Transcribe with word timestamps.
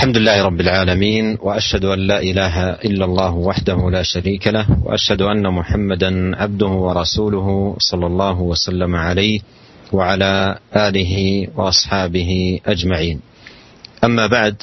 الحمد 0.00 0.16
لله 0.16 0.42
رب 0.42 0.60
العالمين 0.60 1.38
وأشهد 1.40 1.84
أن 1.84 1.98
لا 1.98 2.22
إله 2.22 2.70
إلا 2.70 3.04
الله 3.04 3.34
وحده 3.34 3.90
لا 3.90 4.02
شريك 4.02 4.46
له 4.46 4.66
وأشهد 4.84 5.22
أن 5.22 5.54
محمدا 5.54 6.36
عبده 6.36 6.66
ورسوله 6.66 7.76
صلى 7.78 8.06
الله 8.06 8.40
وسلم 8.40 8.96
عليه 8.96 9.40
وعلى 9.92 10.58
آله 10.76 11.46
وأصحابه 11.56 12.60
أجمعين. 12.66 13.20
أما 14.04 14.26
بعد 14.26 14.62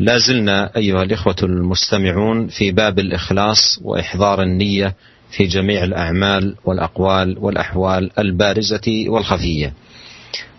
لا 0.00 0.18
زلنا 0.18 0.70
أيها 0.76 1.02
الإخوة 1.02 1.36
المستمعون 1.42 2.48
في 2.48 2.70
باب 2.70 2.98
الإخلاص 2.98 3.78
وإحضار 3.84 4.42
النية 4.42 4.94
في 5.30 5.44
جميع 5.44 5.84
الأعمال 5.84 6.56
والأقوال 6.64 7.38
والأحوال 7.38 8.10
البارزة 8.18 9.04
والخفية. 9.08 9.74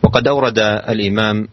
وقد 0.04 0.28
أورد 0.28 0.60
الإمام 0.90 1.48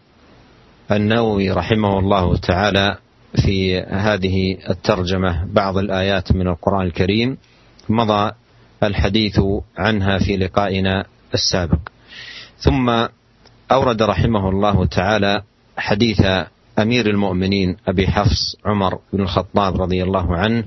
النووي 0.91 1.51
رحمه 1.51 1.99
الله 1.99 2.37
تعالى 2.37 2.97
في 3.35 3.79
هذه 3.79 4.57
الترجمة 4.69 5.45
بعض 5.53 5.77
الآيات 5.77 6.31
من 6.31 6.47
القرآن 6.47 6.81
الكريم 6.81 7.37
مضى 7.89 8.31
الحديث 8.83 9.39
عنها 9.77 10.17
في 10.17 10.37
لقائنا 10.37 11.05
السابق. 11.33 11.79
ثم 12.57 13.07
أورد 13.71 14.01
رحمه 14.01 14.49
الله 14.49 14.85
تعالى 14.85 15.41
حديث 15.77 16.21
أمير 16.79 17.09
المؤمنين 17.09 17.77
أبي 17.87 18.07
حفص 18.07 18.55
عمر 18.65 18.99
بن 19.13 19.21
الخطاب 19.21 19.81
رضي 19.81 20.03
الله 20.03 20.35
عنه. 20.35 20.63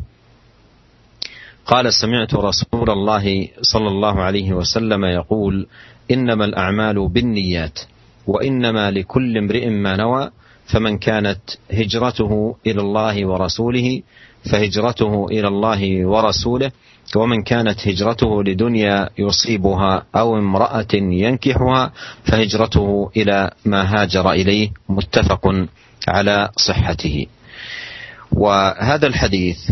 قال 1.66 1.92
سمعت 1.92 2.34
رسول 2.34 2.90
الله 2.90 3.48
صلى 3.62 3.88
الله 3.88 4.22
عليه 4.22 4.52
وسلم 4.52 5.04
يقول 5.04 5.66
إنما 6.10 6.44
الأعمال 6.44 7.08
بالنيات. 7.08 7.78
وإنما 8.26 8.90
لكل 8.90 9.38
امرئ 9.38 9.68
ما 9.68 9.96
نوى 9.96 10.30
فمن 10.66 10.98
كانت 10.98 11.40
هجرته 11.72 12.56
إلى 12.66 12.80
الله 12.80 13.26
ورسوله 13.26 14.02
فهجرته 14.52 15.26
إلى 15.30 15.48
الله 15.48 16.06
ورسوله 16.06 16.70
ومن 17.16 17.42
كانت 17.42 17.88
هجرته 17.88 18.42
لدنيا 18.42 19.10
يصيبها 19.18 20.02
أو 20.16 20.38
امرأة 20.38 20.94
ينكحها 20.94 21.92
فهجرته 22.24 23.10
إلى 23.16 23.50
ما 23.64 23.82
هاجر 24.02 24.30
إليه 24.32 24.70
متفق 24.88 25.66
على 26.08 26.50
صحته. 26.56 27.26
وهذا 28.32 29.06
الحديث 29.06 29.70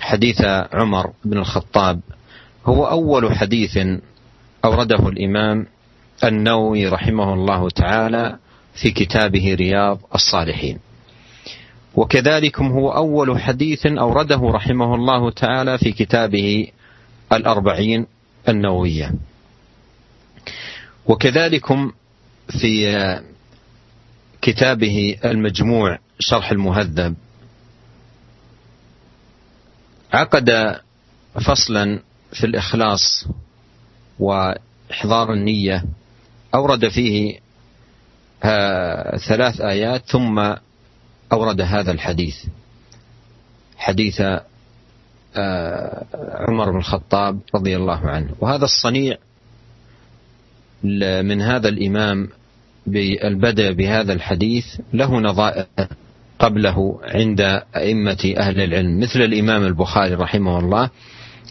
حديث 0.00 0.40
عمر 0.72 1.10
بن 1.24 1.38
الخطاب 1.38 2.00
هو 2.66 2.84
أول 2.84 3.36
حديث 3.36 3.78
أورده 4.64 5.08
الإمام 5.08 5.66
النووي 6.24 6.86
رحمه 6.86 7.34
الله 7.34 7.70
تعالى 7.70 8.38
في 8.74 8.90
كتابه 8.90 9.54
رياض 9.54 10.00
الصالحين. 10.14 10.78
وكذلك 11.94 12.60
هو 12.60 12.90
أول 12.90 13.40
حديث 13.40 13.86
أورده 13.86 14.40
رحمه 14.42 14.94
الله 14.94 15.30
تعالى 15.30 15.78
في 15.78 15.92
كتابه 15.92 16.66
الأربعين 17.32 18.06
النووية. 18.48 19.12
وكذلك 21.06 21.66
في 22.60 23.20
كتابه 24.42 25.16
المجموع 25.24 25.98
شرح 26.18 26.50
المهذب. 26.50 27.16
عقد 30.12 30.80
فصلا 31.46 32.02
في 32.32 32.46
الإخلاص 32.46 33.26
وإحضار 34.18 35.32
النية 35.32 35.84
أورد 36.54 36.88
فيه 36.88 37.38
ثلاث 39.28 39.60
آيات 39.60 40.02
ثم 40.06 40.54
أورد 41.32 41.60
هذا 41.60 41.92
الحديث. 41.92 42.36
حديث 43.76 44.22
آه، 45.36 46.04
عمر 46.48 46.70
بن 46.70 46.78
الخطاب 46.78 47.40
رضي 47.54 47.76
الله 47.76 47.98
عنه. 48.10 48.30
وهذا 48.40 48.64
الصنيع 48.64 49.16
من 51.22 51.42
هذا 51.42 51.68
الإمام 51.68 52.28
بالبدء 52.86 53.72
بهذا 53.72 54.12
الحديث 54.12 54.66
له 54.92 55.20
نظائر 55.20 55.66
قبله 56.38 57.00
عند 57.04 57.40
أئمة 57.76 58.34
أهل 58.36 58.60
العلم. 58.60 59.00
مثل 59.00 59.20
الإمام 59.20 59.64
البخاري 59.64 60.14
رحمه 60.14 60.58
الله 60.58 60.90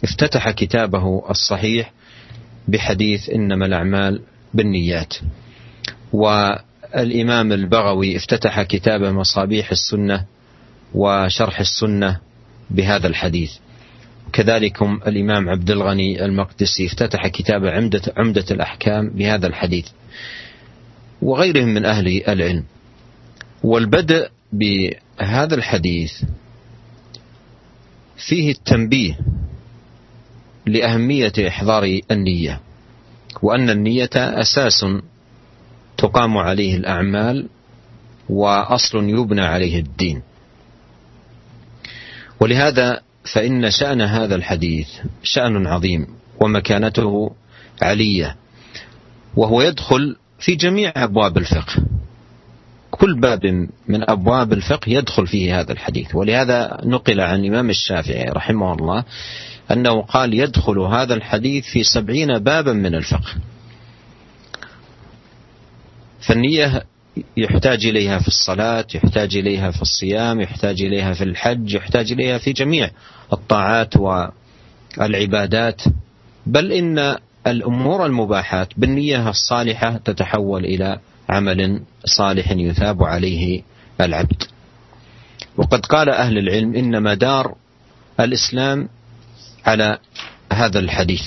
افتتح 0.04 0.50
كتابه 0.50 1.30
الصحيح 1.30 1.92
بحديث 2.68 3.30
إنما 3.30 3.66
الأعمال 3.66 4.22
بالنيات. 4.54 5.14
والإمام 6.12 7.52
البغوي 7.52 8.16
افتتح 8.16 8.62
كتاب 8.62 9.02
مصابيح 9.02 9.70
السنة 9.70 10.24
وشرح 10.94 11.60
السنة 11.60 12.20
بهذا 12.70 13.06
الحديث. 13.06 13.52
كذلك 14.32 14.82
الإمام 14.82 15.48
عبد 15.48 15.70
الغني 15.70 16.24
المقدسي 16.24 16.86
افتتح 16.86 17.26
كتاب 17.26 17.66
عمدة, 17.66 18.02
عمدة 18.16 18.44
الأحكام 18.50 19.10
بهذا 19.10 19.46
الحديث. 19.46 19.86
وغيرهم 21.22 21.68
من 21.68 21.84
أهل 21.84 22.22
العلم. 22.28 22.64
والبدء 23.62 24.28
بهذا 24.52 25.54
الحديث 25.54 26.12
فيه 28.16 28.50
التنبيه 28.50 29.18
لأهمية 30.66 31.32
إحضار 31.48 32.00
النية. 32.10 32.60
وأن 33.42 33.70
النية 33.70 34.10
أساس 34.16 34.86
تقام 35.98 36.38
عليه 36.38 36.76
الأعمال 36.76 37.48
وأصل 38.28 39.08
يبنى 39.08 39.42
عليه 39.42 39.80
الدين. 39.80 40.22
ولهذا 42.40 43.00
فإن 43.34 43.70
شأن 43.70 44.02
هذا 44.02 44.34
الحديث 44.34 44.88
شأن 45.22 45.66
عظيم 45.66 46.06
ومكانته 46.40 47.30
علية 47.82 48.36
وهو 49.36 49.62
يدخل 49.62 50.16
في 50.38 50.54
جميع 50.54 50.92
أبواب 50.96 51.38
الفقه. 51.38 51.82
كل 52.90 53.20
باب 53.20 53.68
من 53.88 54.10
أبواب 54.10 54.52
الفقه 54.52 54.90
يدخل 54.90 55.26
فيه 55.26 55.60
هذا 55.60 55.72
الحديث. 55.72 56.14
ولهذا 56.14 56.80
نقل 56.84 57.20
عن 57.20 57.40
الإمام 57.40 57.70
الشافعي 57.70 58.24
رحمه 58.24 58.74
الله 58.74 59.04
أنه 59.72 60.02
قال 60.02 60.34
يدخل 60.34 60.78
هذا 60.78 61.14
الحديث 61.14 61.64
في 61.64 61.82
سبعين 61.84 62.38
بابا 62.38 62.72
من 62.72 62.94
الفقه. 62.94 63.34
فالنية 66.20 66.84
يحتاج 67.36 67.86
إليها 67.86 68.18
في 68.18 68.28
الصلاة 68.28 68.86
يحتاج 68.94 69.36
إليها 69.36 69.70
في 69.70 69.82
الصيام 69.82 70.40
يحتاج 70.40 70.82
إليها 70.82 71.12
في 71.12 71.24
الحج 71.24 71.74
يحتاج 71.74 72.12
إليها 72.12 72.38
في 72.38 72.52
جميع 72.52 72.90
الطاعات 73.32 73.94
والعبادات. 74.98 75.82
بل 76.46 76.72
إن 76.72 77.16
الأمور 77.46 78.06
المباحات 78.06 78.68
بالنية 78.76 79.28
الصالحة 79.28 79.96
تتحول 79.96 80.64
إلى 80.64 80.98
عمل 81.28 81.82
صالح 82.04 82.50
يثاب 82.50 83.02
عليه 83.02 83.62
العبد. 84.00 84.42
وقد 85.56 85.86
قال 85.86 86.08
أهل 86.10 86.38
العلم 86.38 86.74
إن 86.74 87.02
مدار 87.02 87.54
الإسلام 88.20 88.88
على 89.66 89.98
هذا 90.52 90.78
الحديث. 90.78 91.26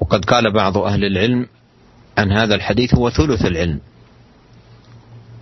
وقد 0.00 0.24
قال 0.24 0.52
بعض 0.52 0.78
أهل 0.78 1.04
العلم 1.04 1.46
عن 2.18 2.32
هذا 2.32 2.54
الحديث 2.54 2.94
هو 2.94 3.10
ثلث 3.10 3.44
العلم 3.44 3.80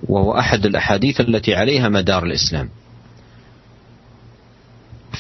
وهو 0.02 0.38
أحد 0.38 0.66
الأحاديث 0.66 1.20
التي 1.20 1.54
عليها 1.54 1.88
مدار 1.88 2.24
الإسلام. 2.24 2.68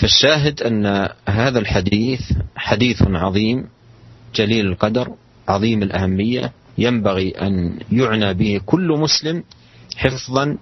فالشاهد 0.00 0.62
أن 0.62 1.08
هذا 1.28 1.58
الحديث 1.58 2.20
حديث 2.56 3.02
عظيم 3.02 3.68
جليل 4.34 4.66
القدر 4.66 5.14
عظيم 5.48 5.82
الأهمية 5.82 6.52
ينبغي 6.78 7.30
أن 7.30 7.78
يعنى 7.92 8.34
به 8.34 8.60
كل 8.66 8.88
مسلم 8.88 9.44
حفظا 9.96 10.58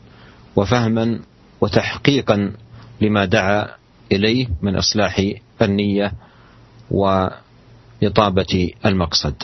وفهما 0.57 1.21
وتحقيقا 1.61 2.53
لما 3.01 3.25
دعا 3.25 3.69
إليه 4.12 4.48
من 4.62 4.76
إصلاح 4.76 5.16
النية 5.62 6.14
وإطابة 6.92 8.54
المقصد 8.86 9.36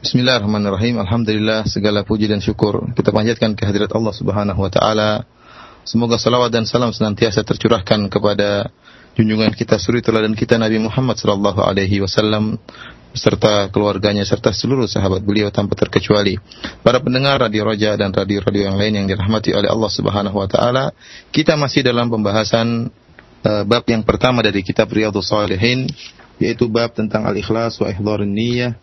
Bismillahirrahmanirrahim. 0.00 0.96
Alhamdulillah 0.96 1.68
segala 1.68 2.08
puji 2.08 2.24
dan 2.24 2.40
syukur 2.40 2.88
kita 2.96 3.12
panjatkan 3.12 3.52
kehadirat 3.52 3.92
Allah 3.92 4.16
Subhanahu 4.16 4.56
wa 4.56 4.72
taala. 4.72 5.28
Semoga 5.84 6.16
salawat 6.16 6.48
dan 6.48 6.64
salam 6.64 6.88
senantiasa 6.88 7.44
tercurahkan 7.44 8.08
kepada 8.08 8.72
junjungan 9.12 9.52
kita 9.52 9.76
suri 9.76 10.00
teladan 10.00 10.32
kita 10.32 10.56
Nabi 10.56 10.80
Muhammad 10.80 11.20
sallallahu 11.20 11.60
alaihi 11.60 12.00
wasallam 12.00 12.56
serta 13.15 13.71
keluarganya 13.71 14.27
serta 14.27 14.51
seluruh 14.51 14.85
sahabat 14.85 15.23
beliau 15.23 15.47
tanpa 15.49 15.73
terkecuali. 15.79 16.35
Para 16.83 16.99
pendengar 16.99 17.39
Radio 17.39 17.65
Roja 17.65 17.95
dan 17.95 18.11
radio-radio 18.11 18.69
yang 18.69 18.77
lain 18.77 18.93
yang 19.01 19.07
dirahmati 19.07 19.55
oleh 19.55 19.71
Allah 19.71 19.91
Subhanahu 19.91 20.35
wa 20.35 20.47
taala, 20.51 20.91
kita 21.31 21.55
masih 21.55 21.81
dalam 21.81 22.11
pembahasan 22.11 22.91
uh, 23.41 23.63
bab 23.63 23.87
yang 23.87 24.03
pertama 24.03 24.43
dari 24.43 24.61
kitab 24.61 24.91
Riyadhus 24.91 25.31
Shalihin 25.31 25.87
yaitu 26.37 26.67
bab 26.67 26.91
tentang 26.91 27.23
al-ikhlas 27.23 27.79
wa 27.79 27.87
ihdharun 27.87 28.27
niyyah 28.27 28.75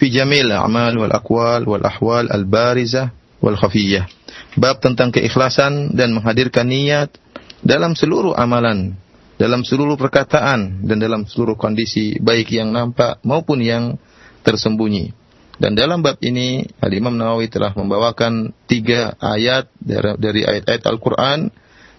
fi 0.00 0.08
jamil 0.08 0.48
a'mal 0.48 0.96
wal 0.96 1.12
aqwal 1.12 1.62
wal 1.68 1.84
ahwal 1.84 2.24
al 2.32 2.48
barizah 2.48 3.12
wal 3.44 3.60
khafiyah. 3.60 4.08
Bab 4.56 4.80
tentang 4.80 5.12
keikhlasan 5.12 5.92
dan 5.92 6.16
menghadirkan 6.16 6.64
niat 6.64 7.12
dalam 7.60 7.92
seluruh 7.92 8.32
amalan, 8.32 8.96
dalam 9.34 9.66
seluruh 9.66 9.98
perkataan 9.98 10.86
dan 10.86 10.96
dalam 11.02 11.26
seluruh 11.26 11.58
kondisi 11.58 12.18
baik 12.22 12.54
yang 12.54 12.70
nampak 12.70 13.18
maupun 13.26 13.58
yang 13.62 13.98
tersembunyi. 14.46 15.10
Dan 15.54 15.78
dalam 15.78 16.02
bab 16.02 16.18
ini 16.18 16.66
Al-Imam 16.82 17.14
Nawawi 17.14 17.46
telah 17.46 17.70
membawakan 17.78 18.50
tiga 18.66 19.14
ayat 19.22 19.70
dari 20.18 20.42
ayat-ayat 20.42 20.82
Al-Quran 20.82 21.50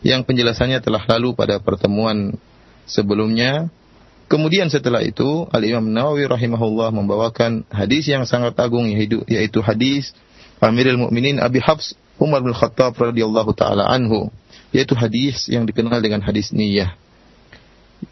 yang 0.04 0.28
penjelasannya 0.28 0.84
telah 0.84 1.04
lalu 1.08 1.32
pada 1.36 1.64
pertemuan 1.64 2.36
sebelumnya. 2.84 3.72
Kemudian 4.28 4.68
setelah 4.68 5.00
itu 5.06 5.48
Al-Imam 5.56 5.88
Nawawi 5.88 6.28
rahimahullah 6.28 6.92
membawakan 6.92 7.64
hadis 7.72 8.12
yang 8.12 8.28
sangat 8.28 8.60
agung 8.60 8.92
yaitu 8.92 9.60
hadis 9.64 10.12
Amirul 10.60 11.00
Mukminin 11.00 11.40
Abi 11.40 11.64
Hafs 11.64 11.96
Umar 12.16 12.44
bin 12.44 12.56
Khattab 12.56 12.96
radhiyallahu 12.96 13.52
taala 13.56 13.88
anhu 13.88 14.32
yaitu 14.72 14.96
hadis 14.98 15.48
yang 15.48 15.68
dikenal 15.68 16.00
dengan 16.00 16.24
hadis 16.24 16.52
niyah 16.52 16.96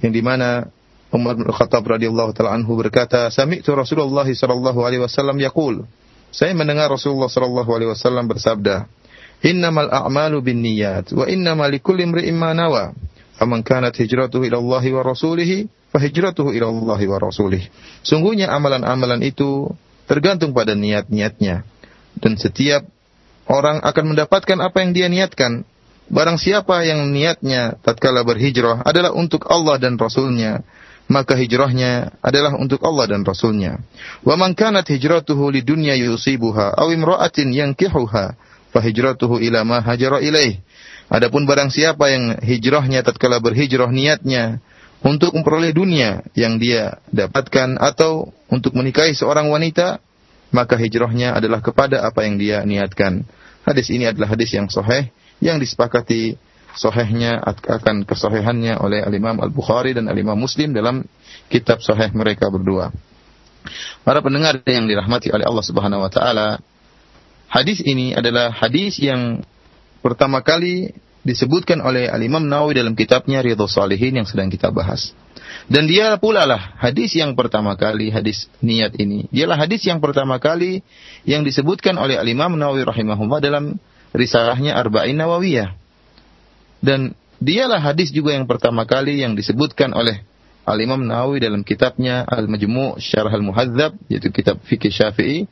yang 0.02 0.12
di 0.14 0.22
mana 0.24 0.68
Umar 1.14 1.38
bin 1.38 1.46
Khattab 1.46 1.86
radhiyallahu 1.86 2.34
taala 2.34 2.58
anhu 2.58 2.74
berkata, 2.74 3.30
"Sami'tu 3.30 3.78
Rasulullah 3.78 4.26
sallallahu 4.26 4.80
alaihi 4.82 5.06
wasallam 5.06 5.38
yaqul." 5.38 5.86
Saya 6.34 6.58
mendengar 6.58 6.90
Rasulullah 6.90 7.30
sallallahu 7.30 7.70
alaihi 7.70 7.94
wasallam 7.94 8.26
bersabda, 8.26 8.90
"Innamal 9.46 9.94
a'malu 9.94 10.42
binniyat 10.42 11.14
wa 11.14 11.30
innamal 11.30 11.70
likulli 11.70 12.10
imri'in 12.10 12.34
ma 12.34 12.58
nawa." 12.58 12.98
Faman 13.38 13.62
kanat 13.62 13.94
hijratuhu 13.98 14.46
ila 14.50 14.58
Allah 14.58 14.84
wa 14.94 15.02
rasulih, 15.06 15.70
fa 15.94 16.02
hijratuhu 16.02 16.54
ila 16.54 16.70
Allah 16.70 17.00
wa 17.02 17.18
rasulih. 17.22 17.62
Sungguhnya 18.02 18.50
amalan-amalan 18.50 19.22
itu 19.22 19.70
tergantung 20.10 20.54
pada 20.58 20.74
niat-niatnya. 20.74 21.66
Dan 22.18 22.34
setiap 22.38 22.86
orang 23.50 23.82
akan 23.82 24.14
mendapatkan 24.14 24.58
apa 24.62 24.78
yang 24.82 24.92
dia 24.94 25.08
niatkan. 25.10 25.66
Barang 26.12 26.36
siapa 26.36 26.84
yang 26.84 27.08
niatnya 27.12 27.80
tatkala 27.80 28.28
berhijrah 28.28 28.84
adalah 28.84 29.16
untuk 29.16 29.48
Allah 29.48 29.80
dan 29.80 29.96
Rasulnya, 29.96 30.60
maka 31.08 31.36
hijrahnya 31.36 32.16
adalah 32.20 32.56
untuk 32.60 32.84
Allah 32.84 33.12
dan 33.12 33.24
Rasulnya. 33.24 33.80
Wa 34.24 34.36
man 34.36 34.56
kanat 34.56 34.88
hijratuhu 34.88 35.52
lidunya 35.52 35.96
yusibuha 35.96 36.76
aw 36.76 36.88
imra'atin 36.92 37.52
yankihuha 37.56 38.26
fa 38.72 38.80
hijratuhu 38.84 39.40
ila 39.48 39.64
ma 39.64 39.80
hajara 39.80 40.20
ilaih. 40.20 40.60
Adapun 41.12 41.46
barang 41.48 41.70
siapa 41.70 42.10
yang 42.10 42.40
hijrahnya 42.42 43.04
tatkala 43.06 43.38
berhijrah 43.40 43.92
niatnya 43.92 44.64
untuk 45.04 45.36
memperoleh 45.36 45.76
dunia 45.76 46.24
yang 46.34 46.58
dia 46.58 47.00
dapatkan 47.12 47.76
atau 47.80 48.32
untuk 48.48 48.72
menikahi 48.74 49.12
seorang 49.12 49.52
wanita, 49.52 50.00
maka 50.56 50.80
hijrahnya 50.80 51.36
adalah 51.36 51.60
kepada 51.60 52.08
apa 52.08 52.24
yang 52.24 52.40
dia 52.40 52.64
niatkan. 52.64 53.28
Hadis 53.68 53.92
ini 53.92 54.08
adalah 54.08 54.36
hadis 54.36 54.52
yang 54.56 54.72
sahih 54.72 55.12
yang 55.44 55.60
disepakati 55.60 56.40
sahihnya 56.74 57.44
akan 57.44 58.08
kesahihannya 58.08 58.80
oleh 58.82 59.04
Al-Imam 59.04 59.38
Al-Bukhari 59.44 59.94
dan 59.94 60.10
Al-Imam 60.10 60.40
Muslim 60.40 60.74
dalam 60.74 61.06
kitab 61.52 61.84
sahih 61.84 62.10
mereka 62.16 62.50
berdua. 62.50 62.90
Para 64.04 64.20
pendengar 64.20 64.60
yang 64.68 64.88
dirahmati 64.88 65.32
oleh 65.32 65.46
Allah 65.48 65.64
Subhanahu 65.64 66.04
wa 66.04 66.12
taala, 66.12 66.60
hadis 67.52 67.80
ini 67.84 68.12
adalah 68.16 68.52
hadis 68.52 69.00
yang 69.00 69.44
pertama 70.04 70.44
kali 70.44 70.92
disebutkan 71.24 71.80
oleh 71.80 72.12
Al-Imam 72.12 72.44
Nawawi 72.44 72.76
dalam 72.76 72.96
kitabnya 72.98 73.40
Ridho 73.40 73.68
Salihin 73.68 74.20
yang 74.20 74.28
sedang 74.28 74.52
kita 74.52 74.74
bahas. 74.74 75.16
Dan 75.72 75.88
dia 75.88 76.20
pula 76.20 76.44
lah 76.44 76.76
hadis 76.76 77.16
yang 77.16 77.40
pertama 77.40 77.80
kali, 77.80 78.12
hadis 78.12 78.52
niat 78.60 79.00
ini. 79.00 79.32
Dialah 79.32 79.64
hadis 79.64 79.88
yang 79.88 80.04
pertama 80.04 80.36
kali 80.44 80.84
yang 81.24 81.48
disebutkan 81.48 81.96
oleh 81.96 82.20
Al-Imam 82.20 82.60
Nawawi 82.60 82.84
rahimahullah 82.84 83.40
dalam 83.40 83.80
risalahnya 84.14 84.78
Arba'in 84.78 85.18
Nawawiyah. 85.18 85.76
Dan 86.80 87.18
dialah 87.42 87.82
hadis 87.82 88.14
juga 88.14 88.32
yang 88.38 88.48
pertama 88.48 88.88
kali 88.88 89.20
yang 89.20 89.36
disebutkan 89.36 89.92
oleh 89.92 90.24
Al-Imam 90.64 91.04
Nawawi 91.04 91.44
dalam 91.44 91.68
kitabnya 91.68 92.24
Al-Majmu' 92.24 92.96
Syarah 92.96 93.36
Al-Muhadzab 93.36 94.00
yaitu 94.08 94.32
kitab 94.32 94.64
fikih 94.64 94.96
Syafi'i 94.96 95.44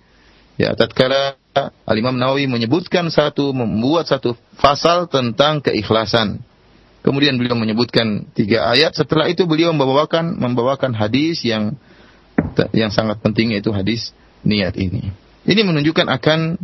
ya 0.56 0.72
tatkala 0.72 1.36
Al-Imam 1.84 2.16
Nawawi 2.16 2.48
menyebutkan 2.48 3.12
satu 3.12 3.52
membuat 3.52 4.08
satu 4.08 4.40
pasal 4.56 5.12
tentang 5.12 5.60
keikhlasan. 5.60 6.40
Kemudian 7.04 7.36
beliau 7.36 7.60
menyebutkan 7.60 8.30
tiga 8.32 8.72
ayat. 8.72 8.96
Setelah 8.96 9.28
itu 9.28 9.44
beliau 9.44 9.76
membawakan 9.76 10.38
membawakan 10.38 10.96
hadis 10.96 11.44
yang 11.44 11.76
yang 12.72 12.94
sangat 12.94 13.20
penting 13.20 13.52
yaitu 13.52 13.74
hadis 13.76 14.16
niat 14.48 14.80
ini. 14.80 15.12
Ini 15.44 15.62
menunjukkan 15.66 16.08
akan 16.08 16.62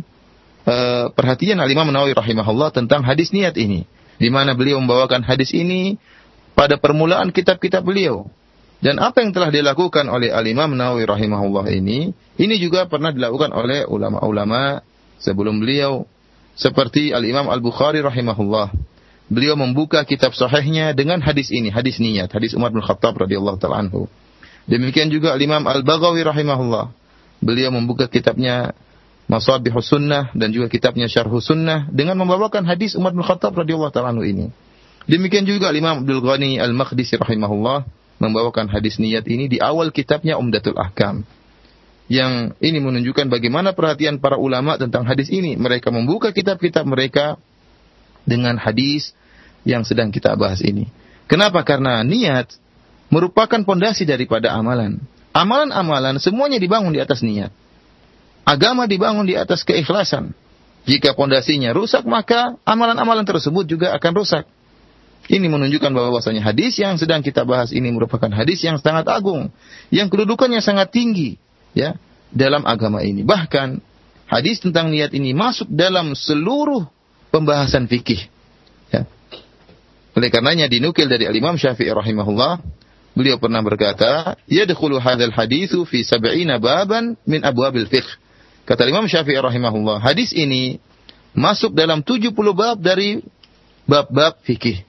uh, 0.68 1.08
perhatian 1.16 1.56
Al-Imam 1.58 1.88
Nawawi 1.88 2.12
rahimahullah 2.12 2.76
tentang 2.76 3.00
hadis 3.08 3.32
niat 3.32 3.56
ini 3.56 3.88
di 4.20 4.28
mana 4.28 4.52
beliau 4.52 4.76
membawakan 4.82 5.24
hadis 5.24 5.56
ini 5.56 5.96
pada 6.52 6.76
permulaan 6.76 7.32
kitab-kitab 7.32 7.86
beliau. 7.86 8.28
Dan 8.78 9.02
apa 9.02 9.26
yang 9.26 9.34
telah 9.34 9.50
dilakukan 9.50 10.06
oleh 10.06 10.30
Al-Imam 10.30 10.70
Nawawi 10.70 11.02
rahimahullah 11.02 11.66
ini, 11.74 12.14
ini 12.38 12.54
juga 12.62 12.86
pernah 12.86 13.10
dilakukan 13.10 13.50
oleh 13.50 13.82
ulama-ulama 13.82 14.86
sebelum 15.18 15.58
beliau 15.58 16.06
seperti 16.54 17.10
Al-Imam 17.10 17.50
Al-Bukhari 17.50 17.98
rahimahullah. 18.02 18.70
Beliau 19.28 19.58
membuka 19.58 20.06
kitab 20.06 20.32
sahihnya 20.32 20.94
dengan 20.94 21.18
hadis 21.18 21.50
ini, 21.50 21.74
hadis 21.74 21.98
niat, 21.98 22.30
hadis 22.30 22.54
Umar 22.54 22.70
bin 22.70 22.80
Khattab 22.80 23.18
radhiyallahu 23.18 23.58
taala. 23.58 23.90
Demikian 24.70 25.10
juga 25.10 25.34
Al-Imam 25.34 25.66
Al-Baghawi 25.66 26.22
rahimahullah. 26.22 26.94
Beliau 27.42 27.74
membuka 27.74 28.06
kitabnya 28.06 28.78
Masabihus 29.28 29.92
Sunnah 29.92 30.32
dan 30.32 30.56
juga 30.56 30.72
kitabnya 30.72 31.04
Syarhus 31.04 31.52
Sunnah 31.52 31.84
dengan 31.92 32.16
membawakan 32.16 32.64
hadis 32.64 32.96
Umar 32.96 33.12
bin 33.12 33.20
Khattab 33.20 33.52
radhiyallahu 33.52 33.92
taala 33.92 34.16
ini. 34.24 34.48
Demikian 35.04 35.44
juga 35.44 35.68
Imam 35.72 36.04
Abdul 36.04 36.24
Ghani 36.24 36.56
Al-Maqdisi 36.56 37.20
rahimahullah 37.20 37.84
membawakan 38.20 38.72
hadis 38.72 38.96
niat 38.96 39.28
ini 39.28 39.48
di 39.52 39.60
awal 39.60 39.92
kitabnya 39.92 40.40
Umdatul 40.40 40.80
Ahkam. 40.80 41.28
Yang 42.08 42.56
ini 42.64 42.80
menunjukkan 42.80 43.28
bagaimana 43.28 43.76
perhatian 43.76 44.16
para 44.16 44.40
ulama 44.40 44.80
tentang 44.80 45.04
hadis 45.04 45.28
ini. 45.28 45.60
Mereka 45.60 45.92
membuka 45.92 46.32
kitab-kitab 46.32 46.88
mereka 46.88 47.36
dengan 48.24 48.56
hadis 48.56 49.12
yang 49.68 49.84
sedang 49.84 50.08
kita 50.08 50.32
bahas 50.40 50.64
ini. 50.64 50.88
Kenapa? 51.28 51.60
Karena 51.68 52.00
niat 52.00 52.56
merupakan 53.12 53.60
pondasi 53.60 54.08
daripada 54.08 54.56
amalan. 54.56 54.96
Amalan-amalan 55.36 56.16
semuanya 56.16 56.56
dibangun 56.56 56.96
di 56.96 57.00
atas 57.04 57.20
niat. 57.20 57.52
Agama 58.48 58.88
dibangun 58.88 59.28
di 59.28 59.36
atas 59.36 59.60
keikhlasan. 59.60 60.32
Jika 60.88 61.12
pondasinya 61.12 61.76
rusak, 61.76 62.08
maka 62.08 62.56
amalan-amalan 62.64 63.28
tersebut 63.28 63.68
juga 63.68 63.92
akan 63.92 64.12
rusak. 64.16 64.48
Ini 65.28 65.44
menunjukkan 65.52 65.92
bahwasanya 65.92 66.40
hadis 66.40 66.80
yang 66.80 66.96
sedang 66.96 67.20
kita 67.20 67.44
bahas 67.44 67.76
ini 67.76 67.92
merupakan 67.92 68.32
hadis 68.32 68.64
yang 68.64 68.80
sangat 68.80 69.04
agung, 69.12 69.52
yang 69.92 70.08
kedudukannya 70.08 70.64
sangat 70.64 70.88
tinggi, 70.88 71.36
ya, 71.76 72.00
dalam 72.32 72.64
agama 72.64 73.04
ini. 73.04 73.20
Bahkan 73.20 73.84
hadis 74.24 74.64
tentang 74.64 74.88
niat 74.88 75.12
ini 75.12 75.36
masuk 75.36 75.68
dalam 75.68 76.16
seluruh 76.16 76.88
pembahasan 77.28 77.84
fikih. 77.84 78.24
Ya. 78.88 79.04
Oleh 80.16 80.32
karenanya 80.32 80.72
dinukil 80.72 81.04
dari 81.04 81.28
Al-Imam 81.28 81.60
Syafi'i 81.60 81.92
rahimahullah, 81.92 82.64
beliau 83.12 83.36
pernah 83.36 83.60
berkata, 83.60 84.40
"Yadkhulu 84.48 84.96
hadzal 84.96 85.36
haditsu 85.36 85.84
fi 85.84 86.00
sab'ina 86.00 86.56
baban 86.56 87.20
min 87.28 87.44
abwabil 87.44 87.84
fiqh." 87.84 88.08
Kata 88.68 88.84
Imam 88.84 89.08
Syafi'i 89.08 89.40
rahimahullah, 89.40 90.04
hadis 90.04 90.36
ini 90.36 90.76
masuk 91.32 91.72
dalam 91.72 92.04
70 92.04 92.36
bab 92.52 92.76
dari 92.76 93.24
bab-bab 93.88 94.44
fikih. 94.44 94.84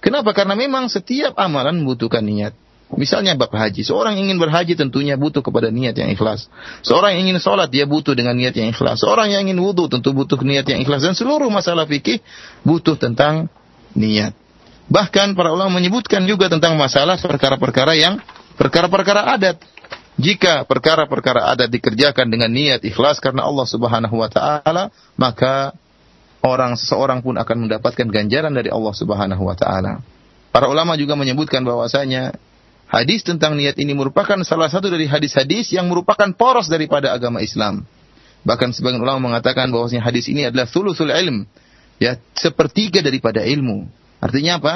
Kenapa? 0.00 0.32
Karena 0.32 0.56
memang 0.56 0.88
setiap 0.88 1.36
amalan 1.36 1.84
membutuhkan 1.84 2.24
niat. 2.24 2.56
Misalnya 2.96 3.36
bab 3.36 3.52
haji. 3.52 3.84
Seorang 3.84 4.16
ingin 4.16 4.40
berhaji 4.40 4.72
tentunya 4.72 5.20
butuh 5.20 5.44
kepada 5.44 5.68
niat 5.68 5.92
yang 5.92 6.08
ikhlas. 6.08 6.48
Seorang 6.80 7.20
ingin 7.20 7.36
sholat 7.36 7.68
dia 7.68 7.84
butuh 7.84 8.16
dengan 8.16 8.32
niat 8.32 8.56
yang 8.56 8.72
ikhlas. 8.72 9.04
Seorang 9.04 9.28
yang 9.28 9.44
ingin 9.44 9.60
wudhu 9.60 9.92
tentu 9.92 10.16
butuh 10.16 10.40
niat 10.40 10.64
yang 10.64 10.80
ikhlas. 10.80 11.04
Dan 11.04 11.12
seluruh 11.12 11.52
masalah 11.52 11.84
fikih 11.84 12.24
butuh 12.64 12.96
tentang 12.96 13.52
niat. 13.92 14.32
Bahkan 14.88 15.36
para 15.36 15.52
ulama 15.52 15.76
menyebutkan 15.76 16.24
juga 16.24 16.48
tentang 16.48 16.80
masalah 16.80 17.20
perkara-perkara 17.20 17.92
yang 17.92 18.24
perkara-perkara 18.56 19.36
adat. 19.36 19.60
Jika 20.18 20.66
perkara-perkara 20.66 21.46
adat 21.54 21.70
dikerjakan 21.70 22.26
dengan 22.26 22.50
niat 22.50 22.82
ikhlas 22.82 23.22
karena 23.22 23.46
Allah 23.46 23.66
Subhanahu 23.70 24.18
wa 24.18 24.26
taala, 24.26 24.90
maka 25.14 25.70
orang 26.42 26.74
seseorang 26.74 27.22
pun 27.22 27.38
akan 27.38 27.70
mendapatkan 27.70 28.06
ganjaran 28.10 28.50
dari 28.50 28.66
Allah 28.66 28.90
Subhanahu 28.98 29.46
wa 29.46 29.54
taala. 29.54 30.02
Para 30.50 30.66
ulama 30.66 30.98
juga 30.98 31.14
menyebutkan 31.14 31.62
bahwasanya 31.62 32.34
hadis 32.90 33.22
tentang 33.22 33.54
niat 33.54 33.78
ini 33.78 33.94
merupakan 33.94 34.42
salah 34.42 34.66
satu 34.66 34.90
dari 34.90 35.06
hadis-hadis 35.06 35.70
yang 35.70 35.86
merupakan 35.86 36.26
poros 36.34 36.66
daripada 36.66 37.14
agama 37.14 37.38
Islam. 37.38 37.86
Bahkan 38.42 38.74
sebagian 38.74 38.98
ulama 38.98 39.30
mengatakan 39.30 39.70
bahwasanya 39.70 40.02
hadis 40.02 40.26
ini 40.26 40.50
adalah 40.50 40.66
thuluthul 40.66 41.14
ilm, 41.14 41.46
ya 42.02 42.18
sepertiga 42.34 43.06
daripada 43.06 43.46
ilmu. 43.46 43.86
Artinya 44.18 44.58
apa? 44.58 44.74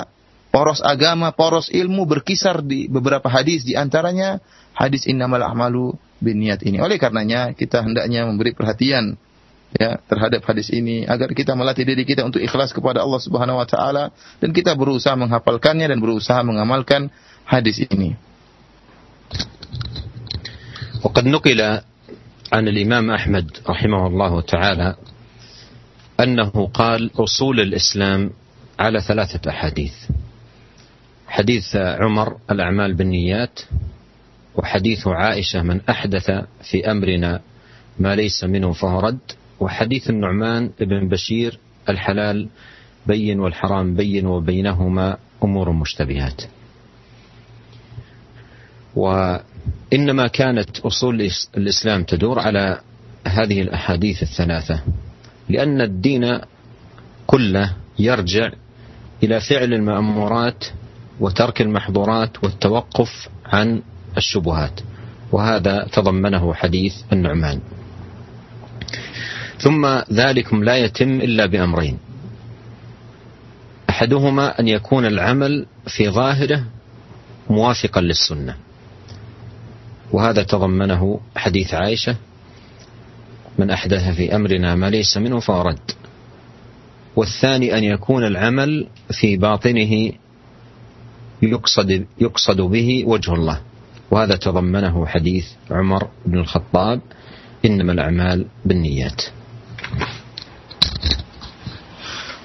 poros 0.53 0.85
agama, 0.85 1.33
poros 1.33 1.73
ilmu 1.73 2.05
berkisar 2.05 2.61
di 2.61 2.87
beberapa 2.87 3.27
hadis 3.33 3.65
di 3.65 3.73
antaranya 3.73 4.39
hadis 4.74 5.10
innamal 5.10 5.42
a'malu 5.42 5.96
niat 6.22 6.66
ini. 6.66 6.82
Oleh 6.82 6.98
karenanya 6.98 7.54
kita 7.54 7.86
hendaknya 7.86 8.26
memberi 8.26 8.54
perhatian 8.58 9.18
ya 9.76 10.00
terhadap 10.08 10.48
hadis 10.48 10.72
ini 10.72 11.04
agar 11.04 11.36
kita 11.36 11.52
melatih 11.54 11.84
diri 11.84 12.08
kita 12.08 12.24
untuk 12.24 12.40
ikhlas 12.40 12.72
kepada 12.72 13.04
Allah 13.04 13.20
Subhanahu 13.20 13.60
wa 13.60 13.68
taala 13.68 14.16
dan 14.40 14.56
kita 14.56 14.74
berusaha 14.74 15.14
menghafalkannya 15.20 15.92
dan 15.92 16.00
berusaha 16.00 16.40
mengamalkan 16.42 17.12
hadis 17.46 17.84
ini. 17.92 18.16
وقد 20.98 21.30
نقل 21.30 21.62
عن 22.54 22.64
الإمام 22.68 23.12
أحمد 23.12 23.48
رحمه 23.70 24.08
الله 24.08 24.34
تعالى 24.42 24.96
أنه 26.20 26.50
قال 26.74 27.12
أصول 27.14 27.60
الإسلام 27.60 28.32
على 28.80 29.02
ثلاثة 29.02 29.50
أحاديث 29.50 29.94
حديث 31.28 31.76
عمر 31.76 32.38
الأعمال 32.52 32.94
بالنيات 32.94 33.60
وحديث 34.57 35.07
عائشة 35.07 35.63
من 35.63 35.81
أحدث 35.91 36.31
في 36.71 36.91
أمرنا 36.91 37.41
ما 37.99 38.17
ليس 38.17 38.45
منه 38.45 38.73
فهو 38.73 39.01
رد. 39.01 39.19
وحديث 39.61 40.11
النعمان 40.11 40.71
بن 40.81 41.09
بشير 41.09 41.59
الحلال 41.89 42.49
بين 43.07 43.41
والحرام 43.41 43.95
بين 43.95 44.27
وبينهما 44.27 45.17
أمور 45.45 45.73
مشتبهات. 45.73 46.43
وإنما 48.97 50.27
كانت 50.27 50.79
أصول 50.79 51.31
الإسلام 51.57 52.05
تدور 52.05 52.39
على 52.39 52.81
هذه 53.27 53.63
الأحاديث 53.63 54.23
الثلاثة. 54.23 54.83
لأن 55.49 55.81
الدين 55.81 56.39
كله 57.27 57.77
يرجع 57.99 58.51
إلى 59.23 59.41
فعل 59.41 59.75
المأمورات 59.75 60.65
وترك 61.21 61.61
المحظورات 61.61 62.45
والتوقف 62.45 63.29
عن 63.47 63.83
الشبهات. 64.17 64.81
وهذا 65.33 65.89
تضمنه 65.93 66.55
حديث 66.55 66.95
النعمان. 67.13 67.61
ثم 69.59 69.87
ذلكم 70.13 70.65
لا 70.65 70.77
يتم 70.77 71.21
إلا 71.21 71.47
بأمرين. 71.47 71.99
أحدهما 73.91 74.61
أن 74.61 74.69
يكون 74.69 75.07
العمل 75.07 75.67
في 75.87 76.09
ظاهره 76.09 76.65
موافقا 77.51 78.01
للسنة. 78.01 78.57
وهذا 80.13 80.43
تضمنه 80.43 81.21
حديث 81.37 81.75
عائشة 81.75 82.17
من 83.59 83.71
أحدث 83.71 84.17
في 84.17 84.37
أمرنا 84.37 84.75
ما 84.75 84.91
ليس 84.91 85.17
منه 85.17 85.41
فهو 85.41 85.63
رد. 85.63 85.91
والثاني 87.17 87.79
أن 87.79 87.85
يكون 87.85 88.27
العمل 88.27 88.87
في 89.11 89.37
باطنه 89.37 90.13
يقصد 91.43 92.07
يقصد 92.21 92.61
به 92.61 93.05
وجه 93.07 93.35
الله. 93.35 93.61
وهذا 94.12 94.36
تضمنه 94.36 95.06
حديث 95.06 95.46
عمر 95.72 96.08
بن 96.26 96.38
الخطاب 96.40 97.00
انما 97.66 97.92
الاعمال 97.92 98.46
بالنيات 98.66 99.22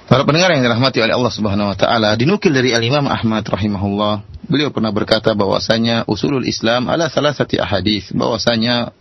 Para 0.03 0.29
pendengar 0.29 0.53
yang 0.53 0.61
dirahmati 0.61 1.01
oleh 1.01 1.15
Allah 1.15 1.33
Subhanahu 1.33 1.73
wa 1.73 1.77
taala, 1.79 2.13
dinukil 2.13 2.53
dari 2.53 2.69
Al-Imam 2.69 3.09
Ahmad 3.09 3.41
rahimahullah, 3.49 4.45
beliau 4.45 4.69
pernah 4.69 4.93
berkata 4.93 5.33
bahwasanya 5.33 6.05
usulul 6.05 6.45
Islam 6.45 6.85
ala 6.85 7.09
salasati 7.09 7.57
ahadits, 7.57 8.13
bahwasanya 8.13 8.93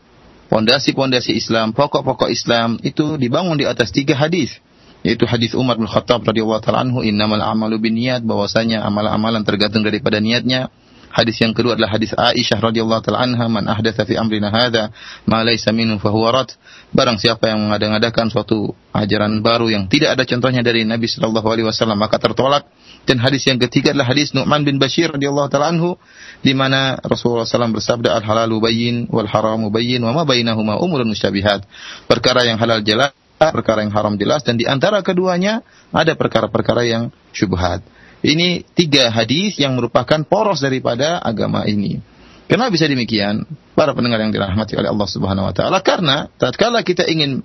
pondasi-pondasi 0.49 1.37
Islam, 1.37 1.77
pokok-pokok 1.77 2.33
Islam 2.33 2.81
itu 2.81 3.21
dibangun 3.21 3.61
di 3.61 3.69
atas 3.69 3.93
tiga 3.93 4.17
hadis 4.17 4.57
yaitu 5.03 5.27
hadis 5.27 5.53
Umar 5.59 5.77
bin 5.77 5.91
Khattab 5.91 6.23
radhiyallahu 6.23 6.63
taala 6.63 6.87
anhu 6.87 7.03
innamal 7.03 7.43
a'malu 7.43 7.83
binniyat 7.83 8.23
bahwasanya 8.23 8.87
amalan-amalan 8.87 9.43
tergantung 9.43 9.83
daripada 9.83 10.23
niatnya. 10.23 10.71
Hadis 11.18 11.42
yang 11.42 11.50
kedua 11.50 11.74
adalah 11.74 11.98
hadis 11.98 12.14
Aisyah 12.14 12.62
radhiyallahu 12.62 13.02
taala 13.02 13.26
anha 13.26 13.50
man 13.50 13.66
ahdatsa 13.66 14.06
fi 14.06 14.22
amrina 14.22 14.54
hadza 14.54 14.94
ma 15.26 15.42
laysa 15.42 15.74
minhu 15.74 15.98
huwa 15.98 16.30
rad. 16.30 16.54
Barang 16.94 17.18
siapa 17.18 17.50
yang 17.50 17.66
mengadakan 17.66 18.30
suatu 18.30 18.78
ajaran 18.94 19.42
baru 19.42 19.74
yang 19.74 19.90
tidak 19.90 20.14
ada 20.14 20.30
contohnya 20.30 20.62
dari 20.62 20.86
Nabi 20.86 21.10
sallallahu 21.10 21.50
alaihi 21.50 21.66
wasallam 21.66 21.98
maka 21.98 22.22
tertolak. 22.22 22.70
Dan 23.10 23.18
hadis 23.18 23.50
yang 23.50 23.58
ketiga 23.58 23.98
adalah 23.98 24.14
hadis 24.14 24.38
Nu'man 24.38 24.62
bin 24.62 24.78
Bashir 24.78 25.10
radhiyallahu 25.10 25.50
taala 25.50 25.74
anhu 25.74 25.98
di 26.46 26.54
mana 26.54 27.02
Rasulullah 27.02 27.50
SAW 27.50 27.74
bersabda 27.74 28.14
al 28.14 28.22
halalu 28.22 28.62
bayyin 28.62 29.10
wal 29.10 29.26
haramu 29.26 29.74
bayyin 29.74 30.06
wa 30.06 30.14
ma 30.14 30.22
bainahuma 30.22 30.78
umurun 30.78 31.10
musyabihat. 31.10 31.66
Perkara 32.06 32.46
yang 32.46 32.62
halal 32.62 32.86
jelas 32.86 33.10
perkara 33.38 33.86
yang 33.86 33.94
haram 33.94 34.18
jelas 34.18 34.42
dan 34.42 34.58
di 34.58 34.66
antara 34.66 35.06
keduanya 35.06 35.62
ada 35.94 36.18
perkara-perkara 36.18 36.90
yang 36.90 37.14
syubhat. 37.34 37.86
Ini 38.28 38.68
tiga 38.76 39.08
hadis 39.08 39.56
yang 39.56 39.80
merupakan 39.80 40.20
poros 40.28 40.60
daripada 40.60 41.16
agama 41.24 41.64
ini. 41.64 42.04
Kenapa 42.52 42.76
bisa 42.76 42.84
demikian? 42.84 43.48
Para 43.72 43.96
pendengar 43.96 44.20
yang 44.20 44.36
dirahmati 44.36 44.76
oleh 44.76 44.92
Allah 44.92 45.08
Subhanahu 45.08 45.48
wa 45.48 45.54
taala 45.56 45.80
karena 45.80 46.28
tatkala 46.36 46.84
kita 46.84 47.08
ingin 47.08 47.40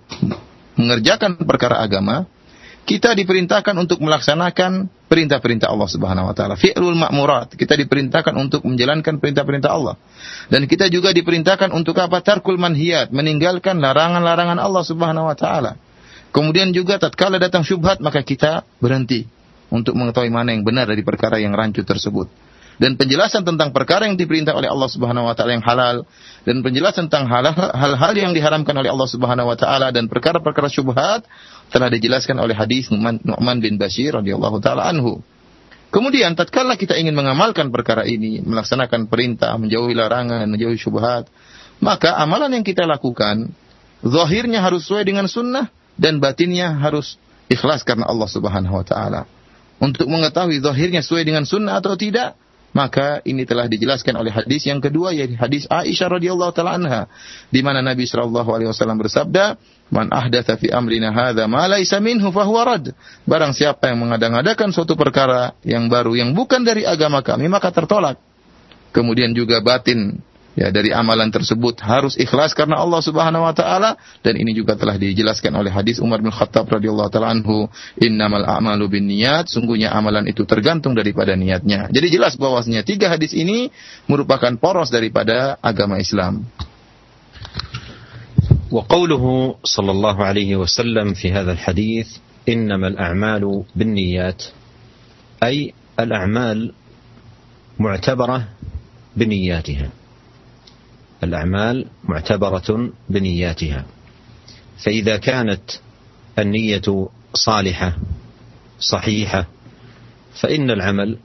mengerjakan 0.74 1.38
perkara 1.38 1.78
agama, 1.78 2.26
kita 2.82 3.14
diperintahkan 3.14 3.78
untuk 3.78 4.02
melaksanakan 4.02 4.90
perintah-perintah 5.06 5.70
Allah 5.70 5.86
Subhanahu 5.86 6.26
wa 6.26 6.34
taala. 6.34 6.58
Fi'lul 6.58 6.98
ma'murat. 6.98 7.54
Kita 7.54 7.78
diperintahkan 7.78 8.34
untuk 8.34 8.66
menjalankan 8.66 9.22
perintah-perintah 9.22 9.70
Allah. 9.70 9.94
Dan 10.50 10.66
kita 10.66 10.90
juga 10.90 11.14
diperintahkan 11.14 11.70
untuk 11.70 11.94
apa? 12.02 12.26
Tarkul 12.26 12.58
manhiyat, 12.58 13.14
meninggalkan 13.14 13.78
larangan-larangan 13.78 14.58
Allah 14.58 14.82
Subhanahu 14.82 15.30
wa 15.30 15.36
taala. 15.38 15.78
Kemudian 16.34 16.74
juga 16.74 16.98
tatkala 16.98 17.38
datang 17.38 17.62
syubhat 17.62 18.02
maka 18.02 18.26
kita 18.26 18.66
berhenti 18.82 19.30
untuk 19.72 19.96
mengetahui 19.96 20.28
mana 20.28 20.52
yang 20.52 20.62
benar 20.62 20.84
dari 20.84 21.00
perkara 21.00 21.40
yang 21.40 21.56
rancu 21.56 21.80
tersebut 21.80 22.28
dan 22.80 22.96
penjelasan 22.96 23.44
tentang 23.44 23.70
perkara 23.70 24.08
yang 24.08 24.16
diperintah 24.16 24.56
oleh 24.56 24.70
Allah 24.70 24.90
Subhanahu 24.90 25.28
wa 25.28 25.34
taala 25.36 25.54
yang 25.54 25.62
halal 25.62 26.08
dan 26.42 26.64
penjelasan 26.64 27.06
tentang 27.06 27.28
hal-hal 27.28 28.14
yang 28.16 28.32
diharamkan 28.32 28.72
oleh 28.74 28.88
Allah 28.88 29.08
Subhanahu 29.10 29.52
wa 29.52 29.56
taala 29.58 29.92
dan 29.92 30.08
perkara-perkara 30.08 30.72
syubhat 30.72 31.22
telah 31.68 31.88
dijelaskan 31.92 32.40
oleh 32.40 32.56
hadis 32.56 32.88
Nu'man 32.90 33.58
bin 33.60 33.76
Bashir 33.76 34.16
radhiyallahu 34.16 34.58
taala 34.64 34.88
anhu. 34.88 35.20
Kemudian 35.92 36.32
tatkala 36.32 36.80
kita 36.80 36.96
ingin 36.96 37.12
mengamalkan 37.12 37.68
perkara 37.68 38.08
ini, 38.08 38.40
melaksanakan 38.40 39.12
perintah, 39.12 39.52
menjauhi 39.60 39.92
larangan, 39.92 40.48
menjauhi 40.48 40.80
syubhat, 40.80 41.28
maka 41.84 42.16
amalan 42.16 42.56
yang 42.56 42.64
kita 42.64 42.88
lakukan 42.88 43.52
zahirnya 44.00 44.64
harus 44.64 44.88
sesuai 44.88 45.04
dengan 45.04 45.28
sunnah 45.28 45.68
dan 46.00 46.16
batinnya 46.16 46.72
harus 46.80 47.20
ikhlas 47.52 47.84
karena 47.84 48.08
Allah 48.08 48.26
Subhanahu 48.26 48.80
wa 48.80 48.86
taala. 48.88 49.28
Untuk 49.82 50.06
mengetahui 50.06 50.62
zahirnya 50.62 51.02
sesuai 51.02 51.26
dengan 51.26 51.42
sunnah 51.42 51.82
atau 51.82 51.98
tidak, 51.98 52.38
maka 52.70 53.18
ini 53.26 53.42
telah 53.42 53.66
dijelaskan 53.68 54.16
oleh 54.16 54.32
hadis 54.32 54.64
yang 54.64 54.80
kedua 54.80 55.12
yaitu 55.12 55.36
hadis 55.36 55.68
Aisyah 55.68 56.16
radhiyallahu 56.16 56.52
taala 56.56 56.80
anha 56.80 57.02
di 57.52 57.60
mana 57.60 57.84
Nabi 57.84 58.08
sallallahu 58.08 58.48
alaihi 58.48 58.70
wasallam 58.72 58.96
bersabda 58.96 59.60
man 59.92 60.08
ahdatsa 60.08 60.56
fi 60.56 60.72
amrina 60.72 61.12
hadza 61.12 61.44
ma 61.50 61.68
laisa 61.68 62.00
minhu 62.00 62.32
fahuwa 62.32 62.62
rad. 62.64 62.96
Barang 63.28 63.52
siapa 63.52 63.92
yang 63.92 64.00
mengadang-adakan 64.00 64.72
suatu 64.72 64.96
perkara 64.96 65.52
yang 65.66 65.92
baru 65.92 66.16
yang 66.16 66.32
bukan 66.32 66.64
dari 66.64 66.88
agama 66.88 67.20
kami 67.20 67.50
maka 67.52 67.68
tertolak. 67.68 68.16
Kemudian 68.96 69.36
juga 69.36 69.60
batin 69.60 70.22
ya 70.57 70.73
dari 70.73 70.89
amalan 70.89 71.29
tersebut 71.29 71.77
harus 71.85 72.17
ikhlas 72.17 72.57
karena 72.57 72.81
Allah 72.81 72.97
Subhanahu 72.97 73.45
wa 73.45 73.53
taala 73.53 73.93
dan 74.25 74.33
ini 74.41 74.57
juga 74.57 74.73
telah 74.73 74.97
dijelaskan 74.97 75.53
oleh 75.53 75.69
hadis 75.69 76.01
Umar 76.01 76.17
bin 76.17 76.33
Khattab 76.33 76.65
radhiyallahu 76.65 77.13
taala 77.13 77.29
anhu 77.29 77.69
innamal 78.01 78.41
a'malu 78.41 78.89
binniyat 78.89 79.45
sungguhnya 79.53 79.93
amalan 79.93 80.25
itu 80.25 80.49
tergantung 80.49 80.97
daripada 80.97 81.37
niatnya 81.37 81.93
jadi 81.93 82.09
jelas 82.09 82.33
bahwasanya 82.41 82.81
tiga 82.81 83.13
hadis 83.13 83.37
ini 83.37 83.69
merupakan 84.09 84.49
poros 84.57 84.89
daripada 84.89 85.61
agama 85.61 86.01
Islam 86.01 86.41
وقوله 88.67 89.55
صلى 89.63 89.91
الله 89.91 90.17
عليه 90.23 90.51
وسلم 90.59 91.15
في 91.15 91.31
هذا 91.31 91.51
الحديث 91.55 92.19
انما 92.51 92.87
الاعمال 92.87 93.63
بالنيات 93.75 94.43
اي 95.43 95.71
الاعمال 95.99 96.75
معتبره 97.79 98.47
بنياتها 99.15 99.89
الأعمال 101.24 101.86
معتبرة 102.04 102.90
بنياتها. 103.10 103.84
فإذا 104.84 105.16
كانت 105.16 105.62
النية 106.38 107.08
صالحة 107.34 107.96
صحيحة 108.78 109.46
فإن 110.40 110.70
العمل 110.70 111.18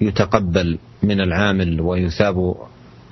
يتقبل 0.00 0.78
من 1.02 1.20
العامل 1.20 1.80
ويثاب 1.80 2.54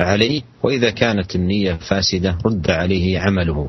عليه 0.01 0.43
وإذا 0.63 0.91
كانت 0.91 1.35
النية 1.35 1.73
فاسدة 1.75 2.39
رد 2.47 2.71
عليه 2.71 3.21
عمله. 3.21 3.69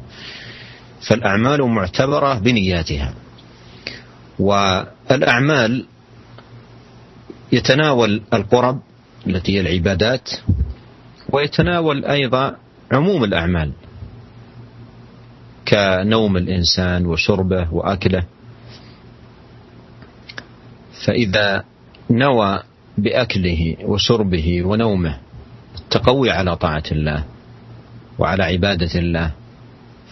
فالأعمال 1.07 1.61
معتبرة 1.63 2.39
بنياتها. 2.39 3.13
والأعمال 4.39 5.85
يتناول 7.51 8.21
القرب 8.33 8.79
التي 9.27 9.55
هي 9.55 9.61
العبادات 9.61 10.29
ويتناول 11.33 12.05
أيضا 12.05 12.55
عموم 12.91 13.23
الأعمال 13.23 13.71
كنوم 15.67 16.37
الإنسان 16.37 17.05
وشربه 17.05 17.73
وأكله. 17.73 18.23
فإذا 21.05 21.63
نوى 22.09 22.63
بأكله 22.97 23.75
وشربه 23.81 24.63
ونومه 24.63 25.17
التقوي 25.79 26.31
على 26.31 26.55
طاعة 26.55 26.83
الله 26.91 27.23
وعلى 28.19 28.43
عبادة 28.43 28.99
الله 28.99 29.31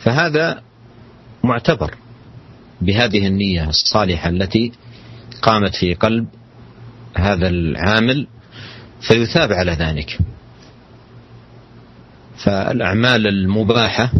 فهذا 0.04 0.62
معتبر 1.44 1.96
بهذه 2.82 3.28
النية 3.28 3.70
الصالحة 3.70 4.30
التي 4.30 4.72
قامت 5.42 5.75
في 5.75 5.94
قلب 5.94 6.28
هذا 7.16 7.48
العامل 7.48 8.28
فيثاب 9.01 9.51
على 9.51 9.72
ذلك. 9.72 10.20
فالأعمال 12.43 13.27
المباحة 13.27 14.12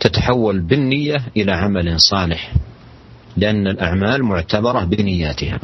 تتحول 0.00 0.60
بالنية 0.60 1.16
إلى 1.36 1.52
عمل 1.52 2.00
صالح 2.00 2.52
لأن 3.36 3.66
الأعمال 3.66 4.22
معتبرة 4.22 4.84
بنياتها. 4.84 5.60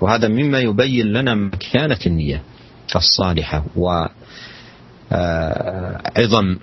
وهذا 0.00 0.28
مما 0.28 0.60
يبين 0.60 1.06
لنا 1.06 1.34
مكانة 1.34 1.98
النية 2.06 2.42
الصالحة 2.96 3.64
وعظم 3.76 4.08
آه، 5.12 6.58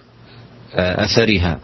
آه، 0.76 1.04
أثرها. 1.04 1.60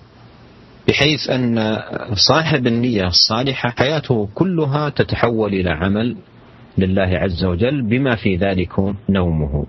بحيث 0.87 1.29
أن 1.29 1.77
صاحب 2.13 2.67
النية 2.67 3.07
الصالحة 3.07 3.73
حياته 3.77 4.29
كلها 4.33 4.89
تتحول 4.89 5.53
إلى 5.53 5.69
عمل 5.69 6.15
لله 6.77 7.17
عز 7.17 7.43
وجل 7.45 7.81
بما 7.81 8.15
في 8.15 8.35
ذلك 8.35 8.71
نومه. 9.09 9.65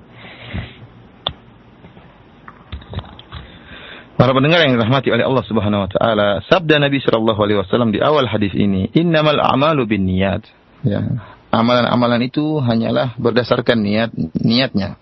Para 4.15 4.31
pendengar 4.31 4.63
yang 4.63 4.79
dirahmati 4.79 5.11
oleh 5.11 5.27
Allah 5.27 5.43
Subhanahu 5.43 5.85
wa 5.85 5.91
taala, 5.91 6.29
sabda 6.47 6.79
Nabi 6.79 7.03
sallallahu 7.03 7.41
alaihi 7.43 7.59
wasallam 7.59 7.91
di 7.91 7.99
awal 7.99 8.31
hadis 8.31 8.55
ini, 8.55 8.87
"Innamal 8.95 9.43
a'malu 9.43 9.91
binniyat." 9.91 10.47
Ya, 10.87 11.03
amalan-amalan 11.51 12.23
itu 12.23 12.63
hanyalah 12.63 13.19
berdasarkan 13.19 13.83
niat 13.83 14.11
niatnya. 14.39 14.95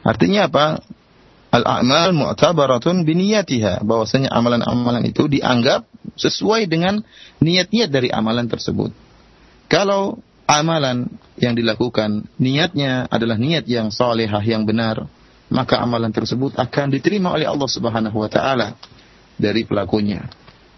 Artinya 0.00 0.48
apa? 0.48 0.80
Al-a'mal 1.52 2.12
mu'tabaratun 2.12 3.04
biniyatiha, 3.04 3.84
bahwasanya 3.84 4.28
amalan-amalan 4.32 5.04
itu 5.08 5.24
dianggap 5.28 5.88
sesuai 6.16 6.68
dengan 6.68 7.00
niat-niat 7.40 7.88
dari 7.88 8.08
amalan 8.12 8.48
tersebut. 8.48 8.92
Kalau 9.68 10.20
amalan 10.46 11.10
yang 11.40 11.58
dilakukan 11.58 12.28
niatnya 12.38 13.08
adalah 13.08 13.36
niat 13.40 13.64
yang 13.66 13.88
salehah 13.88 14.42
yang 14.44 14.68
benar, 14.68 15.08
maka 15.52 15.78
amalan 15.78 16.10
tersebut 16.10 16.58
akan 16.58 16.86
diterima 16.90 17.34
oleh 17.34 17.46
Allah 17.46 17.68
Subhanahu 17.70 18.16
wa 18.18 18.30
taala 18.30 18.74
dari 19.38 19.62
pelakunya. 19.62 20.26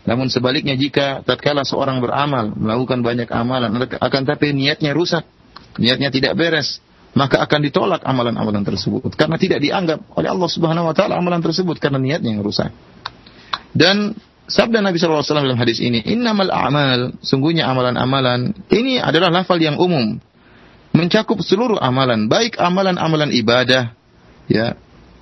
Namun 0.05 0.33
sebaliknya 0.33 0.77
jika 0.77 1.21
tatkala 1.25 1.69
seorang 1.69 2.01
beramal, 2.01 2.53
melakukan 2.57 3.05
banyak 3.05 3.29
amalan 3.29 3.77
akan 3.77 4.23
tapi 4.25 4.57
niatnya 4.57 4.97
rusak, 4.97 5.25
niatnya 5.77 6.09
tidak 6.09 6.33
beres, 6.37 6.81
maka 7.13 7.41
akan 7.45 7.61
ditolak 7.65 8.01
amalan-amalan 8.05 8.65
tersebut 8.65 9.13
karena 9.17 9.37
tidak 9.37 9.61
dianggap 9.61 10.01
oleh 10.17 10.29
Allah 10.33 10.49
Subhanahu 10.49 10.89
wa 10.89 10.95
taala 10.97 11.21
amalan 11.21 11.45
tersebut 11.45 11.77
karena 11.77 12.01
niatnya 12.01 12.37
yang 12.37 12.45
rusak. 12.45 12.73
Dan 13.73 14.17
sabda 14.49 14.81
Nabi 14.81 14.97
SAW 14.97 15.21
dalam 15.25 15.61
hadis 15.61 15.83
ini, 15.83 16.01
innamal 16.09 16.49
a'mal, 16.49 17.21
sungguhnya 17.21 17.69
amalan-amalan, 17.69 18.57
ini 18.73 18.97
adalah 18.97 19.29
lafal 19.29 19.61
yang 19.61 19.77
umum, 19.77 20.17
mencakup 20.97 21.37
seluruh 21.45 21.77
amalan, 21.77 22.33
baik 22.33 22.57
amalan-amalan 22.57 23.29
ibadah, 23.37 23.98
ya 24.49 24.75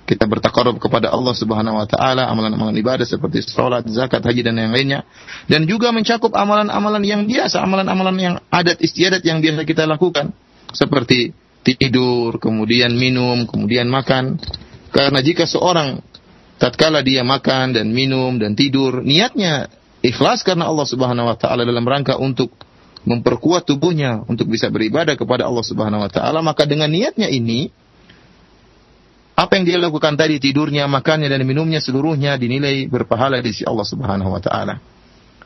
kita 0.07 0.23
bertakarub 0.23 0.79
kepada 0.79 1.11
Allah 1.11 1.35
Subhanahu 1.35 1.75
wa 1.75 1.83
taala 1.83 2.31
amalan-amalan 2.31 2.71
ibadah 2.79 3.03
seperti 3.03 3.43
salat, 3.43 3.83
zakat, 3.91 4.23
haji 4.23 4.39
dan 4.39 4.55
yang 4.55 4.71
lainnya 4.71 5.03
dan 5.51 5.67
juga 5.67 5.91
mencakup 5.91 6.31
amalan-amalan 6.31 7.03
yang 7.03 7.21
biasa, 7.27 7.59
amalan-amalan 7.59 8.15
yang 8.15 8.35
adat 8.47 8.79
istiadat 8.79 9.19
yang 9.27 9.43
biasa 9.43 9.67
kita 9.67 9.83
lakukan 9.83 10.31
seperti 10.71 11.35
tidur, 11.75 12.39
kemudian 12.39 12.95
minum, 12.95 13.43
kemudian 13.43 13.91
makan. 13.91 14.39
Karena 14.95 15.19
jika 15.19 15.43
seorang 15.43 15.99
tatkala 16.55 17.03
dia 17.03 17.27
makan 17.27 17.75
dan 17.75 17.91
minum 17.91 18.39
dan 18.39 18.55
tidur, 18.55 19.03
niatnya 19.03 19.67
ikhlas 19.99 20.47
karena 20.47 20.71
Allah 20.71 20.87
Subhanahu 20.87 21.27
wa 21.27 21.35
taala 21.35 21.67
dalam 21.67 21.83
rangka 21.83 22.15
untuk 22.15 22.55
memperkuat 23.03 23.67
tubuhnya 23.67 24.23
untuk 24.31 24.47
bisa 24.47 24.71
beribadah 24.71 25.19
kepada 25.19 25.43
Allah 25.43 25.63
Subhanahu 25.67 26.07
wa 26.07 26.11
taala, 26.11 26.39
maka 26.39 26.63
dengan 26.63 26.87
niatnya 26.87 27.27
ini 27.27 27.71
apa 29.37 29.53
yang 29.53 29.69
dia 29.69 29.77
lakukan 29.77 30.17
tadi 30.17 30.41
tidurnya, 30.41 30.89
makannya 30.89 31.29
dan 31.29 31.45
minumnya 31.45 31.77
seluruhnya 31.77 32.41
dinilai 32.41 32.89
berpahala 32.89 33.37
di 33.37 33.53
sisi 33.53 33.69
Allah 33.69 33.85
Subhanahu 33.85 34.33
wa 34.33 34.41
taala. 34.41 34.81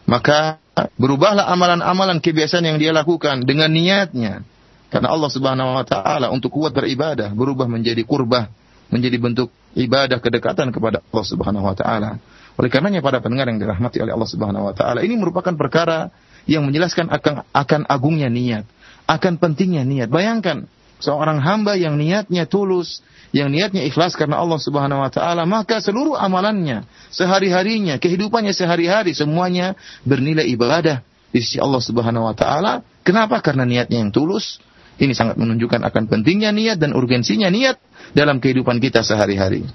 Maka 0.08 0.64
berubahlah 0.96 1.52
amalan-amalan 1.52 2.24
kebiasaan 2.24 2.64
yang 2.64 2.80
dia 2.80 2.96
lakukan 2.96 3.44
dengan 3.44 3.68
niatnya. 3.68 4.48
Karena 4.88 5.12
Allah 5.12 5.28
Subhanahu 5.28 5.76
wa 5.76 5.84
taala 5.84 6.32
untuk 6.32 6.56
kuat 6.56 6.72
beribadah 6.72 7.36
berubah 7.36 7.68
menjadi 7.68 8.00
kurbah, 8.08 8.48
menjadi 8.88 9.20
bentuk 9.20 9.52
ibadah 9.76 10.24
kedekatan 10.24 10.72
kepada 10.72 11.04
Allah 11.04 11.26
Subhanahu 11.28 11.68
wa 11.68 11.76
taala. 11.76 12.16
Oleh 12.56 12.72
karenanya 12.72 13.04
pada 13.04 13.20
pendengar 13.20 13.52
yang 13.52 13.60
dirahmati 13.60 14.00
oleh 14.00 14.16
Allah 14.16 14.30
Subhanahu 14.32 14.72
wa 14.72 14.76
taala, 14.76 15.04
ini 15.04 15.20
merupakan 15.20 15.52
perkara 15.60 16.08
yang 16.48 16.64
menjelaskan 16.64 17.12
akan 17.12 17.44
akan 17.52 17.82
agungnya 17.92 18.32
niat, 18.32 18.64
akan 19.04 19.36
pentingnya 19.36 19.84
niat. 19.84 20.08
Bayangkan 20.08 20.68
seorang 21.04 21.44
hamba 21.44 21.76
yang 21.76 21.96
niatnya 22.00 22.48
tulus, 22.48 23.04
yang 23.35 23.53
niatnya 23.53 23.85
ikhlas 23.85 24.17
karena 24.17 24.41
Allah 24.41 24.57
Subhanahu 24.57 25.03
wa 25.03 25.11
taala, 25.11 25.45
maka 25.45 25.83
seluruh 25.83 26.17
amalannya, 26.17 26.89
sehari-harinya, 27.13 28.01
kehidupannya 28.01 28.55
sehari-hari 28.57 29.13
semuanya 29.13 29.77
bernilai 30.07 30.47
ibadah 30.49 31.03
di 31.29 31.45
sisi 31.45 31.61
Allah 31.61 31.83
Subhanahu 31.83 32.25
wa 32.25 32.35
taala. 32.37 32.81
Kenapa? 33.05 33.43
Karena 33.45 33.69
niatnya 33.69 34.01
yang 34.01 34.11
tulus. 34.15 34.59
Ini 34.97 35.13
sangat 35.13 35.37
menunjukkan 35.37 35.85
akan 35.85 36.09
pentingnya 36.09 36.57
niat 36.57 36.81
dan 36.81 36.97
urgensinya 36.97 37.53
niat 37.53 37.77
dalam 38.17 38.41
kehidupan 38.41 38.81
kita 38.81 39.05
sehari-hari. 39.05 39.67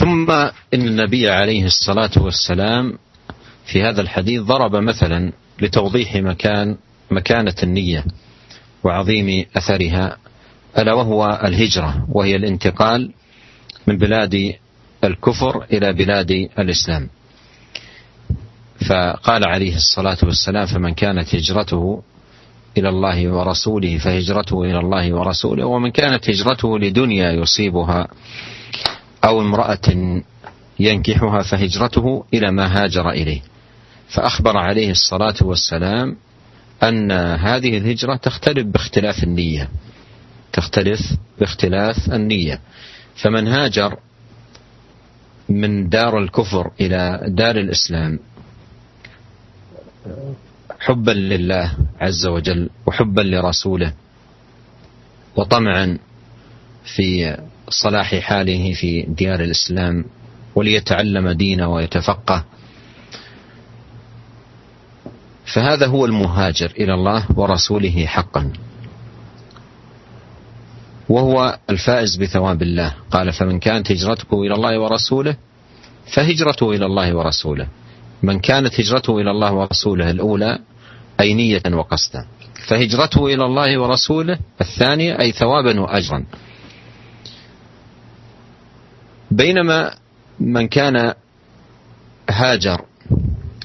ثم 0.00 0.30
إن 0.74 0.82
النبي 0.96 1.28
عليه 1.28 1.66
الصلاة 1.66 2.16
والسلام 2.16 2.98
في 3.68 3.82
هذا 3.82 4.00
الحديث 4.00 4.42
ضرب 4.48 4.76
مثلا 4.76 5.32
لتوضيح 5.60 6.16
مكان 6.16 6.76
مكانة 7.10 7.58
النية 7.62 8.04
وعظيم 8.85 9.45
أثرها 9.57 10.17
ألا 10.77 10.93
وهو 10.93 11.41
الهجرة 11.43 12.05
وهي 12.11 12.35
الانتقال 12.35 13.11
من 13.87 13.97
بلاد 13.97 14.53
الكفر 15.03 15.63
إلى 15.73 15.93
بلاد 15.93 16.31
الإسلام. 16.59 17.09
فقال 18.89 19.47
عليه 19.47 19.75
الصلاة 19.75 20.17
والسلام 20.23 20.65
فمن 20.65 20.93
كانت 20.93 21.35
هجرته 21.35 22.01
إلى 22.77 22.89
الله 22.89 23.29
ورسوله 23.29 23.97
فهجرته 23.97 24.63
إلى 24.63 24.79
الله 24.79 25.13
ورسوله 25.13 25.65
ومن 25.65 25.91
كانت 25.91 26.29
هجرته 26.29 26.79
لدنيا 26.79 27.31
يصيبها 27.31 28.07
أو 29.23 29.41
امرأة 29.41 30.21
ينكحها 30.79 31.41
فهجرته 31.41 32.25
إلى 32.33 32.51
ما 32.51 32.83
هاجر 32.83 33.09
إليه. 33.09 33.41
فأخبر 34.07 34.57
عليه 34.57 34.91
الصلاة 34.91 35.35
والسلام 35.41 36.15
أن 36.83 37.11
هذه 37.11 37.77
الهجرة 37.77 38.15
تختلف 38.15 38.65
باختلاف 38.67 39.23
النية. 39.23 39.69
تختلف 40.53 40.99
باختلاف 41.39 42.13
النية. 42.13 42.59
فمن 43.15 43.47
هاجر 43.47 43.97
من 45.49 45.89
دار 45.89 46.19
الكفر 46.19 46.71
إلى 46.81 47.19
دار 47.27 47.55
الإسلام 47.55 48.19
حبا 50.79 51.11
لله 51.11 51.71
عز 52.01 52.25
وجل 52.25 52.69
وحبا 52.85 53.21
لرسوله 53.21 53.93
وطمعا 55.35 55.97
في 56.95 57.37
صلاح 57.69 58.15
حاله 58.15 58.73
في 58.73 59.01
ديار 59.01 59.39
الإسلام 59.39 60.05
وليتعلم 60.55 61.29
دينه 61.29 61.67
ويتفقه 61.73 62.45
فهذا 65.45 65.87
هو 65.87 66.05
المهاجر 66.05 66.71
إلى 66.77 66.93
الله 66.93 67.25
ورسوله 67.35 68.05
حقا. 68.05 68.53
وهو 71.09 71.59
الفائز 71.69 72.15
بثواب 72.15 72.61
الله. 72.61 72.93
قال 73.11 73.33
فمن 73.33 73.59
كانت 73.59 73.91
هجرته 73.91 74.43
إلى 74.43 74.53
الله 74.53 74.79
ورسوله 74.79 75.35
فهجرته 76.13 76.71
إلى 76.71 76.85
الله 76.85 77.15
ورسوله. 77.15 77.67
من 78.23 78.39
كانت 78.39 78.79
هجرته 78.79 79.21
إلى 79.21 79.31
الله 79.31 79.53
ورسوله 79.53 80.11
الأولى 80.11 80.59
أي 81.19 81.33
نية 81.33 81.61
وقصدا. 81.73 82.25
فهجرته 82.67 83.25
إلى 83.25 83.45
الله 83.45 83.81
ورسوله 83.81 84.39
الثانية 84.61 85.19
أي 85.19 85.31
ثوابا 85.31 85.79
واجرا. 85.79 86.23
بينما 89.31 89.93
من 90.39 90.67
كان 90.67 91.13
هاجر 92.29 92.81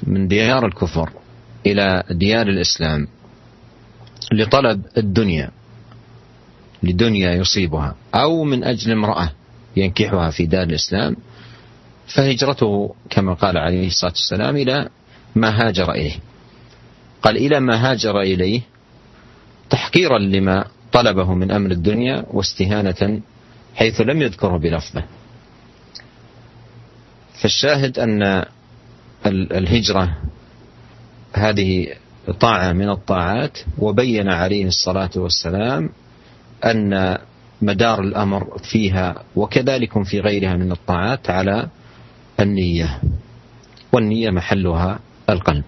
من 0.07 0.27
ديار 0.27 0.65
الكفر 0.65 1.09
إلى 1.65 2.03
ديار 2.11 2.47
الإسلام 2.47 3.07
لطلب 4.33 4.81
الدنيا 4.97 5.51
لدنيا 6.83 7.31
يصيبها 7.31 7.95
أو 8.15 8.43
من 8.43 8.63
أجل 8.63 8.91
امرأة 8.91 9.31
ينكحها 9.77 10.29
في 10.29 10.45
دار 10.45 10.63
الإسلام 10.63 11.15
فهجرته 12.07 12.95
كما 13.09 13.33
قال 13.33 13.57
عليه 13.57 13.87
الصلاة 13.87 14.11
والسلام 14.11 14.57
إلى 14.57 14.89
ما 15.35 15.49
هاجر 15.49 15.91
إليه. 15.91 16.15
قال 17.21 17.37
إلى 17.37 17.59
ما 17.59 17.91
هاجر 17.91 18.21
إليه 18.21 18.61
تحقيرا 19.69 20.19
لما 20.19 20.65
طلبه 20.91 21.33
من 21.33 21.51
أمر 21.51 21.71
الدنيا 21.71 22.25
واستهانة 22.27 23.21
حيث 23.75 24.01
لم 24.01 24.21
يذكره 24.21 24.57
بلفظه. 24.57 25.03
فالشاهد 27.41 27.99
أن 27.99 28.45
الهجرة 29.27 30.17
هذه 31.32 31.94
طاعة 32.40 32.72
من 32.72 32.88
الطاعات 32.90 33.58
وبين 33.78 34.28
عليه 34.28 34.66
الصلاة 34.66 35.10
والسلام 35.16 35.90
أن 36.64 37.18
مدار 37.62 38.00
الأمر 38.00 38.58
فيها 38.58 39.22
وكذلك 39.36 40.02
في 40.02 40.20
غيرها 40.20 40.56
من 40.56 40.72
الطاعات 40.72 41.30
على 41.30 41.68
النية 42.40 43.00
والنية 43.92 44.30
محلها 44.30 44.98
القلب 45.30 45.64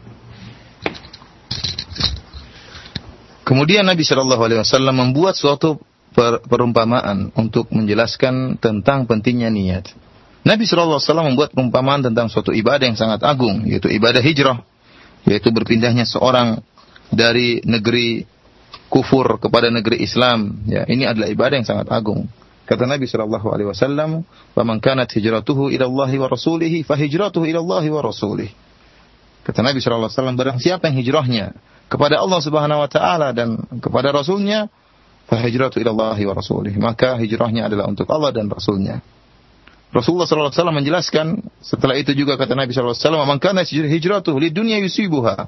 Kemudian 3.49 3.81
Nabi 3.89 4.05
Shallallahu 4.05 4.45
Alaihi 4.45 4.61
Wasallam 4.61 5.09
membuat 5.09 5.33
suatu 5.41 5.81
perumpamaan 6.53 7.33
untuk 7.33 7.73
menjelaskan 7.73 8.61
tentang 8.61 9.09
pentingnya 9.09 9.49
niat. 9.49 9.89
Nabi 10.45 10.69
Shallallahu 10.69 11.01
Alaihi 11.01 11.09
Wasallam 11.09 11.29
membuat 11.33 11.57
perumpamaan 11.57 12.05
tentang 12.05 12.29
suatu 12.29 12.53
ibadah 12.53 12.85
yang 12.85 13.01
sangat 13.01 13.25
agung, 13.25 13.65
yaitu 13.65 13.89
ibadah 13.89 14.21
hijrah, 14.21 14.61
yaitu 15.28 15.50
berpindahnya 15.52 16.04
seorang 16.08 16.60
dari 17.12 17.62
negeri 17.64 18.26
kufur 18.90 19.42
kepada 19.42 19.74
negeri 19.74 20.04
Islam. 20.04 20.64
Ya, 20.70 20.86
ini 20.86 21.08
adalah 21.08 21.30
ibadah 21.30 21.56
yang 21.58 21.68
sangat 21.68 21.90
agung. 21.90 22.30
Kata 22.64 22.88
Nabi 22.88 23.10
Shallallahu 23.10 23.48
Alaihi 23.52 23.68
Wasallam, 23.68 24.24
"Faman 24.56 24.80
kanat 24.80 25.12
hijratuhu 25.12 25.74
ila 25.74 25.86
wa 25.90 26.08
Rasulihi, 26.08 26.88
fa 26.88 26.96
hijratuhu 26.96 27.44
wa 27.44 28.02
Rasulih." 28.02 28.50
Kata 29.44 29.60
Nabi 29.60 29.84
Shallallahu 29.84 30.08
Alaihi 30.08 30.18
Wasallam, 30.20 30.38
barang 30.40 30.58
siapa 30.64 30.88
yang 30.88 30.98
hijrahnya 31.04 31.46
kepada 31.94 32.18
Allah 32.18 32.40
Subhanahu 32.42 32.82
wa 32.82 32.90
taala 32.90 33.36
dan 33.38 33.60
kepada 33.78 34.10
rasulnya 34.10 34.66
fa 35.30 35.38
hijratu 35.38 35.78
wa 35.86 36.18
rasulih 36.18 36.74
maka 36.82 37.16
hijrahnya 37.22 37.70
adalah 37.70 37.86
untuk 37.86 38.10
Allah 38.10 38.34
dan 38.34 38.50
rasulnya 38.50 39.06
Rasulullah 39.94 40.26
wasallam 40.26 40.82
menjelaskan 40.82 41.38
setelah 41.62 41.94
itu 41.94 42.18
juga 42.18 42.34
kata 42.34 42.58
Nabi 42.58 42.74
wasallam 42.74 43.30
man 43.30 43.38
kana 43.38 43.62
hijratuhu 43.62 44.42
lid 44.42 44.58
dunya 44.58 44.82
yusibuha 44.82 45.46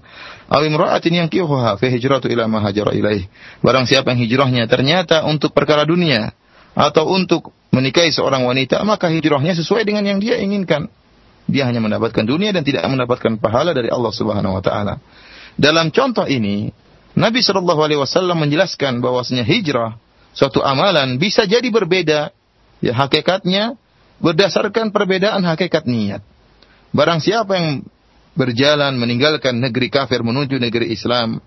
aw 0.53 0.61
imra'atin 0.61 1.17
yankihuha 1.25 1.81
fa 1.81 1.87
hijratu 1.89 2.29
ila 2.29 2.45
ma 2.45 2.61
hajara 2.61 2.93
ilaih. 2.93 3.25
Barang 3.65 3.89
siapa 3.89 4.13
yang 4.13 4.21
hijrahnya 4.21 4.69
ternyata 4.69 5.25
untuk 5.25 5.49
perkara 5.49 5.81
dunia 5.81 6.29
atau 6.77 7.09
untuk 7.09 7.49
menikahi 7.73 8.13
seorang 8.13 8.45
wanita 8.45 8.85
maka 8.85 9.09
hijrahnya 9.09 9.57
sesuai 9.57 9.81
dengan 9.81 10.05
yang 10.05 10.21
dia 10.21 10.37
inginkan. 10.37 10.93
Dia 11.49 11.65
hanya 11.65 11.81
mendapatkan 11.81 12.21
dunia 12.21 12.53
dan 12.53 12.61
tidak 12.61 12.85
mendapatkan 12.85 13.41
pahala 13.41 13.73
dari 13.73 13.89
Allah 13.89 14.13
Subhanahu 14.13 14.61
wa 14.61 14.61
taala. 14.61 15.01
Dalam 15.57 15.89
contoh 15.89 16.29
ini, 16.29 16.69
Nabi 17.17 17.41
Wasallam 17.41 18.37
menjelaskan 18.45 19.01
bahwasanya 19.01 19.41
hijrah 19.41 19.97
suatu 20.37 20.61
amalan 20.61 21.17
bisa 21.17 21.49
jadi 21.49 21.65
berbeda. 21.65 22.29
Ya 22.83 22.93
hakikatnya 22.93 23.79
berdasarkan 24.19 24.91
perbedaan 24.95 25.43
hakikat 25.43 25.87
niat. 25.87 26.21
Barang 26.95 27.19
siapa 27.19 27.55
yang 27.59 27.83
berjalan 28.35 28.95
meninggalkan 28.95 29.59
negeri 29.59 29.91
kafir 29.91 30.23
menuju 30.23 30.59
negeri 30.59 30.91
Islam 30.91 31.39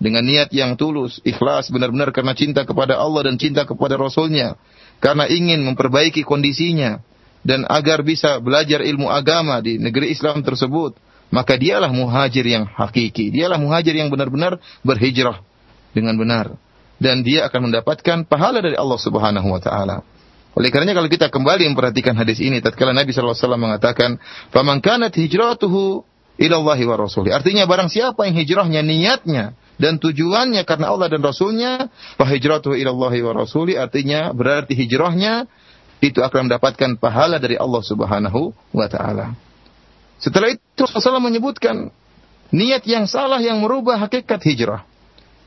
dengan 0.00 0.24
niat 0.24 0.50
yang 0.56 0.74
tulus, 0.80 1.20
ikhlas, 1.22 1.68
benar-benar 1.68 2.10
karena 2.10 2.32
cinta 2.32 2.64
kepada 2.64 2.96
Allah 2.96 3.28
dan 3.28 3.36
cinta 3.36 3.68
kepada 3.68 4.00
Rasulnya, 4.00 4.56
karena 4.98 5.28
ingin 5.28 5.60
memperbaiki 5.66 6.24
kondisinya 6.24 7.04
dan 7.44 7.68
agar 7.68 8.00
bisa 8.00 8.40
belajar 8.40 8.80
ilmu 8.80 9.12
agama 9.12 9.60
di 9.60 9.76
negeri 9.76 10.10
Islam 10.10 10.40
tersebut, 10.40 10.96
maka 11.28 11.60
dialah 11.60 11.92
muhajir 11.92 12.42
yang 12.48 12.64
hakiki. 12.64 13.28
Dialah 13.30 13.60
muhajir 13.60 13.92
yang 13.92 14.08
benar-benar 14.08 14.58
berhijrah 14.82 15.44
dengan 15.92 16.16
benar 16.16 16.56
dan 17.00 17.24
dia 17.24 17.48
akan 17.48 17.72
mendapatkan 17.72 18.28
pahala 18.28 18.60
dari 18.60 18.76
Allah 18.76 19.00
Subhanahu 19.00 19.48
wa 19.48 19.60
taala. 19.60 20.04
Oleh 20.58 20.68
karenanya 20.74 20.98
kalau 20.98 21.10
kita 21.10 21.30
kembali 21.30 21.70
memperhatikan 21.70 22.18
hadis 22.18 22.42
ini 22.42 22.58
tatkala 22.58 22.90
Nabi 22.90 23.14
sallallahu 23.14 23.38
alaihi 23.38 23.46
wasallam 23.46 23.62
mengatakan, 23.62 24.10
"Faman 24.50 24.82
kanat 24.82 25.14
hijratuhu 25.14 26.02
ila 26.42 26.54
Allah 26.58 26.80
wa 26.90 26.96
rasulih." 26.98 27.30
Artinya 27.30 27.70
barang 27.70 27.86
siapa 27.86 28.26
yang 28.26 28.34
hijrahnya 28.34 28.80
niatnya 28.82 29.54
dan 29.80 29.96
tujuannya 29.96 30.66
karena 30.68 30.92
Allah 30.92 31.08
dan 31.08 31.24
Rasulnya, 31.24 31.88
fa 32.20 32.28
hijratuhu 32.28 32.76
ila 32.76 32.90
Allah 32.92 33.14
wa 33.24 33.32
rasulih 33.32 33.80
artinya 33.80 34.28
berarti 34.36 34.76
hijrahnya 34.76 35.48
itu 36.04 36.20
akan 36.20 36.52
mendapatkan 36.52 37.00
pahala 37.00 37.40
dari 37.40 37.56
Allah 37.56 37.80
Subhanahu 37.80 38.52
wa 38.76 38.86
taala. 38.92 39.32
Setelah 40.20 40.52
itu 40.52 40.84
Rasulullah 40.84 41.24
menyebutkan 41.24 41.88
niat 42.52 42.84
yang 42.84 43.08
salah 43.08 43.40
yang 43.40 43.62
merubah 43.62 43.96
hakikat 44.04 44.42
hijrah. 44.44 44.89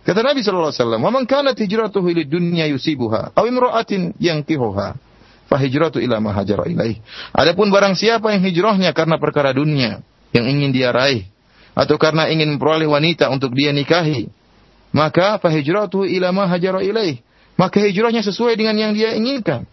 Kata 0.03 0.19
Nabi 0.19 0.43
sallallahu 0.43 0.71
alaihi 0.71 0.83
wasallam, 0.83 1.01
"Wa 1.01 1.11
man 1.15 1.23
kanat 1.23 1.55
hijratuhu 1.55 2.11
lid 2.11 2.27
dunya 2.27 2.67
yusibuha 2.67 3.31
aw 3.39 3.43
imra'atin 3.47 4.19
yankihuha, 4.19 4.87
fa 5.47 5.55
hijratu 5.55 6.03
ila 6.03 6.19
ma 6.19 6.35
hajara 6.35 6.67
ilaih." 6.67 6.99
Adapun 7.31 7.71
barang 7.71 7.95
siapa 7.95 8.35
yang 8.35 8.43
hijrahnya 8.43 8.91
karena 8.91 9.15
perkara 9.15 9.55
dunia 9.55 10.03
yang 10.35 10.45
ingin 10.45 10.75
dia 10.75 10.91
raih 10.91 11.23
atau 11.71 11.95
karena 11.95 12.27
ingin 12.27 12.51
memperoleh 12.59 12.83
wanita 12.83 13.31
untuk 13.31 13.55
dia 13.55 13.71
nikahi, 13.71 14.27
maka 14.91 15.39
fa 15.39 15.47
hijratu 15.47 16.03
ila 16.03 16.35
ma 16.35 16.51
hajara 16.51 16.83
ilaih. 16.83 17.23
Maka 17.55 17.79
hijrahnya 17.85 18.25
sesuai 18.27 18.59
dengan 18.59 18.75
yang 18.75 18.91
dia 18.91 19.15
inginkan. 19.15 19.63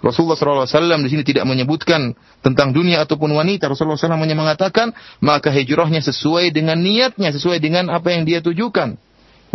Rasulullah 0.00 0.36
SAW 0.36 1.02
di 1.04 1.10
sini 1.12 1.24
tidak 1.24 1.48
menyebutkan 1.48 2.12
tentang 2.44 2.72
dunia 2.72 3.04
ataupun 3.04 3.32
wanita. 3.32 3.68
Rasulullah 3.68 3.96
SAW 3.96 4.20
hanya 4.20 4.36
mengatakan 4.36 4.92
maka 5.24 5.48
hijrahnya 5.48 6.04
sesuai 6.04 6.52
dengan 6.52 6.80
niatnya, 6.80 7.32
sesuai 7.32 7.60
dengan 7.60 7.88
apa 7.88 8.12
yang 8.12 8.28
dia 8.28 8.44
tujukan. 8.44 9.00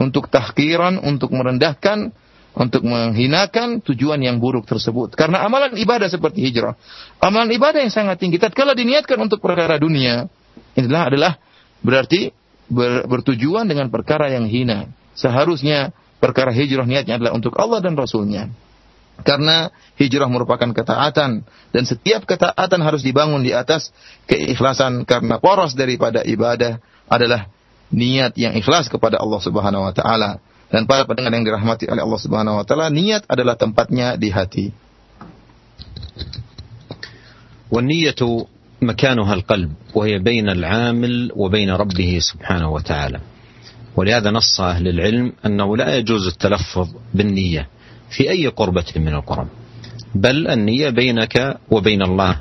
Untuk 0.02 0.34
tahkiran, 0.34 0.98
untuk 0.98 1.30
merendahkan, 1.30 2.10
untuk 2.52 2.84
menghinakan 2.84 3.80
tujuan 3.86 4.20
yang 4.20 4.42
buruk 4.42 4.68
tersebut. 4.68 5.16
Karena 5.16 5.46
amalan 5.46 5.78
ibadah 5.78 6.10
seperti 6.10 6.44
hijrah, 6.44 6.76
amalan 7.22 7.54
ibadah 7.54 7.80
yang 7.80 7.94
sangat 7.94 8.20
tinggi. 8.20 8.42
Tatkala 8.42 8.76
diniatkan 8.76 9.16
untuk 9.22 9.40
perkara 9.40 9.78
dunia, 9.78 10.28
inilah 10.76 11.04
adalah 11.08 11.32
berarti 11.80 12.34
ber, 12.68 13.08
bertujuan 13.08 13.70
dengan 13.70 13.88
perkara 13.88 14.28
yang 14.28 14.50
hina. 14.52 14.92
Seharusnya 15.16 15.96
perkara 16.20 16.52
hijrah 16.52 16.84
niatnya 16.84 17.22
adalah 17.22 17.38
untuk 17.38 17.56
Allah 17.56 17.80
dan 17.80 17.96
Rasulnya. 17.96 18.52
Karena 19.22 19.70
hijrah 20.02 20.26
merupakan 20.26 20.74
ketaatan 20.74 21.46
dan 21.46 21.84
setiap 21.86 22.26
ketaatan 22.26 22.82
harus 22.82 23.06
dibangun 23.06 23.46
di 23.46 23.54
atas 23.54 23.94
keikhlasan 24.26 25.06
karena 25.06 25.38
poros 25.38 25.78
daripada 25.78 26.26
ibadah 26.26 26.82
adalah 27.06 27.46
niat 27.92 28.34
yang 28.40 28.56
ikhlas 28.56 28.88
kepada 28.88 29.20
Allah 29.20 29.40
Subhanahu 29.44 29.84
wa 29.88 29.94
taala. 29.94 30.40
Dan 30.72 30.88
para 30.88 31.04
pendengar 31.04 31.36
yang 31.36 31.44
dirahmati 31.44 31.86
oleh 31.92 32.00
Allah 32.00 32.22
Subhanahu 32.24 32.56
wa 32.64 32.66
taala, 32.66 32.88
niat 32.88 33.28
adalah 33.28 33.60
tempatnya 33.60 34.16
di 34.16 34.32
hati. 34.32 34.68
والنية 37.72 38.20
مكانها 38.82 39.34
القلب 39.34 39.72
وهي 39.96 40.20
بين 40.20 40.50
العامل 40.50 41.32
وبين 41.36 41.70
ربه 41.70 42.20
سبحانه 42.20 42.68
وتعالى 42.68 43.20
ولهذا 43.96 44.32
نص 44.32 44.62
أهل 44.62 44.88
العلم 44.88 45.34
أنه 45.46 45.78
لا 45.78 45.96
يجوز 45.96 46.28
التلفظ 46.28 46.90
بالنية 47.14 47.68
في 48.10 48.30
أي 48.30 48.48
قربة 48.48 48.86
من 48.96 49.14
القرب 49.14 49.48
بل 50.16 50.48
النية 50.48 50.90
بينك 50.90 51.58
وبين 51.72 52.02
الله 52.02 52.36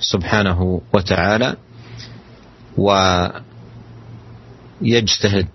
سبحانه 0.00 0.80
وتعالى 0.92 1.56
ويجتهد 4.82 5.48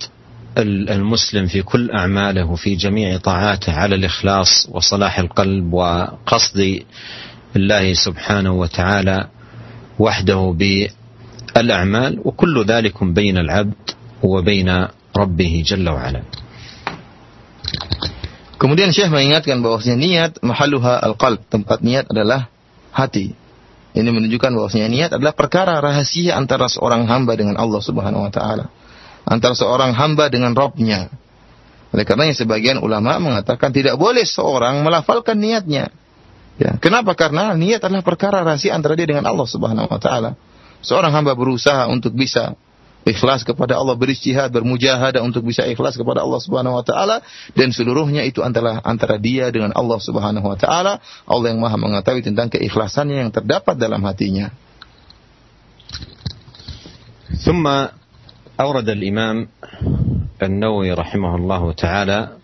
المسلم 0.57 1.45
في 1.47 1.61
كل 1.61 1.91
أعماله 1.91 2.45
وفي 2.45 2.75
جميع 2.75 3.17
طاعاته 3.17 3.73
على 3.73 3.95
الإخلاص 3.95 4.67
وصلاح 4.69 5.19
القلب 5.19 5.73
وقصد 5.73 6.79
الله 7.55 7.93
سبحانه 7.93 8.53
وتعالى 8.53 9.27
وحده 9.99 10.55
بالأعمال 11.55 12.19
وكل 12.25 12.65
ذلك 12.65 13.03
بين 13.03 13.37
العبد 13.37 13.83
وبين 14.23 14.87
ربه 15.17 15.63
جل 15.65 15.89
وعلا 15.89 16.21
Kemudian 18.63 18.95
Syekh 18.95 19.11
mengingatkan 19.11 19.59
bahwasanya 19.59 19.99
niat 19.99 20.31
mahaluha 20.39 20.95
al-qalb, 21.03 21.43
tempat 21.51 21.83
niat 21.83 22.07
adalah 22.07 22.47
hati. 22.95 23.35
Ini 23.91 24.07
menunjukkan 24.07 24.55
bahwasanya 24.55 24.87
niat 24.87 25.11
adalah 25.19 25.35
perkara 25.35 25.83
rahasia 25.83 26.39
antara 26.39 26.71
seorang 26.71 27.03
hamba 27.03 27.35
dengan 27.35 27.59
Allah 27.59 27.83
Subhanahu 27.83 28.23
wa 28.23 28.31
taala. 28.31 28.71
Antara 29.23 29.55
seorang 29.55 29.95
hamba 29.95 30.27
dengan 30.27 30.51
Rabbnya. 30.51 31.07
Oleh 31.93 32.03
karenanya 32.03 32.33
sebagian 32.33 32.81
ulama 32.81 33.21
mengatakan 33.21 33.69
tidak 33.69 33.95
boleh 33.95 34.25
seorang 34.25 34.81
melafalkan 34.81 35.37
niatnya. 35.37 35.93
Ya, 36.57 36.77
kenapa? 36.77 37.17
Karena 37.17 37.53
niat 37.57 37.81
adalah 37.81 38.05
perkara 38.05 38.45
rahasia 38.45 38.73
antara 38.77 38.93
dia 38.93 39.09
dengan 39.09 39.25
Allah 39.25 39.45
Subhanahu 39.45 39.89
wa 39.89 39.99
taala. 40.01 40.37
Seorang 40.83 41.13
hamba 41.13 41.33
berusaha 41.33 41.87
untuk 41.87 42.13
bisa 42.13 42.53
ikhlas 43.03 43.43
kepada 43.43 43.75
Allah 43.75 43.95
beristihad 43.99 44.47
bermujahadah 44.51 45.19
untuk 45.23 45.43
bisa 45.43 45.67
ikhlas 45.67 45.99
kepada 45.99 46.23
Allah 46.23 46.39
Subhanahu 46.39 46.79
wa 46.79 46.85
taala 46.87 47.19
dan 47.51 47.75
seluruhnya 47.75 48.23
itu 48.23 48.39
antara 48.39 48.79
antara 48.83 49.19
dia 49.19 49.51
dengan 49.51 49.75
Allah 49.75 49.99
Subhanahu 49.99 50.47
wa 50.47 50.55
taala 50.55 51.03
Allah 51.27 51.47
yang 51.51 51.59
Maha 51.59 51.75
mengetahui 51.75 52.23
tentang 52.23 52.47
keikhlasannya 52.47 53.27
yang 53.27 53.31
terdapat 53.31 53.75
dalam 53.75 53.99
hatinya 54.07 54.55
ثم 57.43 57.65
أورد 58.59 58.89
الإمام 58.89 59.47
النووي 60.43 60.91
رحمه 60.93 61.35
الله 61.35 61.71
تعالى 61.71 62.37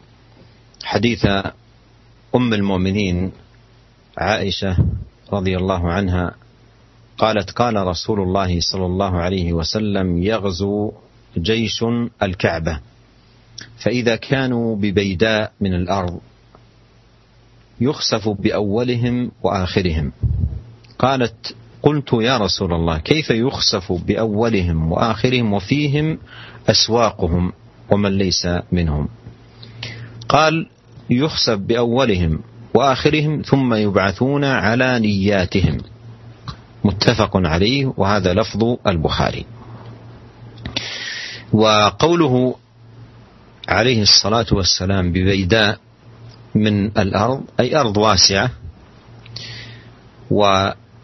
حديث 0.84 1.26
أم 2.36 2.54
المؤمنين 2.54 3.32
عائشة 4.18 4.78
رضي 5.34 5.58
الله 5.58 5.92
عنها 5.92 6.36
قالت 7.18 7.52
قال 7.52 7.76
رسول 7.88 8.20
الله 8.20 8.60
صلى 8.60 8.86
الله 8.86 9.18
عليه 9.18 9.54
وسلم 9.54 10.24
يغزو 10.24 10.92
جيش 11.38 11.86
الكعبة 12.24 12.80
فإذا 13.78 14.16
كانوا 14.16 14.76
ببيداء 14.76 15.52
من 15.62 15.74
الأرض 15.74 16.20
يخسف 17.82 18.30
بأولهم 18.30 19.32
وآخرهم. 19.44 20.12
قالت 21.00 21.56
قلت 21.84 22.14
يا 22.14 22.38
رسول 22.38 22.74
الله 22.74 22.98
كيف 22.98 23.30
يخسف 23.30 23.92
بأولهم 23.92 24.92
وآخرهم 24.92 25.54
وفيهم 25.54 26.18
أسواقهم 26.70 27.54
ومن 27.92 28.18
ليس 28.18 28.48
منهم؟ 28.72 29.08
قال 30.30 30.68
يخسف 31.10 31.58
بأولهم 31.58 32.40
وآخرهم 32.74 33.42
ثم 33.42 33.74
يبعثون 33.74 34.44
على 34.44 35.00
نياتهم. 35.00 35.78
متفق 36.84 37.38
عليه 37.38 37.94
وهذا 37.98 38.34
لفظ 38.34 38.78
البخاري. 38.88 39.46
وقوله 41.54 42.56
عليه 43.70 44.02
الصلاة 44.02 44.46
والسلام 44.52 45.12
ببيداء 45.12 45.80
من 46.56 46.86
الأرض 46.86 47.44
أي 47.60 47.76
أرض 47.76 47.98
واسعة 47.98 48.52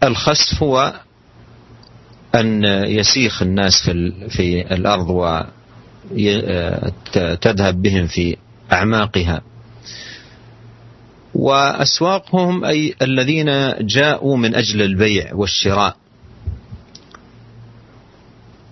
والخسف 0.06 0.62
هو 0.62 1.00
أن 2.34 2.64
يسيخ 2.64 3.42
الناس 3.42 3.82
في 3.82 4.12
في 4.28 4.74
الأرض 4.74 5.10
وتذهب 6.10 7.82
بهم 7.82 8.06
في 8.06 8.36
أعماقها. 8.72 9.42
وأسواقهم 11.34 12.64
أي 12.64 12.94
الذين 13.02 13.74
جاءوا 13.80 14.36
من 14.36 14.54
أجل 14.54 14.82
البيع 14.82 15.34
والشراء. 15.34 15.96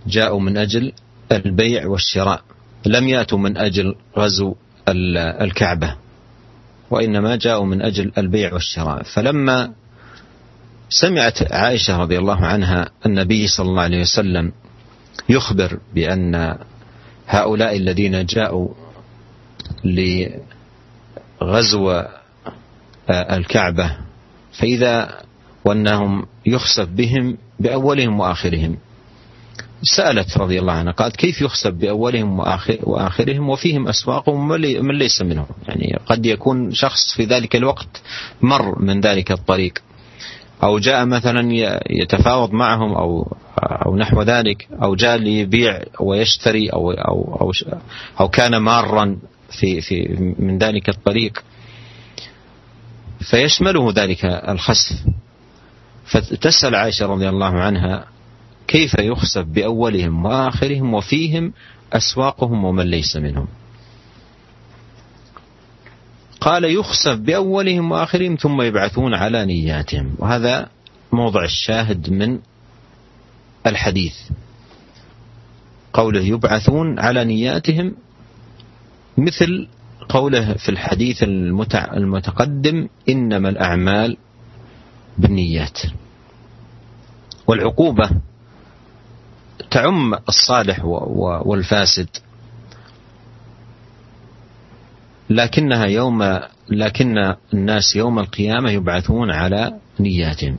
جاءوا 0.07 0.41
من 0.41 0.57
أجل 0.57 0.93
البيع 1.33 1.87
والشراء. 1.87 2.43
لم 2.87 3.09
يأتوا 3.09 3.39
من 3.39 3.57
أجل 3.57 3.95
غزو 4.19 4.55
الكعبة 4.89 5.97
وإنما 6.91 7.37
جاءوا 7.37 7.67
من 7.67 7.83
أجل 7.83 8.13
البيع 8.19 8.53
والشراء. 8.53 9.03
فلما 9.03 9.73
سمعت 11.01 11.53
عائشة 11.53 11.97
رضي 11.99 12.19
الله 12.19 12.47
عنها 12.47 12.91
النبي 13.07 13.47
صلى 13.47 13.69
الله 13.69 13.83
عليه 13.83 14.01
وسلم 14.01 14.53
يخبر 15.29 15.79
بأن 15.95 16.59
هؤلاء 17.27 17.77
الذين 17.77 18.27
جاءوا 18.27 18.69
لغزو 21.43 22.03
الكعبة 23.11 23.97
فإذا 24.59 25.21
وأنهم 25.65 26.27
يخسف 26.47 26.89
بهم 26.89 27.39
بأولهم 27.61 28.21
وآخرهم. 28.21 28.77
سألت 29.83 30.39
رضي 30.39 30.59
الله 30.59 30.73
عنها 30.73 30.93
قالت 30.93 31.17
كيف 31.17 31.43
يخسف 31.43 31.71
بأولهم 31.71 32.41
وآخرهم؟ 32.83 33.49
وفيهم 33.49 33.89
أسواقهم 33.89 34.49
من 34.49 34.99
ليس 34.99 35.23
منهم. 35.23 35.47
يعني 35.69 35.99
قد 36.07 36.27
يكون 36.27 36.73
شخص 36.73 37.15
في 37.17 37.25
ذلك 37.25 37.57
الوقت 37.57 38.03
مر 38.43 38.83
من 38.83 39.01
ذلك 39.01 39.33
الطريق. 39.33 39.79
أو 40.63 40.79
جاء 40.79 41.05
مثلا 41.05 41.49
يتفاوض 41.91 42.53
معهم 42.53 42.95
أو 42.95 43.37
أو 43.59 43.97
نحو 43.97 44.23
ذلك 44.23 44.69
أو 44.83 44.95
جاء 44.95 45.17
ليبيع 45.17 45.81
ويشتري 46.01 46.69
أو 46.69 46.91
أو 46.91 47.39
أو, 47.41 47.53
أو 48.21 48.29
كان 48.29 48.57
مارا 48.57 49.17
في 49.61 49.81
في 49.81 50.17
من 50.39 50.59
ذلك 50.59 50.89
الطريق. 50.89 51.45
فيشمله 53.31 53.93
ذلك 53.93 54.25
الخسف. 54.25 54.97
فتسأل 56.05 56.75
عائشة 56.75 57.07
رضي 57.07 57.29
الله 57.29 57.61
عنها 57.61 58.05
كيف 58.69 58.95
يخسف 58.99 59.45
بأولهم 59.45 60.25
وآخرهم 60.25 60.95
وفيهم 60.95 61.53
أسواقهم 61.93 62.65
ومن 62.65 62.85
ليس 62.85 63.17
منهم؟ 63.17 63.47
قال 66.45 66.65
يخسف 66.65 67.17
بأولهم 67.17 67.93
وآخرهم 67.93 68.37
ثم 68.37 68.63
يبعثون 68.63 69.15
على 69.15 69.45
نياتهم. 69.45 70.15
وهذا 70.19 70.69
موضع 71.13 71.45
الشاهد 71.45 72.11
من 72.11 72.39
الحديث. 73.67 74.15
قوله 75.93 76.21
يبعثون 76.21 76.99
على 76.99 77.25
نياتهم 77.25 77.97
مثل 79.17 79.69
قوله 80.09 80.55
في 80.55 80.69
الحديث 80.69 81.23
المتقدم 81.97 82.89
إنما 83.09 83.49
الأعمال 83.49 84.17
بالنيات. 85.19 85.79
والعقوبة 87.47 88.11
تعم 89.71 90.15
الصالح 90.29 90.85
والفاسد. 91.45 92.09
لكنها 95.31 95.85
يوم 95.87 96.41
لكن 96.69 97.35
الناس 97.55 97.97
يوم 97.97 98.19
القيامة 98.19 98.71
يبعثون 98.71 99.31
على 99.31 99.73
نياتهم 100.01 100.57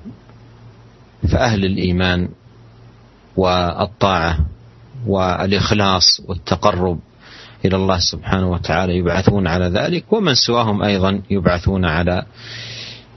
فأهل 1.32 1.66
الإيمان 1.66 2.30
والطاعة 3.38 4.46
والإخلاص 5.08 6.22
والتقرب 6.28 7.00
إلى 7.66 7.76
الله 7.76 8.00
سبحانه 8.00 8.52
وتعالى 8.52 8.98
يبعثون 8.98 9.48
على 9.48 9.66
ذلك 9.66 10.14
ومن 10.14 10.36
سواهم 10.36 10.84
أيضا 10.84 11.22
يبعثون 11.30 11.86
على 11.86 12.26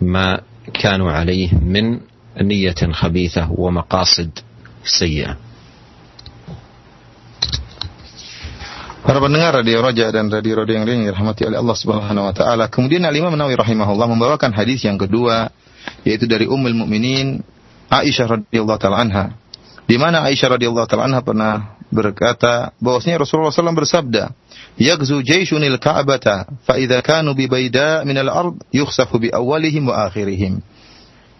ما 0.00 0.40
كانوا 0.74 1.12
عليه 1.12 1.54
من 1.54 2.00
نية 2.40 2.92
خبيثة 2.92 3.52
ومقاصد 3.52 4.30
سيئة. 4.84 5.36
Para 9.08 9.24
pendengar 9.24 9.56
Radio 9.56 9.80
Roja 9.80 10.12
dan 10.12 10.28
Radio 10.28 10.60
Roja 10.60 10.76
yang 10.76 10.84
lain 10.84 11.08
dirahmati 11.08 11.48
oleh 11.48 11.56
Allah 11.56 11.72
Subhanahu 11.80 12.28
wa 12.28 12.34
taala. 12.36 12.68
Kemudian 12.68 13.08
Al 13.08 13.16
Imam 13.16 13.32
Nawawi 13.32 13.56
rahimahullah 13.56 14.04
membawakan 14.04 14.52
hadis 14.52 14.84
yang 14.84 15.00
kedua 15.00 15.48
yaitu 16.04 16.28
dari 16.28 16.44
Ummul 16.44 16.76
Mukminin 16.76 17.40
Aisyah 17.88 18.36
radhiyallahu 18.36 18.76
taala 18.76 19.00
anha. 19.00 19.32
Di 19.88 19.96
mana 19.96 20.28
Aisyah 20.28 20.60
radhiyallahu 20.60 20.84
taala 20.84 21.08
anha 21.08 21.24
pernah 21.24 21.80
berkata 21.88 22.76
bahwasanya 22.84 23.24
Rasulullah 23.24 23.48
SAW 23.48 23.80
bersabda, 23.80 24.28
"Yaghzu 24.76 25.24
jayshunil 25.24 25.80
Ka'bata 25.80 26.44
fa 26.68 26.76
idza 26.76 27.00
kanu 27.00 27.32
bi 27.32 27.48
bayda 27.48 28.04
min 28.04 28.20
al-ard 28.20 28.60
yukhsafu 28.76 29.24
bi 29.24 29.32
awwalihim 29.32 29.88
wa 29.88 30.04
akhirihim." 30.04 30.60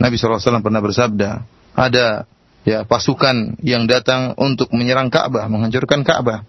Nabi 0.00 0.16
SAW 0.16 0.64
pernah 0.64 0.80
bersabda, 0.80 1.44
ada 1.76 2.24
ya 2.64 2.88
pasukan 2.88 3.60
yang 3.60 3.84
datang 3.84 4.32
untuk 4.40 4.72
menyerang 4.72 5.12
Ka'bah, 5.12 5.52
menghancurkan 5.52 6.00
Ka'bah. 6.00 6.48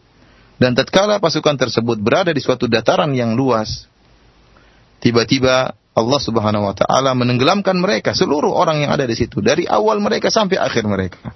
Dan 0.59 0.75
tatkala 0.75 1.23
pasukan 1.23 1.55
tersebut 1.55 2.03
berada 2.03 2.35
di 2.35 2.43
suatu 2.43 2.67
dataran 2.67 3.15
yang 3.15 3.31
luas, 3.39 3.87
tiba-tiba 4.99 5.71
Allah 5.95 6.19
Subhanahu 6.19 6.67
wa 6.67 6.75
taala 6.75 7.15
menenggelamkan 7.15 7.79
mereka, 7.79 8.11
seluruh 8.11 8.51
orang 8.51 8.83
yang 8.83 8.91
ada 8.91 9.07
di 9.07 9.15
situ 9.15 9.39
dari 9.39 9.63
awal 9.63 10.03
mereka 10.03 10.27
sampai 10.27 10.59
akhir 10.59 10.83
mereka. 10.83 11.31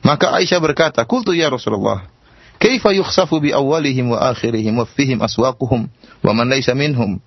Maka 0.00 0.32
Aisyah 0.40 0.60
berkata, 0.64 1.04
"Qultu 1.04 1.36
ya 1.36 1.52
Rasulullah, 1.52 2.08
kaifa 2.56 2.96
yukhsafu 2.96 3.38
bi 3.38 3.52
awwalihim 3.52 4.16
wa 4.16 4.32
akhirihim 4.32 4.80
wa 4.80 4.88
fihim 4.88 5.20
aswaquhum 5.20 5.92
wa 6.24 6.32
man 6.32 6.48
laysa 6.48 6.72
minhum?" 6.72 7.20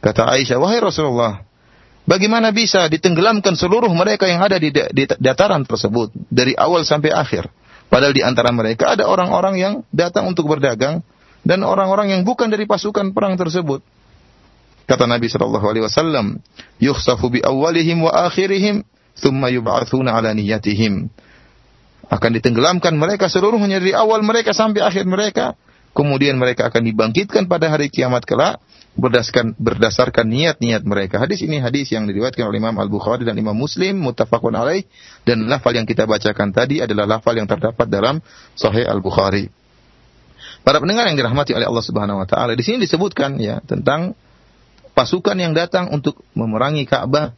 Kata 0.00 0.32
Aisyah, 0.32 0.56
"Wahai 0.56 0.80
Rasulullah, 0.80 1.44
bagaimana 2.08 2.56
bisa 2.56 2.88
ditenggelamkan 2.88 3.52
seluruh 3.52 3.92
mereka 3.92 4.24
yang 4.24 4.40
ada 4.40 4.56
di, 4.56 4.72
di 4.72 5.04
dataran 5.20 5.62
tersebut 5.68 6.08
dari 6.32 6.56
awal 6.56 6.88
sampai 6.88 7.12
akhir?" 7.12 7.52
Padahal 7.88 8.12
di 8.12 8.20
antara 8.20 8.52
mereka 8.52 8.92
ada 8.92 9.08
orang-orang 9.08 9.54
yang 9.56 9.74
datang 9.88 10.28
untuk 10.28 10.48
berdagang 10.48 11.00
dan 11.44 11.64
orang-orang 11.64 12.12
yang 12.12 12.22
bukan 12.28 12.52
dari 12.52 12.68
pasukan 12.68 13.16
perang 13.16 13.40
tersebut. 13.40 13.80
Kata 14.88 15.04
Nabi 15.04 15.28
sallallahu 15.28 15.66
alaihi 15.68 15.84
wasallam, 15.84 16.40
"Yukhsafu 16.80 17.28
bi 17.28 17.40
awwalihim 17.44 18.04
wa 18.04 18.12
akhirihim, 18.28 18.84
thumma 19.20 19.52
yub'atsuna 19.52 20.16
ala 20.16 20.32
niyyatihim." 20.32 21.12
Akan 22.08 22.30
ditenggelamkan 22.32 22.96
mereka 22.96 23.28
seluruhnya 23.28 23.80
dari 23.80 23.92
awal 23.92 24.24
mereka 24.24 24.56
sampai 24.56 24.80
akhir 24.80 25.04
mereka, 25.04 25.60
kemudian 25.92 26.40
mereka 26.40 26.72
akan 26.72 26.88
dibangkitkan 26.88 27.44
pada 27.48 27.68
hari 27.68 27.92
kiamat 27.92 28.24
kelak 28.24 28.60
berdasarkan 28.94 29.54
berdasarkan 29.58 30.26
niat-niat 30.26 30.82
mereka. 30.82 31.20
Hadis 31.20 31.44
ini 31.44 31.60
hadis 31.60 31.92
yang 31.92 32.08
diriwayatkan 32.08 32.46
oleh 32.46 32.58
Imam 32.62 32.74
Al-Bukhari 32.78 33.22
dan 33.22 33.36
Imam 33.36 33.54
Muslim 33.54 34.00
muttafaqun 34.00 34.54
alaih 34.56 34.86
dan 35.22 35.46
lafal 35.46 35.76
yang 35.76 35.86
kita 35.86 36.08
bacakan 36.08 36.50
tadi 36.50 36.82
adalah 36.82 37.18
lafal 37.18 37.36
yang 37.36 37.46
terdapat 37.46 37.86
dalam 37.86 38.18
Sahih 38.58 38.88
Al-Bukhari. 38.88 39.50
Para 40.66 40.82
pendengar 40.82 41.06
yang 41.06 41.16
dirahmati 41.16 41.54
oleh 41.54 41.66
Allah 41.68 41.84
Subhanahu 41.84 42.18
wa 42.18 42.26
taala, 42.26 42.52
di 42.58 42.64
sini 42.66 42.82
disebutkan 42.82 43.38
ya 43.38 43.62
tentang 43.62 44.18
pasukan 44.92 45.38
yang 45.38 45.54
datang 45.54 45.94
untuk 45.94 46.18
memerangi 46.34 46.82
Ka'bah 46.82 47.32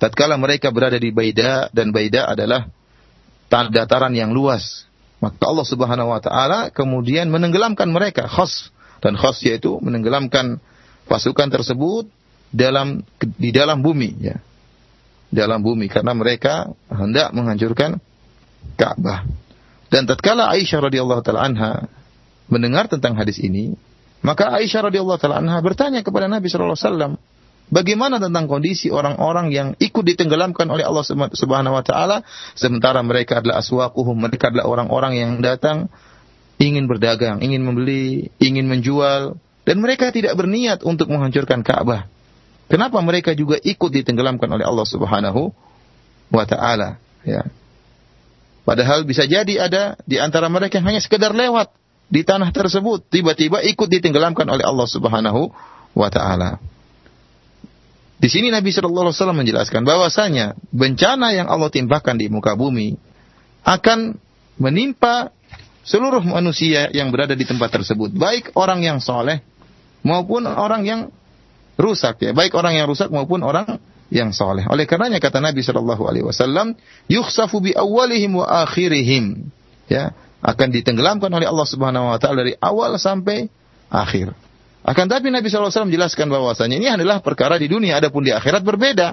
tatkala 0.00 0.40
mereka 0.40 0.72
berada 0.72 0.96
di 0.96 1.12
Baida 1.12 1.68
dan 1.76 1.92
Baida 1.92 2.24
adalah 2.24 2.72
dataran 3.52 4.16
yang 4.16 4.32
luas. 4.32 4.88
Maka 5.20 5.36
Allah 5.44 5.66
Subhanahu 5.68 6.08
wa 6.08 6.20
taala 6.24 6.60
kemudian 6.72 7.28
menenggelamkan 7.28 7.92
mereka 7.92 8.24
khas 8.24 8.72
dan 9.00 9.16
khas 9.16 9.40
yaitu 9.42 9.80
menenggelamkan 9.80 10.60
pasukan 11.08 11.48
tersebut 11.50 12.06
dalam 12.54 13.02
di 13.18 13.50
dalam 13.50 13.80
bumi 13.80 14.10
ya. 14.20 14.36
Dalam 15.30 15.62
bumi 15.62 15.86
karena 15.86 16.10
mereka 16.10 16.74
hendak 16.90 17.30
menghancurkan 17.30 18.02
Ka'bah. 18.74 19.24
Dan 19.90 20.06
tatkala 20.06 20.50
Aisyah 20.50 20.90
radhiyallahu 20.90 21.22
taala 21.22 21.46
anha 21.46 21.70
mendengar 22.50 22.90
tentang 22.90 23.14
hadis 23.14 23.38
ini, 23.38 23.74
maka 24.26 24.50
Aisyah 24.50 24.90
radhiyallahu 24.90 25.18
taala 25.22 25.38
anha 25.38 25.58
bertanya 25.62 26.02
kepada 26.02 26.26
Nabi 26.26 26.50
sallallahu 26.50 26.74
alaihi 26.74 26.86
wasallam, 26.86 27.12
bagaimana 27.70 28.18
tentang 28.18 28.50
kondisi 28.50 28.90
orang-orang 28.90 29.54
yang 29.54 29.68
ikut 29.78 30.02
ditenggelamkan 30.02 30.66
oleh 30.66 30.82
Allah 30.82 31.06
Subhanahu 31.30 31.78
wa 31.78 31.84
taala 31.86 32.26
sementara 32.58 32.98
mereka 33.06 33.38
adalah 33.38 33.62
aswaquhum, 33.62 34.18
mereka 34.18 34.50
adalah 34.50 34.66
orang-orang 34.66 35.12
yang 35.14 35.30
datang 35.38 35.86
ingin 36.60 36.84
berdagang, 36.84 37.40
ingin 37.40 37.64
membeli, 37.64 38.28
ingin 38.36 38.68
menjual 38.68 39.40
dan 39.64 39.76
mereka 39.80 40.12
tidak 40.12 40.36
berniat 40.36 40.84
untuk 40.84 41.08
menghancurkan 41.08 41.64
Ka'bah. 41.64 42.04
Kenapa 42.68 43.00
mereka 43.02 43.34
juga 43.34 43.58
ikut 43.58 43.90
ditenggelamkan 43.90 44.46
oleh 44.46 44.62
Allah 44.62 44.86
Subhanahu 44.86 45.50
wa 46.30 46.44
taala, 46.46 47.00
ya. 47.26 47.48
Padahal 48.62 49.02
bisa 49.02 49.26
jadi 49.26 49.66
ada 49.66 49.98
di 50.06 50.20
antara 50.20 50.46
mereka 50.46 50.78
yang 50.78 50.94
hanya 50.94 51.02
sekedar 51.02 51.34
lewat 51.34 51.72
di 52.12 52.22
tanah 52.22 52.52
tersebut, 52.54 53.08
tiba-tiba 53.10 53.64
ikut 53.64 53.88
ditenggelamkan 53.90 54.46
oleh 54.46 54.62
Allah 54.62 54.86
Subhanahu 54.86 55.50
wa 55.96 56.08
taala. 56.12 56.62
Di 58.20 58.28
sini 58.28 58.52
Nabi 58.52 58.68
Shallallahu 58.68 59.10
alaihi 59.10 59.16
wasallam 59.16 59.40
menjelaskan 59.40 59.82
bahwasanya 59.82 60.52
bencana 60.70 61.32
yang 61.32 61.48
Allah 61.48 61.72
timpakan 61.72 62.20
di 62.20 62.28
muka 62.28 62.52
bumi 62.52 63.00
akan 63.64 64.20
menimpa 64.60 65.32
seluruh 65.84 66.22
manusia 66.24 66.92
yang 66.92 67.08
berada 67.12 67.32
di 67.32 67.44
tempat 67.48 67.72
tersebut, 67.72 68.12
baik 68.12 68.52
orang 68.56 68.84
yang 68.84 68.98
soleh 69.00 69.40
maupun 70.04 70.44
orang 70.48 70.82
yang 70.84 71.00
rusak 71.80 72.20
ya, 72.20 72.30
baik 72.36 72.52
orang 72.56 72.76
yang 72.76 72.86
rusak 72.88 73.08
maupun 73.08 73.40
orang 73.40 73.80
yang 74.12 74.34
soleh. 74.34 74.66
Oleh 74.68 74.84
karenanya 74.84 75.22
kata 75.22 75.40
Nabi 75.40 75.62
Shallallahu 75.64 76.02
Alaihi 76.04 76.26
Wasallam, 76.26 76.76
yukhsafu 77.06 77.62
bi 77.62 77.72
awalihim 77.72 78.42
wa 78.42 78.46
akhirihim, 78.66 79.48
ya 79.88 80.12
akan 80.40 80.68
ditenggelamkan 80.72 81.28
oleh 81.30 81.46
Allah 81.46 81.66
Subhanahu 81.68 82.16
Wa 82.16 82.18
Taala 82.20 82.44
dari 82.44 82.56
awal 82.58 82.96
sampai 82.96 83.48
akhir. 83.92 84.32
Akan 84.80 85.12
tapi 85.12 85.28
Nabi 85.28 85.52
SAW 85.52 85.92
menjelaskan 85.92 86.32
bahwasanya 86.32 86.80
ini 86.80 86.88
adalah 86.88 87.20
perkara 87.20 87.60
di 87.60 87.68
dunia, 87.68 88.00
adapun 88.00 88.24
di 88.24 88.32
akhirat 88.32 88.64
berbeda. 88.64 89.12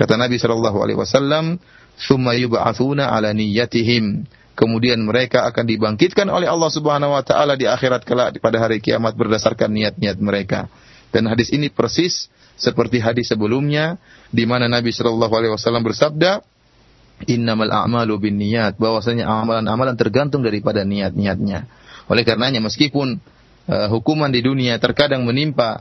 Kata 0.00 0.16
Nabi 0.16 0.40
Shallallahu 0.40 0.78
Alaihi 0.80 0.96
Wasallam, 0.96 1.60
"Thumma 2.00 2.32
yub'atsuna 2.32 3.12
ala 3.12 3.36
niyyatihim." 3.36 4.24
Kemudian 4.52 5.00
mereka 5.00 5.48
akan 5.48 5.64
dibangkitkan 5.64 6.28
oleh 6.28 6.44
Allah 6.44 6.68
Subhanahu 6.68 7.16
Wa 7.16 7.24
Taala 7.24 7.56
di 7.56 7.64
akhirat 7.64 8.04
kelak 8.04 8.36
pada 8.36 8.60
hari 8.60 8.84
kiamat 8.84 9.16
berdasarkan 9.16 9.72
niat-niat 9.72 10.20
mereka. 10.20 10.68
Dan 11.08 11.28
hadis 11.28 11.48
ini 11.52 11.72
persis 11.72 12.28
seperti 12.56 13.00
hadis 13.00 13.32
sebelumnya 13.32 13.96
di 14.28 14.44
mana 14.44 14.68
Nabi 14.68 14.92
Shallallahu 14.92 15.32
alaihi 15.32 15.52
wasallam 15.56 15.84
bersabda, 15.84 16.44
"Innamal 17.32 17.72
a'malu 17.72 18.16
binniyat," 18.20 18.76
bahwasanya 18.76 19.24
amalan-amalan 19.24 19.96
tergantung 19.96 20.44
daripada 20.44 20.84
niat-niatnya. 20.84 21.64
Oleh 22.12 22.22
karenanya 22.28 22.60
meskipun 22.60 23.20
uh, 23.72 23.88
hukuman 23.88 24.28
di 24.28 24.44
dunia 24.44 24.76
terkadang 24.76 25.24
menimpa 25.24 25.80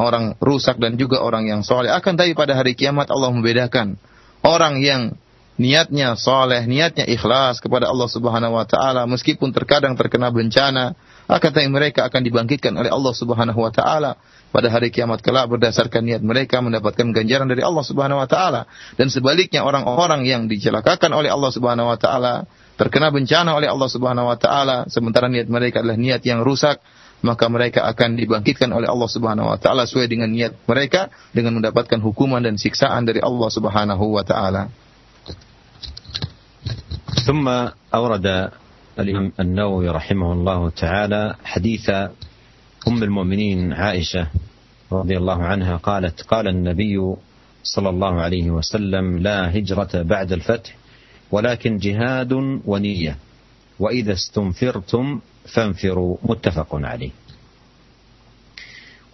orang 0.00 0.32
rusak 0.40 0.80
dan 0.80 0.96
juga 0.96 1.20
orang 1.20 1.44
yang 1.44 1.60
soleh, 1.60 1.92
akan 1.92 2.14
tapi 2.16 2.32
pada 2.32 2.56
hari 2.56 2.72
kiamat 2.72 3.10
Allah 3.12 3.34
membedakan 3.34 4.00
orang 4.46 4.80
yang 4.80 5.12
niatnya 5.58 6.14
soleh, 6.14 6.64
niatnya 6.64 7.04
ikhlas 7.04 7.58
kepada 7.58 7.90
Allah 7.90 8.08
Subhanahu 8.08 8.54
wa 8.54 8.64
taala 8.64 9.04
meskipun 9.10 9.50
terkadang 9.50 9.98
terkena 9.98 10.30
bencana, 10.30 10.94
akan 11.28 11.50
tapi 11.52 11.68
mereka 11.68 12.08
akan 12.08 12.24
dibangkitkan 12.24 12.72
oleh 12.78 12.88
Allah 12.88 13.12
Subhanahu 13.12 13.60
wa 13.60 13.68
taala 13.74 14.16
pada 14.48 14.72
hari 14.72 14.88
kiamat 14.88 15.20
kelak 15.20 15.44
berdasarkan 15.52 16.00
niat 16.00 16.22
mereka 16.24 16.64
mendapatkan 16.64 17.12
ganjaran 17.12 17.52
dari 17.52 17.60
Allah 17.60 17.84
Subhanahu 17.84 18.16
wa 18.16 18.28
taala 18.30 18.64
dan 18.96 19.12
sebaliknya 19.12 19.60
orang-orang 19.60 20.24
yang 20.24 20.48
dicelakakan 20.48 21.12
oleh 21.12 21.28
Allah 21.28 21.52
Subhanahu 21.52 21.92
wa 21.92 21.98
taala 22.00 22.48
terkena 22.80 23.12
bencana 23.12 23.52
oleh 23.52 23.68
Allah 23.68 23.88
Subhanahu 23.92 24.24
wa 24.24 24.38
taala 24.40 24.88
sementara 24.88 25.28
niat 25.28 25.52
mereka 25.52 25.84
adalah 25.84 26.00
niat 26.00 26.24
yang 26.24 26.40
rusak 26.40 26.80
maka 27.20 27.50
mereka 27.50 27.84
akan 27.84 28.14
dibangkitkan 28.16 28.70
oleh 28.70 28.88
Allah 28.88 29.10
Subhanahu 29.10 29.52
wa 29.52 29.58
taala 29.60 29.84
sesuai 29.84 30.08
dengan 30.08 30.30
niat 30.32 30.54
mereka 30.64 31.12
dengan 31.36 31.58
mendapatkan 31.58 31.98
hukuman 32.00 32.40
dan 32.40 32.56
siksaan 32.56 33.04
dari 33.04 33.18
Allah 33.18 33.50
Subhanahu 33.50 34.16
wa 34.16 34.24
taala. 34.24 34.87
ثم 37.28 37.48
أورد 37.94 38.50
الإمام 38.98 39.32
النووي 39.40 39.88
رحمه 39.88 40.32
الله 40.32 40.70
تعالى 40.70 41.34
حديث 41.44 41.90
أم 42.88 43.02
المؤمنين 43.02 43.72
عائشة 43.72 44.26
رضي 44.92 45.16
الله 45.16 45.42
عنها 45.42 45.76
قالت 45.76 46.22
قال 46.22 46.48
النبي 46.48 47.14
صلى 47.62 47.88
الله 47.88 48.20
عليه 48.20 48.50
وسلم 48.50 49.18
لا 49.18 49.58
هجرة 49.58 50.02
بعد 50.02 50.32
الفتح 50.32 50.74
ولكن 51.30 51.78
جهاد 51.78 52.32
ونية 52.66 53.16
وإذا 53.78 54.12
استنفرتم 54.12 55.20
فانفروا. 55.54 56.16
متفق 56.22 56.68
عليه. 56.74 57.10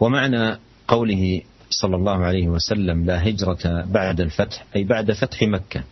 ومعنى 0.01 0.59
قوله 0.89 1.43
صلى 1.71 1.97
الله 1.97 2.25
عليه 2.25 2.49
وسلم 2.49 3.05
لا 3.05 3.29
هجرة 3.29 3.85
بعد 3.85 4.21
الفتح 4.21 4.65
أي 4.77 4.85
بعد 4.85 5.13
فتح 5.13 5.43
مكة 5.43 5.83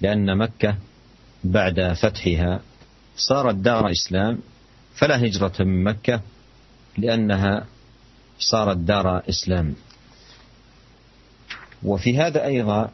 لأن 0.00 0.38
مكة 0.38 0.76
بعد 1.44 1.92
فتحها 1.92 2.60
صارت 3.16 3.54
دار 3.54 3.90
إسلام 3.90 4.38
فلا 4.94 5.24
هجرة 5.26 5.52
من 5.60 5.84
مكة 5.84 6.20
لأنها 6.98 7.66
صارت 8.38 8.76
دار 8.76 9.22
إسلام. 9.28 9.74
وفي 11.82 12.18
هذا 12.18 12.44
أيضا 12.44 12.90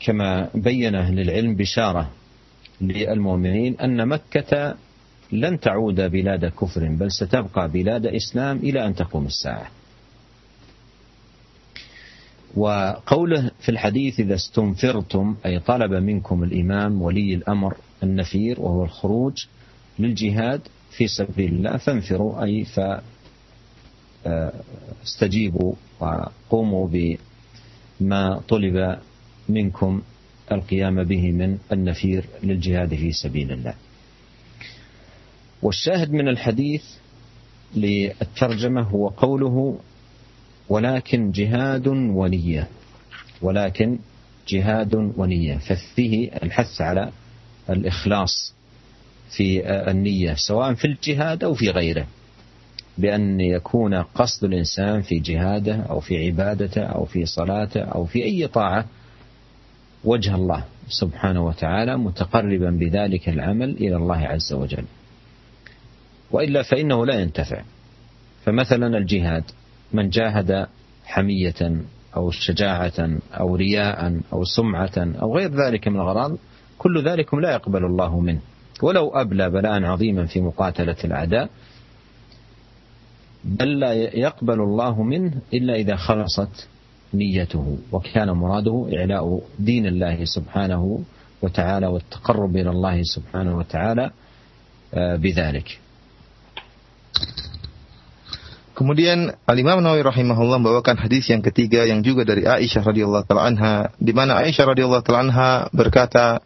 كما 0.00 0.48
بين 0.54 0.94
أهل 0.94 1.20
العلم 1.20 1.54
بشارة 1.56 2.10
للمؤمنين 2.80 3.80
أن 3.80 4.08
مكة 4.08 4.74
لن 5.32 5.60
تعود 5.60 6.00
بلاد 6.00 6.44
كفر 6.44 6.88
بل 6.88 7.12
ستبقى 7.12 7.68
بلاد 7.68 8.06
إسلام 8.06 8.56
إلى 8.56 8.86
أن 8.86 8.94
تقوم 8.94 9.26
الساعة. 9.26 9.70
وقوله 12.56 13.50
في 13.60 13.68
الحديث 13.68 14.20
إذا 14.20 14.34
استنفرتم 14.34 15.36
أي 15.46 15.58
طلب 15.58 15.92
منكم 15.92 16.42
الإمام 16.42 17.02
ولي 17.02 17.34
الأمر 17.34 17.76
النفير 18.02 18.60
وهو 18.60 18.84
الخروج 18.84 19.46
للجهاد 19.98 20.60
في 20.90 21.08
سبيل 21.08 21.52
الله 21.52 21.76
فانفروا 21.76 22.42
أي 22.44 22.64
فاستجيبوا 25.04 25.74
وقوموا 26.00 26.88
بما 28.00 28.40
طلب 28.48 28.98
منكم 29.48 30.02
القيام 30.52 31.04
به 31.04 31.32
من 31.32 31.58
النفير 31.72 32.24
للجهاد 32.42 32.94
في 32.94 33.12
سبيل 33.12 33.52
الله. 33.52 33.74
والشاهد 35.62 36.12
من 36.12 36.28
الحديث 36.28 36.84
للترجمة 37.76 38.82
هو 38.82 39.08
قوله 39.08 39.78
ولكن 40.68 41.30
جهاد 41.30 41.88
ونية. 41.88 42.68
ولكن 43.42 43.98
جهاد 44.48 44.94
ونية. 44.94 45.56
ففيه 45.56 46.30
الحث 46.42 46.80
على 46.80 47.10
الإخلاص 47.70 48.54
في 49.36 49.70
النية 49.90 50.34
سواء 50.34 50.74
في 50.74 50.84
الجهاد 50.84 51.44
أو 51.44 51.54
في 51.54 51.70
غيره. 51.70 52.06
بأن 52.98 53.40
يكون 53.40 53.94
قصد 53.94 54.44
الإنسان 54.44 55.02
في 55.02 55.18
جهاده 55.18 55.74
أو 55.76 56.00
في 56.00 56.26
عبادته 56.26 56.82
أو 56.82 57.04
في 57.04 57.26
صلاته 57.26 57.80
أو 57.80 58.04
في 58.04 58.24
أي 58.24 58.46
طاعة 58.46 58.84
وجه 60.04 60.34
الله 60.34 60.64
سبحانه 60.88 61.46
وتعالى 61.46 61.96
متقربا 61.96 62.70
بذلك 62.70 63.28
العمل 63.28 63.70
إلى 63.70 63.96
الله 63.96 64.16
عز 64.16 64.52
وجل. 64.52 64.84
وإلا 66.30 66.62
فإنه 66.62 67.06
لا 67.06 67.14
ينتفع. 67.14 67.62
فمثلا 68.44 68.98
الجهاد. 68.98 69.44
من 69.92 70.08
جاهد 70.10 70.66
حمية 71.04 71.82
أو 72.16 72.30
شجاعة 72.30 73.18
أو 73.32 73.56
رياء 73.56 74.20
أو 74.32 74.44
سمعة 74.44 74.92
أو 74.96 75.36
غير 75.36 75.50
ذلك 75.50 75.88
من 75.88 75.96
الأغراض 75.96 76.36
كل 76.78 77.04
ذلك 77.04 77.34
لا 77.34 77.52
يقبل 77.52 77.84
الله 77.84 78.20
منه. 78.20 78.40
ولو 78.82 79.08
أبلى 79.08 79.50
بلاء 79.50 79.84
عظيما 79.84 80.26
في 80.26 80.40
مقاتلة 80.40 80.96
الأعداء 81.04 81.50
بل 83.44 83.78
لا 83.80 83.92
يقبل 83.92 84.60
الله 84.60 85.02
منه 85.02 85.32
إلا 85.54 85.74
إذا 85.74 85.96
خلصت 85.96 86.68
نيته 87.14 87.78
وكان 87.92 88.30
مراده 88.30 88.88
إعلاء 88.98 89.42
دين 89.58 89.86
الله 89.86 90.24
سبحانه 90.24 91.00
وتعالى 91.42 91.86
والتقرب 91.86 92.56
إلى 92.56 92.70
الله 92.70 93.02
سبحانه 93.02 93.56
وتعالى 93.56 94.10
بذلك. 94.94 95.78
Kemudian 98.78 99.34
Al-Imam 99.42 99.82
Nawawi 99.82 100.06
rahimahullah 100.06 100.62
membawakan 100.62 101.02
hadis 101.02 101.26
yang 101.26 101.42
ketiga 101.42 101.82
yang 101.82 101.98
juga 102.06 102.22
dari 102.22 102.46
Aisyah 102.46 102.86
radhiyallahu 102.86 103.26
taala 103.26 103.50
anha 103.50 103.90
di 103.98 104.14
mana 104.14 104.38
Aisyah 104.38 104.70
radhiyallahu 104.70 105.02
taala 105.02 105.26
anha 105.26 105.50
berkata 105.74 106.38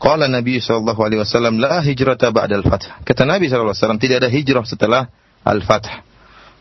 Qala 0.00 0.32
Nabi 0.32 0.58
sallallahu 0.58 0.98
alaihi 0.98 1.20
wasallam 1.20 1.60
la 1.60 1.84
hijrata 1.84 2.32
ba'da 2.32 2.56
al-fath. 2.56 2.88
Kata 3.04 3.22
Nabi 3.28 3.52
sallallahu 3.52 3.76
alaihi 3.76 3.84
wasallam 3.84 4.00
tidak 4.00 4.16
ada 4.24 4.30
hijrah 4.32 4.64
setelah 4.64 5.02
al-fath. 5.44 5.86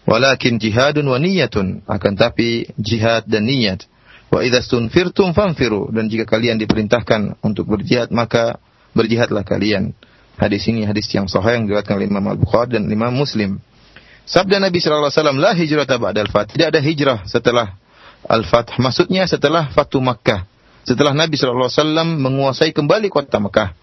Walakin 0.04 0.60
jihadun 0.60 1.08
wa 1.08 1.16
niyatun. 1.16 1.88
Akan 1.88 2.20
tapi 2.20 2.68
jihad 2.76 3.24
dan 3.32 3.48
niat. 3.48 3.88
Wa 4.28 4.44
idza 4.44 4.60
stunfirtum 4.60 5.32
fanfiru. 5.32 5.88
Dan 5.88 6.12
jika 6.12 6.28
kalian 6.28 6.60
diperintahkan 6.60 7.40
untuk 7.40 7.72
berjihad, 7.72 8.12
maka 8.12 8.60
berjihadlah 8.92 9.48
kalian. 9.48 9.96
Hadis 10.36 10.68
ini 10.68 10.84
hadis 10.84 11.08
yang 11.16 11.32
sahih 11.32 11.64
yang 11.64 11.66
diriwayatkan 11.66 11.96
oleh 11.96 12.12
Imam 12.12 12.28
Al-Bukhari 12.28 12.76
dan 12.76 12.92
Imam 12.92 13.16
Muslim. 13.16 13.64
Sabda 14.30 14.62
Nabi 14.62 14.78
sallallahu 14.78 15.10
alaihi 15.10 15.18
wasallam, 15.18 15.40
"La 15.42 15.52
hijrata 15.58 15.98
ba'dal 15.98 16.30
fath." 16.30 16.54
Tidak 16.54 16.70
ada 16.70 16.78
hijrah 16.78 17.26
setelah 17.26 17.74
Al-Fath. 18.30 18.78
Maksudnya 18.78 19.26
setelah 19.26 19.74
Fatu 19.74 19.98
Makkah. 19.98 20.46
Setelah 20.86 21.18
Nabi 21.18 21.34
sallallahu 21.34 21.66
alaihi 21.66 21.82
wasallam 21.82 22.08
menguasai 22.22 22.72
kembali 22.76 23.10
kota 23.10 23.42
Makkah. 23.42 23.74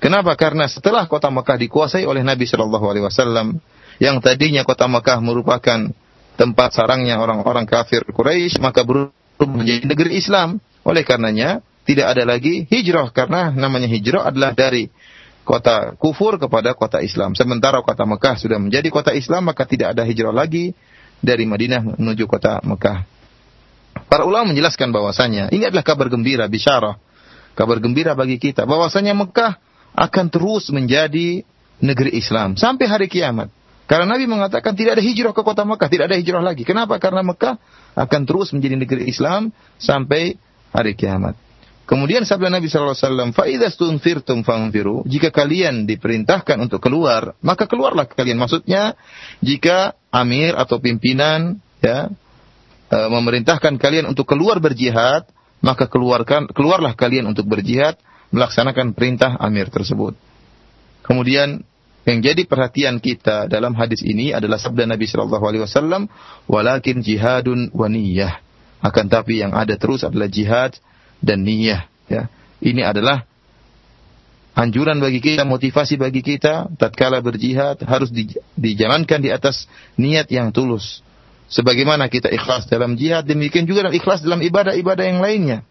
Kenapa? 0.00 0.32
Karena 0.40 0.64
setelah 0.64 1.04
kota 1.04 1.28
Makkah 1.28 1.60
dikuasai 1.60 2.08
oleh 2.08 2.24
Nabi 2.24 2.48
Shallallahu 2.48 2.88
Alaihi 2.88 3.04
Wasallam, 3.04 3.60
yang 4.00 4.16
tadinya 4.24 4.64
kota 4.64 4.88
Makkah 4.88 5.20
merupakan 5.20 5.92
tempat 6.40 6.72
sarangnya 6.72 7.20
orang-orang 7.20 7.68
kafir 7.68 8.00
Quraisy, 8.08 8.64
maka 8.64 8.80
berubah 8.80 9.12
menjadi 9.44 9.84
negeri 9.84 10.16
Islam. 10.16 10.56
Oleh 10.88 11.04
karenanya, 11.04 11.60
tidak 11.84 12.16
ada 12.16 12.24
lagi 12.24 12.64
hijrah 12.72 13.12
karena 13.12 13.52
namanya 13.52 13.92
hijrah 13.92 14.32
adalah 14.32 14.56
dari 14.56 14.88
kota 15.50 15.98
kufur 15.98 16.38
kepada 16.38 16.78
kota 16.78 17.02
Islam. 17.02 17.34
Sementara 17.34 17.82
kota 17.82 18.06
Mekah 18.06 18.38
sudah 18.38 18.62
menjadi 18.62 18.86
kota 18.86 19.10
Islam, 19.10 19.50
maka 19.50 19.66
tidak 19.66 19.98
ada 19.98 20.06
hijrah 20.06 20.30
lagi 20.30 20.78
dari 21.18 21.42
Madinah 21.42 21.98
menuju 21.98 22.30
kota 22.30 22.62
Mekah. 22.62 23.02
Para 24.06 24.22
ulama 24.22 24.54
menjelaskan 24.54 24.94
bahwasanya 24.94 25.50
ini 25.50 25.66
adalah 25.66 25.82
kabar 25.82 26.06
gembira, 26.06 26.46
bisyarah. 26.46 26.94
Kabar 27.58 27.82
gembira 27.82 28.14
bagi 28.14 28.38
kita 28.38 28.62
bahwasanya 28.62 29.10
Mekah 29.10 29.58
akan 29.98 30.30
terus 30.30 30.70
menjadi 30.70 31.42
negeri 31.82 32.14
Islam 32.14 32.54
sampai 32.54 32.86
hari 32.86 33.10
kiamat. 33.10 33.50
Karena 33.90 34.06
Nabi 34.06 34.30
mengatakan 34.30 34.78
tidak 34.78 35.02
ada 35.02 35.02
hijrah 35.02 35.34
ke 35.34 35.42
kota 35.42 35.66
Mekah, 35.66 35.90
tidak 35.90 36.14
ada 36.14 36.16
hijrah 36.16 36.38
lagi. 36.38 36.62
Kenapa? 36.62 37.02
Karena 37.02 37.26
Mekah 37.26 37.58
akan 37.98 38.22
terus 38.22 38.54
menjadi 38.54 38.78
negeri 38.78 39.10
Islam 39.10 39.50
sampai 39.82 40.38
hari 40.70 40.94
kiamat. 40.94 41.34
Kemudian 41.90 42.22
sabda 42.22 42.54
Nabi 42.54 42.70
sallallahu 42.70 42.94
alaihi 42.94 43.34
wasallam. 43.34 43.34
Jika 45.10 45.34
kalian 45.34 45.90
diperintahkan 45.90 46.62
untuk 46.62 46.78
keluar, 46.78 47.34
maka 47.42 47.66
keluarlah 47.66 48.06
kalian. 48.06 48.38
Maksudnya, 48.38 48.94
jika 49.42 49.98
amir 50.14 50.54
atau 50.54 50.78
pimpinan 50.78 51.58
ya 51.82 52.06
e, 52.94 52.98
memerintahkan 53.10 53.74
kalian 53.82 54.06
untuk 54.06 54.30
keluar 54.30 54.62
berjihad, 54.62 55.26
maka 55.66 55.90
keluarkan 55.90 56.46
keluarlah 56.54 56.94
kalian 56.94 57.26
untuk 57.26 57.50
berjihad 57.50 57.98
melaksanakan 58.30 58.94
perintah 58.94 59.34
amir 59.42 59.66
tersebut. 59.66 60.14
Kemudian 61.02 61.66
yang 62.06 62.18
jadi 62.22 62.46
perhatian 62.46 63.02
kita 63.02 63.50
dalam 63.50 63.74
hadis 63.74 64.06
ini 64.06 64.30
adalah 64.30 64.62
sabda 64.62 64.86
Nabi 64.86 65.10
Shallallahu 65.10 65.42
Alaihi 65.42 65.66
Wasallam, 65.66 66.06
walakin 66.46 67.02
jihadun 67.02 67.74
wa 67.74 67.90
niyah. 67.90 68.38
Akan 68.78 69.10
tapi 69.10 69.42
yang 69.42 69.50
ada 69.58 69.74
terus 69.74 70.06
adalah 70.06 70.30
jihad 70.30 70.78
dan 71.20 71.44
niyah. 71.44 71.86
Ya, 72.10 72.26
ini 72.58 72.82
adalah 72.82 73.24
anjuran 74.58 74.98
bagi 74.98 75.22
kita, 75.22 75.46
motivasi 75.46 75.96
bagi 75.96 76.20
kita, 76.20 76.68
tatkala 76.74 77.22
berjihad 77.22 77.80
harus 77.86 78.10
di, 78.10 78.28
dijalankan 78.58 79.22
di 79.22 79.30
atas 79.30 79.70
niat 79.96 80.26
yang 80.28 80.50
tulus. 80.50 81.00
Sebagaimana 81.50 82.06
kita 82.06 82.30
ikhlas 82.30 82.70
dalam 82.70 82.94
jihad, 82.94 83.26
demikian 83.26 83.66
juga 83.66 83.86
dalam 83.86 83.96
ikhlas 83.96 84.22
dalam 84.22 84.38
ibadah-ibadah 84.38 85.04
yang 85.06 85.18
lainnya. 85.18 85.66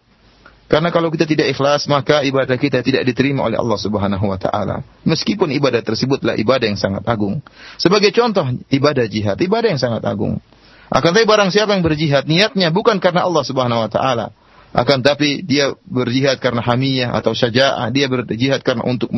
Karena 0.70 0.94
kalau 0.94 1.10
kita 1.10 1.26
tidak 1.26 1.50
ikhlas, 1.50 1.90
maka 1.90 2.22
ibadah 2.22 2.54
kita 2.54 2.78
tidak 2.86 3.02
diterima 3.02 3.42
oleh 3.42 3.58
Allah 3.58 3.74
Subhanahu 3.74 4.22
wa 4.22 4.38
taala. 4.38 4.86
Meskipun 5.02 5.50
ibadah 5.50 5.82
tersebutlah 5.82 6.38
ibadah 6.38 6.70
yang 6.70 6.78
sangat 6.78 7.02
agung. 7.10 7.42
Sebagai 7.74 8.14
contoh, 8.14 8.46
ibadah 8.70 9.02
jihad, 9.10 9.34
ibadah 9.42 9.66
yang 9.66 9.82
sangat 9.82 10.06
agung. 10.06 10.38
Akan 10.86 11.10
tapi 11.10 11.26
barang 11.26 11.50
siapa 11.50 11.74
yang 11.74 11.82
berjihad, 11.82 12.22
niatnya 12.30 12.70
bukan 12.70 13.02
karena 13.02 13.26
Allah 13.26 13.42
Subhanahu 13.42 13.82
wa 13.82 13.90
taala, 13.90 14.30
akan 14.70 15.02
tapi 15.02 15.42
dia 15.42 15.74
berjihad 15.82 16.38
karena 16.38 16.62
hamiyah 16.62 17.10
atau 17.18 17.34
syaja'ah, 17.34 17.90
dia 17.90 18.06
berjihad 18.06 18.62
karena 18.62 18.86
untuk 18.86 19.10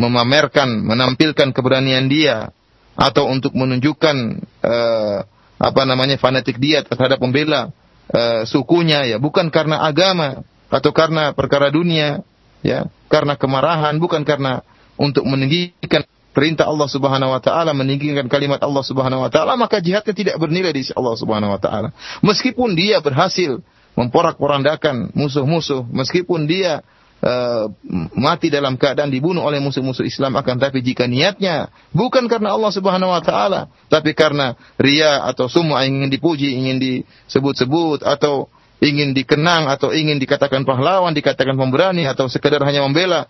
memamerkan, 0.00 0.80
menampilkan 0.84 1.52
keberanian 1.52 2.08
dia. 2.08 2.52
Atau 2.98 3.30
untuk 3.30 3.54
menunjukkan 3.54 4.16
uh, 4.58 5.18
apa 5.58 5.82
namanya 5.86 6.18
fanatik 6.18 6.58
dia 6.58 6.82
terhadap 6.82 7.22
pembela 7.22 7.70
uh, 8.10 8.42
sukunya 8.42 9.06
ya, 9.06 9.22
bukan 9.22 9.54
karena 9.54 9.86
agama, 9.86 10.42
atau 10.66 10.90
karena 10.90 11.30
perkara 11.30 11.70
dunia, 11.70 12.26
ya, 12.66 12.90
karena 13.06 13.38
kemarahan, 13.38 13.94
bukan 14.02 14.26
karena 14.26 14.66
untuk 14.98 15.22
meninggikan 15.30 16.02
perintah 16.34 16.66
Allah 16.66 16.90
Subhanahu 16.90 17.34
wa 17.34 17.38
taala, 17.38 17.70
meninggikan 17.70 18.26
kalimat 18.26 18.58
Allah 18.66 18.82
Subhanahu 18.82 19.22
wa 19.22 19.30
taala, 19.30 19.54
maka 19.54 19.78
jihadnya 19.78 20.14
tidak 20.14 20.34
bernilai 20.42 20.74
di 20.74 20.82
Allah 20.94 21.14
Subhanahu 21.14 21.54
wa 21.54 21.60
taala. 21.62 21.94
Meskipun 22.26 22.74
dia 22.74 22.98
berhasil 22.98 23.62
memporak-porandakan 23.98 25.10
musuh-musuh, 25.18 25.82
meskipun 25.90 26.46
dia 26.46 26.86
uh, 27.18 27.66
mati 28.14 28.46
dalam 28.46 28.78
keadaan 28.78 29.10
dibunuh 29.10 29.42
oleh 29.42 29.58
musuh-musuh 29.58 30.06
Islam 30.06 30.38
akan 30.38 30.56
tapi 30.62 30.86
jika 30.86 31.10
niatnya 31.10 31.74
bukan 31.90 32.30
karena 32.30 32.54
Allah 32.54 32.70
Subhanahu 32.70 33.10
wa 33.10 33.18
taala, 33.18 33.66
tapi 33.90 34.14
karena 34.14 34.54
ria 34.78 35.26
atau 35.26 35.50
semua 35.50 35.82
ingin 35.82 36.06
dipuji, 36.06 36.54
ingin 36.54 36.78
disebut-sebut 36.78 38.06
atau 38.06 38.46
ingin 38.78 39.10
dikenang 39.10 39.66
atau 39.66 39.90
ingin 39.90 40.22
dikatakan 40.22 40.62
pahlawan, 40.62 41.10
dikatakan 41.10 41.58
pemberani 41.58 42.06
atau 42.06 42.30
sekedar 42.30 42.62
hanya 42.62 42.86
membela, 42.86 43.26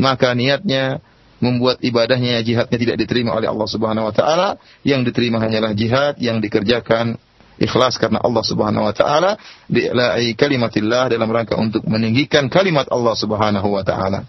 maka 0.00 0.32
niatnya 0.32 1.04
membuat 1.42 1.82
ibadahnya 1.84 2.40
jihadnya 2.40 2.78
tidak 2.78 2.96
diterima 3.02 3.36
oleh 3.36 3.50
Allah 3.50 3.68
Subhanahu 3.68 4.08
wa 4.08 4.14
taala, 4.16 4.56
yang 4.80 5.04
diterima 5.04 5.42
hanyalah 5.44 5.76
jihad 5.76 6.16
yang 6.16 6.40
dikerjakan 6.40 7.20
ikhlas 7.58 8.00
karena 8.00 8.20
Allah 8.22 8.44
Subhanahu 8.44 8.84
wa 8.88 8.94
taala 8.94 9.36
di'la'i 9.68 10.32
kalimatillah 10.38 11.12
dalam 11.12 11.28
rangka 11.28 11.56
untuk 11.56 11.84
meninggikan 11.84 12.48
kalimat 12.48 12.88
Allah 12.88 13.14
Subhanahu 13.16 13.68
wa 13.72 13.84
taala. 13.84 14.24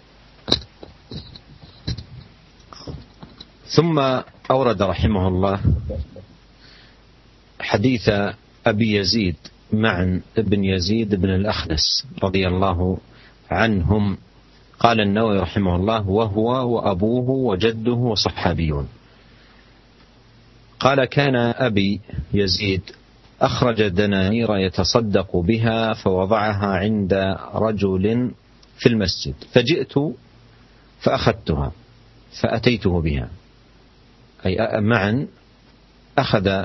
ثم 3.74 3.98
أورد 4.50 4.82
رحمه 4.82 5.28
الله 5.28 5.60
حديث 7.60 8.06
أبي 8.66 8.96
يزيد 8.96 9.36
معا 9.72 10.22
بن 10.38 10.64
يزيد 10.64 11.14
بن 11.14 11.30
الأخنس 11.30 12.06
رضي 12.22 12.48
الله 12.48 12.98
عنهم 13.50 14.18
قال 14.78 15.00
النووي 15.00 15.38
رحمه 15.38 15.76
الله 15.76 16.08
وهو 16.08 16.74
وأبوه 16.74 17.30
وجده 17.30 17.92
وصحابيون 17.92 18.88
قال 20.80 21.04
كان 21.04 21.36
أبي 21.36 22.00
يزيد 22.34 22.82
أخرج 23.44 23.88
دنانير 23.88 24.56
يتصدق 24.56 25.36
بها 25.36 25.92
فوضعها 25.92 26.66
عند 26.66 27.36
رجل 27.54 28.30
في 28.78 28.88
المسجد. 28.88 29.34
فجئت 29.52 29.92
فأخذتها 31.00 31.72
فأتيته 32.40 33.00
بها. 33.00 33.28
أي 34.46 34.80
معا 34.80 35.26
أخذ 36.18 36.64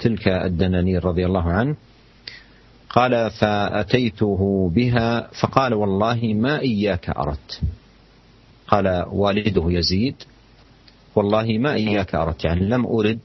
تلك 0.00 0.28
الدنانير 0.28 1.04
رضي 1.04 1.26
الله 1.26 1.52
عنه. 1.52 1.76
قال 2.90 3.30
فأتيته 3.30 4.70
بها 4.74 5.28
فقال 5.40 5.74
والله 5.74 6.34
ما 6.34 6.60
إياك 6.60 7.10
أردت. 7.10 7.60
قال 8.68 9.04
والده 9.12 9.64
يزيد 9.66 10.14
والله 11.14 11.58
ما 11.58 11.74
إياك 11.74 12.14
أردت. 12.14 12.44
يعني 12.44 12.60
لم 12.60 12.86
أرد 12.86 13.20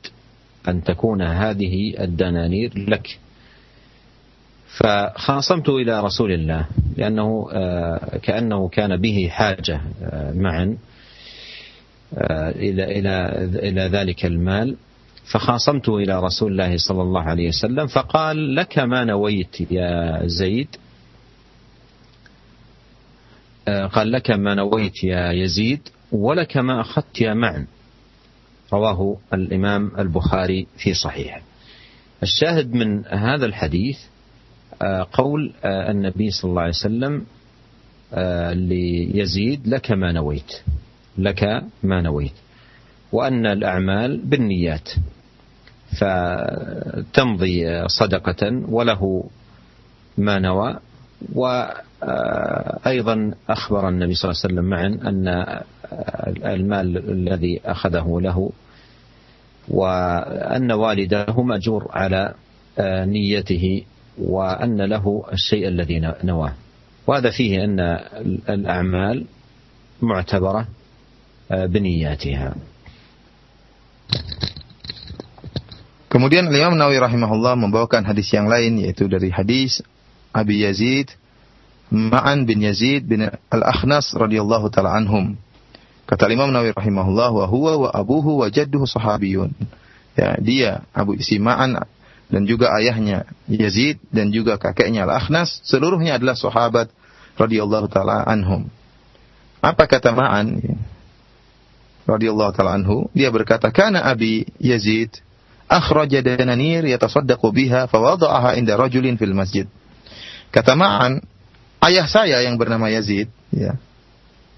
أن 0.68 0.84
تكون 0.84 1.22
هذه 1.22 2.03
الدنانير 2.03 2.72
لك. 2.89 3.20
فخاصمت 4.78 5.70
إلى 5.70 6.01
رسول 6.01 6.32
الله 6.32 6.66
لأنه 6.97 7.49
آه، 7.53 8.18
كأنه 8.18 8.68
كان 8.68 8.97
به 9.01 9.28
حاجة 9.32 9.82
آه، 10.03 10.32
معا 10.34 10.78
آه، 12.18 12.49
إلى 12.49 12.99
إلى 12.99 13.45
إلى 13.70 13.82
ذلك 13.82 14.26
المال. 14.26 14.76
فخاصمته 15.26 15.97
إلى 15.97 16.20
رسول 16.20 16.51
الله 16.51 16.78
صلى 16.78 17.01
الله 17.01 17.22
عليه 17.22 17.47
وسلم 17.47 17.88
فقال 17.88 18.55
لك 18.55 18.80
ما 18.80 19.03
نويت 19.03 19.72
يا 19.72 20.22
زيد. 20.26 20.68
قال 23.93 24.11
لك 24.11 24.32
ما 24.32 24.53
نويت 24.53 25.03
يا 25.03 25.32
يزيد 25.32 25.80
ولك 26.11 26.57
ما 26.57 26.82
أخذت 26.82 27.22
يا 27.22 27.34
معن. 27.34 27.66
رواه 28.76 29.18
الإمام 29.34 29.92
البخاري 30.00 30.68
في 30.78 30.94
صحيحه. 30.94 31.42
الشاهد 32.24 32.74
من 32.74 33.06
هذا 33.06 33.46
الحديث 33.46 34.00
آه، 34.82 35.08
قول 35.14 35.54
آه، 35.64 35.92
النبي 35.92 36.32
صلى 36.32 36.50
الله 36.50 36.62
عليه 36.62 36.72
وسلم 36.72 37.26
ليزيد 38.54 39.68
لك 39.68 39.92
ما 39.92 40.12
نويت 40.12 40.52
لك 41.18 41.64
ما 41.84 42.02
نويت 42.02 42.32
وأن 43.12 43.46
الأعمال 43.46 44.22
بالنيات 44.26 44.90
فتمضي 46.00 47.88
صدقة 47.88 48.62
وله 48.70 49.24
ما 50.18 50.40
نوى. 50.40 50.76
وأيضا 51.34 53.34
أخبر 53.50 53.90
النبي 53.90 54.14
صلى 54.16 54.32
الله 54.32 54.42
عليه 54.44 54.54
وسلم 54.54 54.66
معا 54.70 54.88
أن 54.88 55.28
المال 56.46 56.98
الذي 57.12 57.62
أخذه 57.66 58.20
له 58.22 58.52
وأن 59.68 60.72
والده 60.72 61.34
مأجور 61.34 61.89
على 61.93 62.34
نيته 63.09 63.66
وأن 64.18 64.82
له 64.82 65.05
الشيء 65.34 65.68
الذي 65.68 65.99
نواه 66.24 66.53
وهذا 67.07 67.30
فيه 67.30 67.63
أن 67.63 67.80
الأعمال 68.49 69.26
معتبرة 70.01 70.68
بنياتها 71.51 72.55
Kemudian 76.16 76.47
Imam 76.47 76.80
Nawawi 76.80 76.95
rahimahullah 76.95 77.59
membawakan 77.59 78.07
hadis 78.07 78.32
yang 78.32 78.47
lain 78.47 78.80
yaitu 78.80 79.11
dari 79.11 79.28
hadis 79.28 79.84
Abi 80.32 80.63
Yazid 80.63 81.11
Ma'an 81.91 82.49
bin 82.49 82.66
Yazid 82.66 83.05
bin 83.05 83.30
Al-Akhnas 83.30 84.16
radhiyallahu 84.18 84.74
taala 84.74 84.97
anhum. 84.97 85.38
Kata 86.06 86.30
Imam 86.30 86.53
Nawawi 86.53 86.78
rahimahullah 86.78 87.30
wa 87.34 87.45
huwa 87.49 87.74
wa 87.88 87.89
abuhu 87.89 88.45
wa 88.45 88.47
jadduhu 88.49 88.86
sahabiyun. 88.86 89.53
Ya, 90.16 90.38
dia 90.38 90.72
Abu 90.93 91.18
Isi 91.18 91.41
Ma'an 91.41 91.82
dan 92.30 92.41
juga 92.45 92.72
ayahnya 92.78 93.26
Yazid 93.49 93.99
dan 94.14 94.30
juga 94.30 94.56
kakeknya 94.56 95.10
Al-Akhnas 95.10 95.66
seluruhnya 95.66 96.22
adalah 96.22 96.38
sahabat 96.38 96.93
radhiyallahu 97.36 97.89
taala 97.91 98.24
anhum. 98.24 98.70
Apa 99.60 99.89
kata 99.89 100.14
Ma'an? 100.14 100.62
radhiyallahu 102.06 102.53
taala 102.53 102.78
anhu, 102.78 103.10
dia 103.12 103.34
berkata, 103.34 103.74
"Kana 103.74 104.06
Abi 104.06 104.45
Yazid 104.62 105.12
akhraja 105.66 106.22
dananir 106.22 106.86
yatasaddaqu 106.86 107.49
biha 107.49 107.89
fawada'aha 107.89 108.56
inda 108.62 108.78
rajulin 108.78 109.18
fil 109.18 109.34
masjid." 109.34 109.66
Kata 110.53 110.78
Ma'an, 110.78 111.26
ayah 111.84 112.06
saya 112.06 112.45
yang 112.45 112.56
bernama 112.56 112.88
Yazid, 112.93 113.28
ya, 113.49 113.76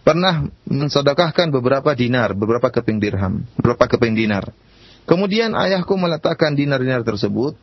pernah 0.08 0.48
mensedekahkan 0.64 1.52
beberapa 1.52 1.92
dinar, 1.92 2.32
beberapa 2.32 2.72
keping 2.72 3.04
dirham, 3.04 3.44
beberapa 3.60 3.92
keping 3.92 4.16
dinar. 4.16 4.56
Kemudian 5.04 5.52
ayahku 5.52 6.00
meletakkan 6.00 6.56
dinar-dinar 6.56 7.04
tersebut 7.04 7.60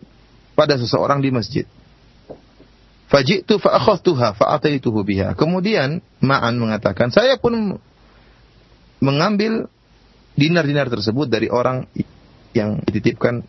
pada 0.52 0.76
seseorang 0.76 1.24
di 1.24 1.32
masjid. 1.32 1.64
Fajitu 3.08 3.56
fa 3.56 3.80
akhadtuha 3.80 4.36
fa 4.36 4.60
ataituhu 4.60 5.00
biha. 5.08 5.32
Kemudian 5.32 6.04
Ma'an 6.20 6.60
mengatakan, 6.60 7.08
saya 7.08 7.40
pun 7.40 7.80
mengambil 9.00 9.72
dinar-dinar 10.36 10.92
tersebut 10.92 11.32
dari 11.32 11.48
orang 11.48 11.88
yang 12.52 12.76
dititipkan 12.84 13.40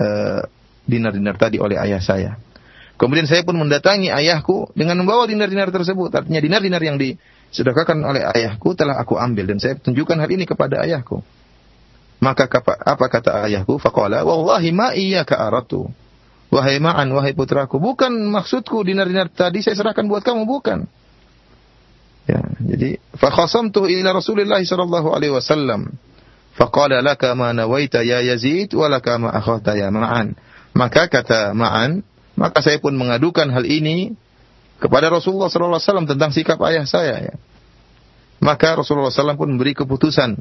eh, 0.00 0.40
dinar-dinar 0.88 1.36
tadi 1.36 1.60
oleh 1.60 1.76
ayah 1.76 2.00
saya. 2.00 2.40
Kemudian 2.96 3.28
saya 3.28 3.44
pun 3.44 3.60
mendatangi 3.60 4.08
ayahku 4.08 4.72
dengan 4.72 4.96
membawa 5.04 5.28
dinar-dinar 5.28 5.68
tersebut. 5.68 6.08
Artinya 6.16 6.40
dinar-dinar 6.40 6.80
yang 6.80 6.96
disedekahkan 7.52 7.98
oleh 8.04 8.22
ayahku 8.24 8.76
telah 8.76 9.00
aku 9.00 9.16
ambil 9.16 9.48
dan 9.48 9.58
saya 9.60 9.76
tunjukkan 9.80 10.16
hal 10.20 10.30
ini 10.30 10.44
kepada 10.44 10.84
ayahku. 10.84 11.24
Maka 12.18 12.50
apa 12.64 13.06
kata 13.06 13.46
ayahku? 13.46 13.78
Faqala, 13.78 14.26
"Wallahi 14.26 14.74
ma 14.74 14.90
iyyaka 14.92 15.38
aratu." 15.38 15.86
Wahai 16.48 16.80
ma'an, 16.80 17.12
wahai 17.12 17.36
putraku, 17.36 17.76
bukan 17.76 18.08
maksudku 18.32 18.80
dinar-dinar 18.80 19.28
tadi 19.28 19.60
saya 19.60 19.76
serahkan 19.76 20.08
buat 20.08 20.24
kamu, 20.24 20.48
bukan. 20.48 20.88
Ya, 22.24 22.40
jadi 22.56 22.96
fakhasamtu 23.20 23.84
ila 23.84 24.16
Rasulillah 24.16 24.60
sallallahu 24.60 25.12
alaihi 25.12 25.32
wasallam. 25.32 25.92
Faqala 26.56 27.04
laka 27.04 27.36
ma 27.36 27.52
nawaita 27.52 28.00
ya 28.00 28.24
Yazid 28.24 28.72
wa 28.72 28.88
laka 28.88 29.20
ma 29.20 29.28
akhadta 29.28 29.76
ya 29.76 29.92
Ma'an. 29.92 30.40
Maka 30.72 31.12
kata 31.12 31.52
Ma'an, 31.52 32.00
maka 32.32 32.64
saya 32.64 32.80
pun 32.80 32.96
mengadukan 32.96 33.52
hal 33.52 33.68
ini 33.68 34.16
kepada 34.78 35.10
Rasulullah 35.10 35.50
wasallam 35.50 36.06
tentang 36.06 36.30
sikap 36.30 36.58
ayah 36.66 36.86
saya 36.86 37.16
ya. 37.18 37.34
Maka 38.38 38.78
Rasulullah 38.78 39.10
SAW 39.10 39.34
pun 39.34 39.50
memberi 39.50 39.74
keputusan. 39.74 40.38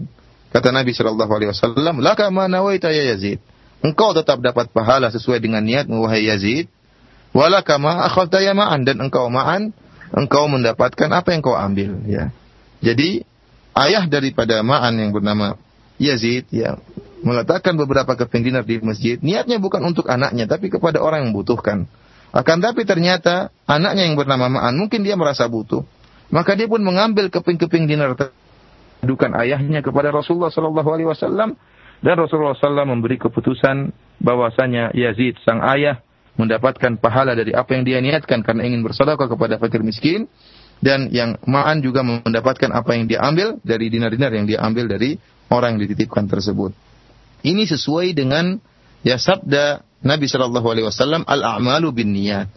Kata 0.54 0.70
Nabi 0.70 0.94
Wasallam, 0.94 2.00
laka 2.00 2.30
ma 2.30 2.46
nawaita 2.46 2.94
ya 2.94 3.14
Yazid. 3.14 3.42
Engkau 3.82 4.14
tetap 4.14 4.40
dapat 4.40 4.70
pahala 4.70 5.10
sesuai 5.10 5.42
dengan 5.42 5.66
niat 5.66 5.90
wahai 5.90 6.30
Yazid. 6.30 6.70
Walaka 7.36 7.78
ma 7.78 8.06
akhadta 8.08 8.40
ya 8.42 8.56
Ma'an 8.56 8.88
dan 8.88 8.98
engkau 9.04 9.28
Ma'an, 9.28 9.76
engkau 10.16 10.48
mendapatkan 10.50 11.10
apa 11.12 11.36
yang 11.36 11.42
kau 11.44 11.54
ambil 11.54 12.00
ya. 12.08 12.32
Jadi 12.82 13.22
ayah 13.76 14.08
daripada 14.08 14.64
Ma'an 14.64 14.96
yang 14.98 15.12
bernama 15.12 15.60
Yazid 15.98 16.50
ya 16.54 16.78
meletakkan 17.26 17.74
beberapa 17.76 18.14
keping 18.14 18.46
dinar 18.46 18.64
di 18.64 18.78
masjid, 18.82 19.18
niatnya 19.20 19.58
bukan 19.58 19.82
untuk 19.84 20.06
anaknya 20.08 20.46
tapi 20.46 20.70
kepada 20.70 21.02
orang 21.02 21.26
yang 21.26 21.30
membutuhkan. 21.34 21.90
Akan 22.36 22.60
tapi 22.60 22.84
ternyata 22.84 23.50
anaknya 23.66 24.04
yang 24.08 24.20
bernama 24.20 24.52
Ma'an 24.52 24.76
mungkin 24.76 25.02
dia 25.02 25.16
merasa 25.16 25.48
butuh. 25.48 25.84
Maka 26.28 26.60
dia 26.60 26.68
pun 26.68 26.84
mengambil 26.84 27.32
keping-keping 27.32 27.88
dinar 27.88 28.14
dukan 29.06 29.32
ayahnya 29.40 29.80
kepada 29.86 30.12
Rasulullah 30.12 30.52
sallallahu 30.52 30.90
alaihi 30.92 31.08
wasallam 31.08 31.56
dan 32.02 32.16
Rasulullah 32.18 32.58
SAW 32.58 32.86
memberi 32.86 33.18
keputusan 33.18 33.90
bahwasanya 34.22 34.94
Yazid 34.94 35.42
sang 35.42 35.62
ayah 35.66 36.02
mendapatkan 36.38 37.02
pahala 37.02 37.34
dari 37.34 37.54
apa 37.54 37.74
yang 37.74 37.84
dia 37.86 37.98
niatkan 37.98 38.46
karena 38.46 38.66
ingin 38.70 38.86
bersedekah 38.86 39.26
kepada 39.26 39.58
fakir 39.58 39.82
miskin 39.82 40.30
dan 40.78 41.10
yang 41.10 41.42
Ma'an 41.50 41.82
juga 41.82 42.06
mendapatkan 42.06 42.70
apa 42.70 42.94
yang 42.94 43.10
dia 43.10 43.26
ambil 43.26 43.58
dari 43.66 43.90
dinar-dinar 43.90 44.30
yang 44.30 44.46
dia 44.46 44.62
ambil 44.62 44.86
dari 44.86 45.18
orang 45.50 45.78
yang 45.78 45.90
dititipkan 45.90 46.30
tersebut. 46.30 46.78
Ini 47.42 47.66
sesuai 47.66 48.14
dengan 48.14 48.62
ya 49.08 49.16
sabda 49.16 49.88
Nabi 50.04 50.28
Shallallahu 50.28 50.68
Alaihi 50.68 50.86
Wasallam 50.92 51.24
al 51.24 51.40
a'malu 51.40 51.96
bin 51.96 52.12
niat 52.12 52.52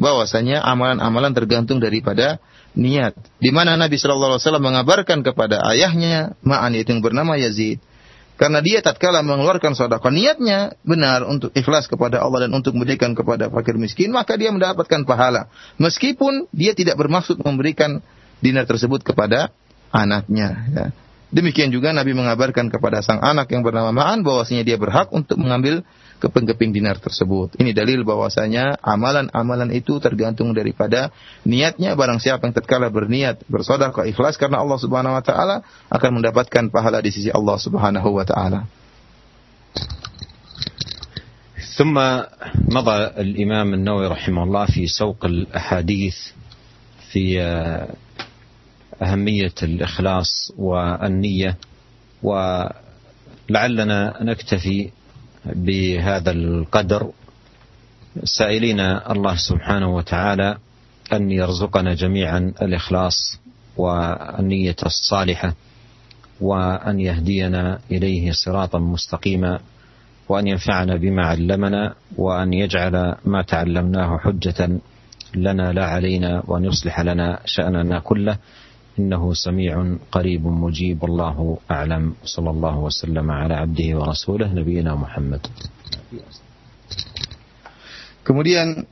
bahwasanya 0.00 0.64
amalan-amalan 0.64 1.36
tergantung 1.36 1.76
daripada 1.76 2.40
niat. 2.72 3.12
Di 3.36 3.52
mana 3.52 3.76
Nabi 3.76 4.00
Shallallahu 4.00 4.40
Alaihi 4.40 4.42
Wasallam 4.48 4.64
mengabarkan 4.64 5.20
kepada 5.20 5.60
ayahnya 5.76 6.34
Ma'an 6.40 6.72
itu 6.72 6.88
yang 6.88 7.04
bernama 7.04 7.36
Yazid. 7.36 7.84
Karena 8.40 8.64
dia 8.64 8.80
tatkala 8.80 9.20
mengeluarkan 9.20 9.76
sedekah 9.76 10.08
niatnya 10.08 10.72
benar 10.80 11.28
untuk 11.28 11.52
ikhlas 11.52 11.84
kepada 11.84 12.24
Allah 12.24 12.48
dan 12.48 12.56
untuk 12.56 12.72
memberikan 12.72 13.12
kepada 13.12 13.52
fakir 13.52 13.76
miskin, 13.76 14.16
maka 14.16 14.40
dia 14.40 14.48
mendapatkan 14.48 15.04
pahala. 15.04 15.52
Meskipun 15.76 16.48
dia 16.48 16.72
tidak 16.72 16.96
bermaksud 16.96 17.36
memberikan 17.44 18.00
dinar 18.40 18.64
tersebut 18.64 19.04
kepada 19.04 19.52
anaknya. 19.92 20.48
Ya. 20.72 20.86
Demikian 21.35 21.67
juga 21.67 21.91
Nabi 21.91 22.15
mengabarkan 22.15 22.71
kepada 22.71 23.03
sang 23.03 23.19
anak 23.19 23.51
yang 23.51 23.59
bernama 23.59 23.91
Ma'an 23.91 24.23
bahwasanya 24.23 24.63
dia 24.63 24.79
berhak 24.79 25.11
untuk 25.11 25.35
mengambil 25.41 25.83
keping-keping 26.23 26.71
dinar 26.71 26.95
tersebut. 26.95 27.59
Ini 27.59 27.75
dalil 27.75 28.07
bahwasanya 28.07 28.79
amalan-amalan 28.79 29.73
itu 29.75 29.99
tergantung 29.99 30.55
daripada 30.55 31.11
niatnya 31.43 31.91
barang 31.97 32.23
siapa 32.23 32.45
yang 32.47 32.55
tatkala 32.55 32.87
berniat 32.87 33.43
bersedekah 33.51 34.07
ikhlas 34.07 34.39
karena 34.39 34.63
Allah 34.63 34.79
Subhanahu 34.79 35.11
wa 35.11 35.23
taala 35.25 35.65
akan 35.91 36.23
mendapatkan 36.23 36.71
pahala 36.71 37.03
di 37.03 37.11
sisi 37.11 37.27
Allah 37.33 37.57
Subhanahu 37.59 38.09
wa 38.15 38.25
taala. 38.25 38.61
ثم 41.75 41.99
مضى 42.71 42.97
الإمام 43.19 43.73
النووي 43.73 44.07
رحمه 44.07 44.43
الله 44.47 44.65
في 44.65 44.87
سوق 44.87 45.19
الأحاديث 45.19 46.17
في 47.11 47.35
أهمية 49.02 49.54
الإخلاص 49.62 50.52
والنية 50.58 51.56
ولعلنا 52.22 52.78
نكتفي 54.22 54.90
بهذا 55.44 56.30
القدر. 56.30 57.10
سائلين 58.24 58.80
الله 58.80 59.36
سبحانه 59.36 59.94
وتعالى 59.96 60.58
أن 61.12 61.30
يرزقنا 61.30 61.94
جميعا 61.94 62.52
الإخلاص 62.62 63.38
والنية 63.76 64.76
الصالحة 64.86 65.54
وأن 66.40 67.00
يهدينا 67.00 67.78
إليه 67.90 68.32
صراطا 68.32 68.78
مستقيما 68.78 69.60
وأن 70.28 70.46
ينفعنا 70.46 70.96
بما 70.96 71.26
علمنا 71.26 71.94
وأن 72.16 72.52
يجعل 72.52 73.14
ما 73.24 73.42
تعلمناه 73.42 74.18
حجة 74.18 74.78
لنا 75.34 75.72
لا 75.72 75.84
علينا 75.86 76.42
وأن 76.46 76.64
يصلح 76.64 77.00
لنا 77.00 77.40
شأننا 77.44 77.98
كله. 77.98 78.38
إنه 78.99 79.33
سميع 79.33 79.73
قريب 80.11 80.43
مجيب 80.47 80.99
الله 81.05 81.57
أعلم 81.71 82.03
صلى 82.23 82.49
الله 82.49 82.75
وسلم 82.79 83.27
على 83.31 83.53
عبده 83.53 83.87
ورسوله 83.99 84.47
نبينا 84.55 84.95
محمد 84.95 85.43
Kemudian 88.25 88.89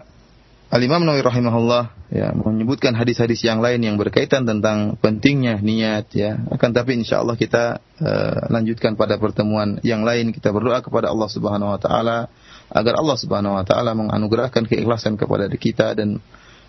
Al-Imam 0.69 1.05
Nawawi 1.05 1.25
rahimahullah 1.25 1.83
ya 2.13 2.33
menyebutkan 2.33 2.93
hadis-hadis 2.93 3.41
yang 3.45 3.61
lain 3.65 3.81
yang 3.81 3.97
berkaitan 3.97 4.45
tentang 4.45 4.93
pentingnya 4.97 5.57
niat 5.57 6.09
ya. 6.13 6.37
Akan 6.53 6.69
tapi 6.69 6.97
insyaallah 7.01 7.33
kita 7.33 7.81
uh, 7.97 8.49
lanjutkan 8.53 8.93
pada 8.93 9.17
pertemuan 9.17 9.81
yang 9.81 10.05
lain 10.05 10.33
kita 10.33 10.53
berdoa 10.53 10.85
kepada 10.85 11.09
Allah 11.09 11.29
Subhanahu 11.29 11.73
wa 11.73 11.79
taala 11.81 12.29
agar 12.73 12.93
Allah 12.97 13.17
Subhanahu 13.17 13.57
wa 13.57 13.65
taala 13.65 13.93
menganugerahkan 13.97 14.65
keikhlasan 14.69 15.17
kepada 15.17 15.49
kita 15.49 15.93
dan 15.97 16.21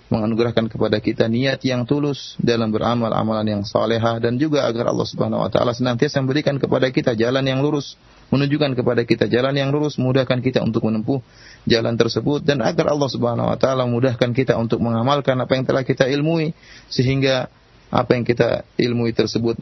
menganugerahkan 0.09 0.65
kepada 0.73 0.97
kita 0.97 1.29
niat 1.29 1.61
yang 1.61 1.85
tulus 1.85 2.33
dalam 2.41 2.73
beramal 2.73 3.13
amalan 3.13 3.45
yang 3.45 3.63
salehah 3.63 4.17
dan 4.17 4.41
juga 4.41 4.65
agar 4.65 4.89
Allah 4.89 5.05
Subhanahu 5.05 5.45
wa 5.45 5.49
taala 5.53 5.71
senantiasa 5.77 6.17
memberikan 6.25 6.57
kepada 6.57 6.89
kita 6.89 7.13
jalan 7.13 7.45
yang 7.45 7.61
lurus, 7.61 7.93
menunjukkan 8.33 8.73
kepada 8.73 9.05
kita 9.05 9.29
jalan 9.29 9.53
yang 9.53 9.69
lurus, 9.69 10.01
mudahkan 10.01 10.41
kita 10.41 10.65
untuk 10.65 10.89
menempuh 10.89 11.21
jalan 11.69 11.93
tersebut 11.93 12.41
dan 12.41 12.65
agar 12.65 12.89
Allah 12.89 13.09
Subhanahu 13.09 13.53
wa 13.53 13.57
taala 13.61 13.85
mudahkan 13.85 14.33
kita 14.33 14.57
untuk 14.57 14.81
mengamalkan 14.81 15.37
apa 15.37 15.53
yang 15.53 15.65
telah 15.69 15.85
kita 15.85 16.09
ilmui 16.09 16.57
sehingga 16.89 17.45
apa 17.93 18.17
yang 18.17 18.25
kita 18.25 18.65
ilmui 18.81 19.13
tersebut 19.13 19.61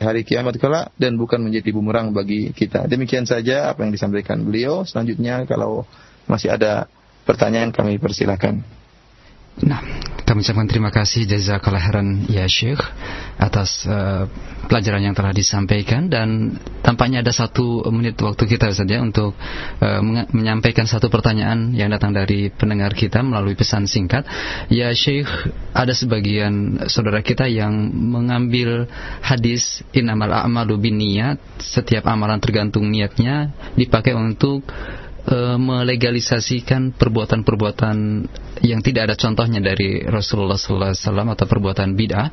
hari 0.00 0.24
kiamat 0.24 0.56
kelak 0.56 0.92
dan 0.96 1.20
bukan 1.20 1.40
menjadi 1.44 1.72
bumerang 1.76 2.16
bagi 2.16 2.52
kita. 2.56 2.88
Demikian 2.88 3.28
saja 3.28 3.72
apa 3.72 3.84
yang 3.84 3.92
disampaikan 3.92 4.40
beliau. 4.44 4.84
Selanjutnya 4.88 5.44
kalau 5.44 5.84
masih 6.24 6.56
ada 6.56 6.88
pertanyaan 7.28 7.68
kami 7.72 8.00
persilakan. 8.00 8.64
Nah, 9.60 9.82
kita 10.30 10.38
mengucapkan 10.38 10.68
terima 10.70 10.94
kasih 10.94 11.26
jazakallah 11.26 11.82
khairan 11.82 12.22
ya 12.30 12.46
Syekh 12.46 12.78
atas 13.34 13.82
uh, 13.82 14.30
pelajaran 14.70 15.02
yang 15.02 15.16
telah 15.18 15.34
disampaikan 15.34 16.06
dan 16.06 16.54
tampaknya 16.86 17.20
ada 17.20 17.34
satu 17.34 17.82
menit 17.90 18.14
waktu 18.22 18.46
kita 18.46 18.70
saja 18.70 19.02
untuk 19.02 19.34
uh, 19.82 20.00
menyampaikan 20.30 20.86
satu 20.86 21.10
pertanyaan 21.10 21.74
yang 21.74 21.90
datang 21.90 22.14
dari 22.14 22.46
pendengar 22.46 22.94
kita 22.94 23.26
melalui 23.26 23.58
pesan 23.58 23.90
singkat. 23.90 24.22
Ya 24.70 24.94
Syekh, 24.94 25.28
ada 25.74 25.92
sebagian 25.92 26.86
saudara 26.86 27.20
kita 27.26 27.50
yang 27.50 27.90
mengambil 27.90 28.86
hadis 29.20 29.82
innamal 29.90 30.30
a'malu 30.30 30.78
binniyat, 30.78 31.42
setiap 31.58 32.06
amalan 32.06 32.38
tergantung 32.38 32.86
niatnya 32.86 33.50
dipakai 33.74 34.14
untuk 34.14 34.62
e, 35.29 35.37
melegalisasikan 35.57 36.93
perbuatan-perbuatan 36.95 37.97
yang 38.63 38.81
tidak 38.85 39.11
ada 39.11 39.15
contohnya 39.17 39.59
dari 39.59 40.01
Rasulullah 40.05 40.57
SAW 40.57 40.93
atau 41.35 41.45
perbuatan 41.45 41.97
bid'ah 41.97 42.27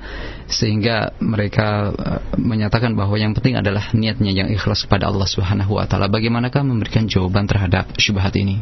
sehingga 0.46 1.16
mereka 1.20 1.92
e, 1.92 2.08
menyatakan 2.36 2.92
bahwa 2.92 3.16
yang 3.16 3.32
penting 3.32 3.56
adalah 3.56 3.90
niatnya 3.96 4.32
yang 4.32 4.48
ikhlas 4.52 4.84
kepada 4.84 5.08
Allah 5.08 5.28
Subhanahu 5.28 5.80
wa 5.80 5.88
taala. 5.88 6.12
Bagaimanakah 6.12 6.62
memberikan 6.62 7.08
jawaban 7.08 7.48
terhadap 7.48 7.92
syubhat 7.96 8.36
ini? 8.36 8.60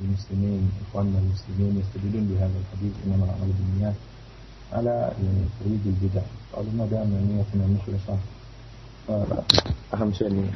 المسلمين 0.00 0.62
إخواننا 0.88 1.18
المسلمين 1.18 1.72
يستدلون 1.80 2.24
بهذا 2.32 2.56
الحديث 2.56 2.94
إنما 3.04 3.24
الأعمال 3.24 3.52
بالنيات 3.52 3.94
على 4.72 5.12
يعني 5.22 5.44
تريد 5.60 5.82
البدع 5.86 6.22
قالوا 6.56 6.72
ما 6.72 6.86
دام 6.86 7.10
نيتنا 7.12 7.66
مخلصة 7.66 8.16
فأهم 9.08 10.12
شيء 10.12 10.50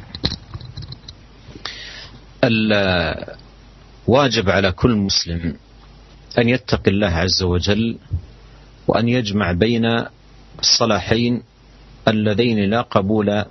الواجب 2.44 3.30
على 4.50 4.72
كل 4.72 4.96
مسلم 4.96 5.56
أن 6.38 6.50
يتقي 6.50 6.92
الله 6.92 7.08
عز 7.08 7.44
وجل 7.44 7.98
وأن 8.88 9.10
يجمع 9.10 9.52
بين 9.52 9.86
الصلاحين 10.60 11.44
اللذين 12.08 12.70
لا 12.70 12.82
قبول 12.82 13.44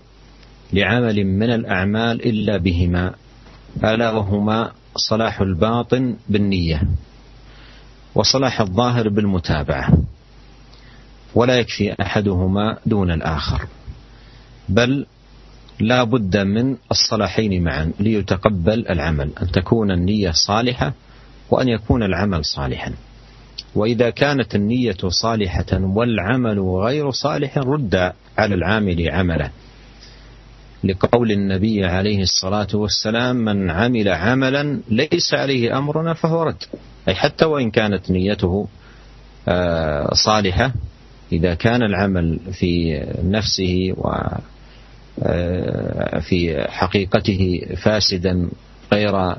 لعمل 0.72 1.24
من 1.24 1.50
الأعمال 1.50 2.26
إلا 2.28 2.56
بهما 2.56 3.14
ألا 3.84 4.10
وهما 4.10 4.72
صلاح 4.96 5.40
الباطن 5.40 6.16
بالنية 6.28 6.82
وصلاح 8.14 8.60
الظاهر 8.60 9.08
بالمتابعة 9.08 9.92
ولا 11.34 11.58
يكفي 11.58 12.02
أحدهما 12.02 12.78
دون 12.86 13.10
الآخر 13.10 13.66
بل 14.68 15.06
لا 15.80 16.04
بد 16.04 16.36
من 16.36 16.76
الصلاحين 16.90 17.64
معا 17.64 17.92
ليتقبل 18.00 18.88
العمل 18.90 19.30
أن 19.42 19.50
تكون 19.50 19.90
النية 19.90 20.30
صالحة 20.30 20.92
وأن 21.50 21.68
يكون 21.68 22.02
العمل 22.02 22.44
صالحا. 22.44 22.92
وإذا 23.74 24.10
كانت 24.10 24.54
النية 24.54 24.96
صالحة 25.08 25.66
والعمل 25.72 26.60
غير 26.60 27.10
صالح 27.10 27.58
رد 27.58 28.12
على 28.38 28.54
العامل 28.54 29.10
عمله 29.10 29.50
لقول 30.84 31.32
النبي 31.32 31.84
عليه 31.84 32.22
الصلاة 32.22 32.68
والسلام 32.74 33.36
من 33.36 33.70
عمل 33.70 34.08
عملا 34.08 34.80
ليس 34.88 35.34
عليه 35.34 35.78
أمرنا 35.78 36.14
فهو 36.14 36.42
رد. 36.42 36.64
أي 37.08 37.14
حتى 37.14 37.44
وإن 37.44 37.70
كانت 37.70 38.10
نيته 38.10 38.68
آه، 39.48 40.14
صالحة 40.14 40.72
إذا 41.32 41.54
كان 41.54 41.82
العمل 41.82 42.38
في 42.52 43.00
نفسه 43.24 43.92
و 43.96 44.12
في 46.20 46.66
حقيقته 46.68 47.60
فاسدا 47.82 48.50
غير 48.92 49.16
آه، 49.16 49.36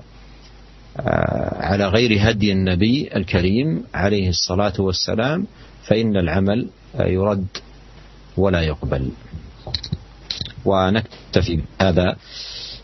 على 1.66 1.88
غير 1.88 2.30
هدي 2.30 2.52
النبي 2.52 3.10
الكريم 3.16 3.84
عليه 3.94 4.30
الصلاة 4.30 4.74
والسلام 4.80 5.48
فإن 5.84 6.18
العمل 6.18 6.70
يرد 7.00 7.48
ولا 8.38 8.62
يقبل. 8.62 9.10
ونكتفي 10.66 11.62
بهذا 11.80 12.16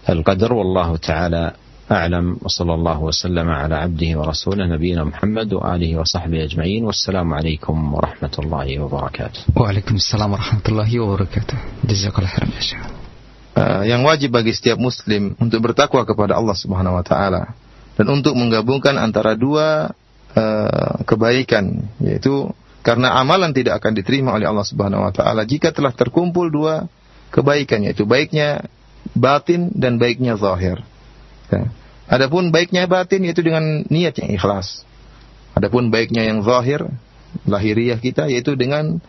القدر 0.10 0.54
والله 0.54 0.98
تعالى 0.98 1.54
أعلم 1.91 2.37
وصلى 2.43 2.75
الله 2.75 2.99
وسلم 3.03 3.49
على 3.51 3.75
عبده 3.75 4.19
ورسوله 4.19 4.67
نبينا 4.67 5.05
محمد 5.05 5.53
وآله 5.53 5.97
وصحبه 5.99 6.45
أجمعين 6.45 6.85
والسلام 6.87 7.35
عليكم 7.35 7.95
ورحمة 7.95 8.35
الله 8.39 8.79
وبركاته 8.79 9.41
وعليكم 9.57 9.95
السلام 9.95 10.33
ورحمة 10.33 10.67
الله 10.69 10.91
وبركاته 11.01 11.57
جزاك 11.85 12.19
الله 12.19 12.31
خير 12.31 12.47
Uh, 13.51 13.83
yang 13.83 14.07
wajib 14.07 14.31
bagi 14.31 14.55
setiap 14.55 14.79
muslim 14.79 15.35
untuk 15.43 15.59
bertakwa 15.59 16.07
kepada 16.07 16.39
Allah 16.39 16.55
Subhanahu 16.55 16.95
wa 16.95 17.03
taala 17.03 17.51
dan 17.99 18.07
untuk 18.07 18.39
menggabungkan 18.39 18.95
antara 18.95 19.35
dua 19.35 19.91
uh, 20.39 21.03
kebaikan 21.03 21.91
yaitu 21.99 22.47
karena 22.87 23.11
amalan 23.19 23.51
tidak 23.51 23.83
akan 23.83 23.99
diterima 23.99 24.39
oleh 24.39 24.47
Allah 24.47 24.63
Subhanahu 24.63 25.03
wa 25.03 25.11
taala 25.11 25.43
jika 25.43 25.75
telah 25.75 25.91
terkumpul 25.91 26.47
dua 26.47 26.87
kebaikan 27.35 27.83
yaitu 27.83 28.07
baiknya 28.07 28.71
batin 29.19 29.75
dan 29.75 29.99
baiknya 29.99 30.39
zahir. 30.39 30.87
Ya. 31.52 31.70
Adapun 32.06 32.54
baiknya 32.54 32.86
batin 32.86 33.26
yaitu 33.26 33.42
dengan 33.42 33.82
niat 33.90 34.14
yang 34.22 34.30
ikhlas. 34.30 34.86
Adapun 35.58 35.90
baiknya 35.90 36.28
yang 36.28 36.46
zahir, 36.46 36.86
lahiriah 37.50 37.98
kita 37.98 38.30
yaitu 38.30 38.54
dengan 38.54 39.02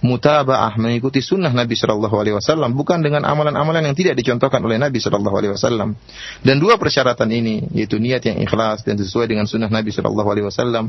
mutabaah 0.00 0.74
mengikuti 0.80 1.22
sunnah 1.22 1.50
Nabi 1.50 1.78
Shallallahu 1.78 2.16
Alaihi 2.18 2.34
Wasallam 2.38 2.74
bukan 2.74 2.98
dengan 3.04 3.22
amalan-amalan 3.22 3.90
yang 3.90 3.96
tidak 3.98 4.18
dicontohkan 4.18 4.58
oleh 4.64 4.80
Nabi 4.80 4.98
Shallallahu 4.98 5.36
Alaihi 5.36 5.52
Wasallam. 5.54 5.94
Dan 6.42 6.56
dua 6.58 6.80
persyaratan 6.80 7.28
ini 7.30 7.68
yaitu 7.76 8.00
niat 8.00 8.24
yang 8.24 8.40
ikhlas 8.40 8.82
dan 8.82 8.96
sesuai 8.96 9.28
dengan 9.28 9.44
sunnah 9.44 9.68
Nabi 9.68 9.92
Shallallahu 9.92 10.28
Alaihi 10.32 10.46
Wasallam 10.48 10.88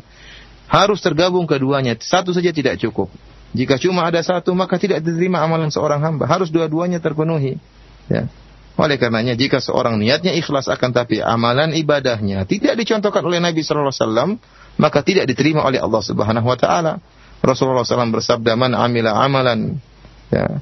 harus 0.70 1.00
tergabung 1.04 1.44
keduanya. 1.50 1.98
Satu 2.00 2.32
saja 2.32 2.56
tidak 2.56 2.80
cukup. 2.80 3.12
Jika 3.52 3.82
cuma 3.82 4.06
ada 4.06 4.22
satu 4.22 4.54
maka 4.54 4.78
tidak 4.80 5.04
diterima 5.04 5.42
amalan 5.44 5.74
seorang 5.74 6.00
hamba. 6.00 6.30
Harus 6.30 6.54
dua-duanya 6.54 7.02
terpenuhi. 7.04 7.60
Ya 8.08 8.30
oleh 8.80 8.96
karenanya 8.96 9.36
jika 9.36 9.60
seorang 9.60 10.00
niatnya 10.00 10.32
ikhlas 10.38 10.72
akan 10.72 10.96
tapi 10.96 11.20
amalan 11.20 11.76
ibadahnya 11.76 12.48
tidak 12.48 12.80
dicontohkan 12.80 13.24
oleh 13.26 13.44
Nabi 13.44 13.60
sallallahu 13.60 13.92
alaihi 13.92 14.04
wasallam, 14.04 14.30
maka 14.80 15.04
tidak 15.04 15.28
diterima 15.28 15.68
oleh 15.68 15.84
Allah 15.84 16.00
Subhanahu 16.00 16.48
wa 16.48 16.56
taala. 16.56 17.04
Rasulullah 17.40 17.88
SAW 17.88 18.12
bersabda, 18.12 18.56
"Man 18.60 18.76
amila 18.76 19.16
amalan 19.16 19.80
ya, 20.28 20.60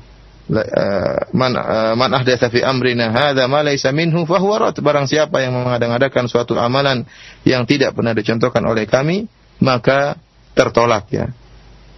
uh, 0.49 1.19
man 1.33 1.51
uh, 1.57 1.93
man 1.97 2.13
ahdatsa 2.13 2.53
fi 2.53 2.61
amrina 2.61 3.09
hadza 3.09 3.49
ma 3.49 3.65
laysa 3.65 3.89
minhu 3.89 4.29
fahuwa 4.29 4.69
rad." 4.69 4.77
Barang 4.81 5.09
siapa 5.09 5.41
yang 5.41 5.57
mengadang-adakan 5.57 6.29
suatu 6.29 6.53
amalan 6.57 7.05
yang 7.45 7.65
tidak 7.65 7.97
pernah 7.97 8.13
dicontohkan 8.13 8.61
oleh 8.65 8.85
kami, 8.85 9.25
maka 9.57 10.21
tertolak 10.53 11.09
ya. 11.09 11.33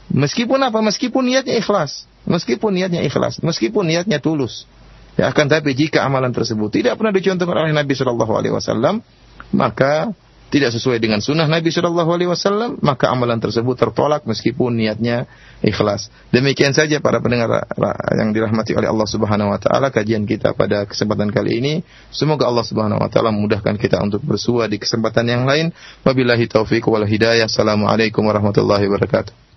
Meskipun 0.09 0.59
apa? 0.63 0.79
Meskipun 0.79 1.27
niatnya 1.27 1.59
ikhlas, 1.59 2.07
meskipun 2.23 2.73
niatnya 2.73 3.03
ikhlas, 3.03 3.43
meskipun 3.43 3.83
niatnya 3.83 4.23
tulus. 4.23 4.65
Ya, 5.19 5.35
akan 5.35 5.51
tapi 5.51 5.75
jika 5.75 6.07
amalan 6.07 6.31
tersebut 6.31 6.71
tidak 6.71 6.95
pernah 6.95 7.11
dicontohkan 7.11 7.67
oleh 7.67 7.75
Nabi 7.75 7.91
Shallallahu 7.91 8.33
Alaihi 8.39 8.55
Wasallam, 8.55 9.03
maka 9.51 10.15
tidak 10.47 10.71
sesuai 10.71 11.03
dengan 11.03 11.19
sunnah 11.19 11.43
Nabi 11.43 11.75
Shallallahu 11.75 12.07
Alaihi 12.07 12.31
Wasallam, 12.31 12.79
maka 12.79 13.11
amalan 13.11 13.35
tersebut 13.35 13.75
tertolak 13.75 14.23
meskipun 14.23 14.79
niatnya 14.79 15.27
ikhlas. 15.59 16.07
Demikian 16.31 16.71
saja 16.71 17.03
para 17.03 17.19
pendengar 17.19 17.67
yang 18.15 18.31
dirahmati 18.31 18.71
oleh 18.79 18.87
Allah 18.87 19.07
Subhanahu 19.11 19.51
Wa 19.51 19.59
Taala 19.59 19.91
kajian 19.91 20.23
kita 20.23 20.55
pada 20.55 20.87
kesempatan 20.87 21.35
kali 21.35 21.59
ini. 21.59 21.73
Semoga 22.15 22.47
Allah 22.47 22.63
Subhanahu 22.63 23.03
Wa 23.03 23.11
Taala 23.11 23.35
memudahkan 23.35 23.75
kita 23.75 23.99
untuk 23.99 24.23
bersua 24.23 24.71
di 24.71 24.79
kesempatan 24.79 25.27
yang 25.27 25.43
lain. 25.43 25.75
Wabillahi 26.07 26.47
taufiq 26.47 26.87
wal 26.87 27.03
hidayah. 27.03 27.51
Assalamualaikum 27.51 28.23
warahmatullahi 28.23 28.87
wabarakatuh. 28.87 29.48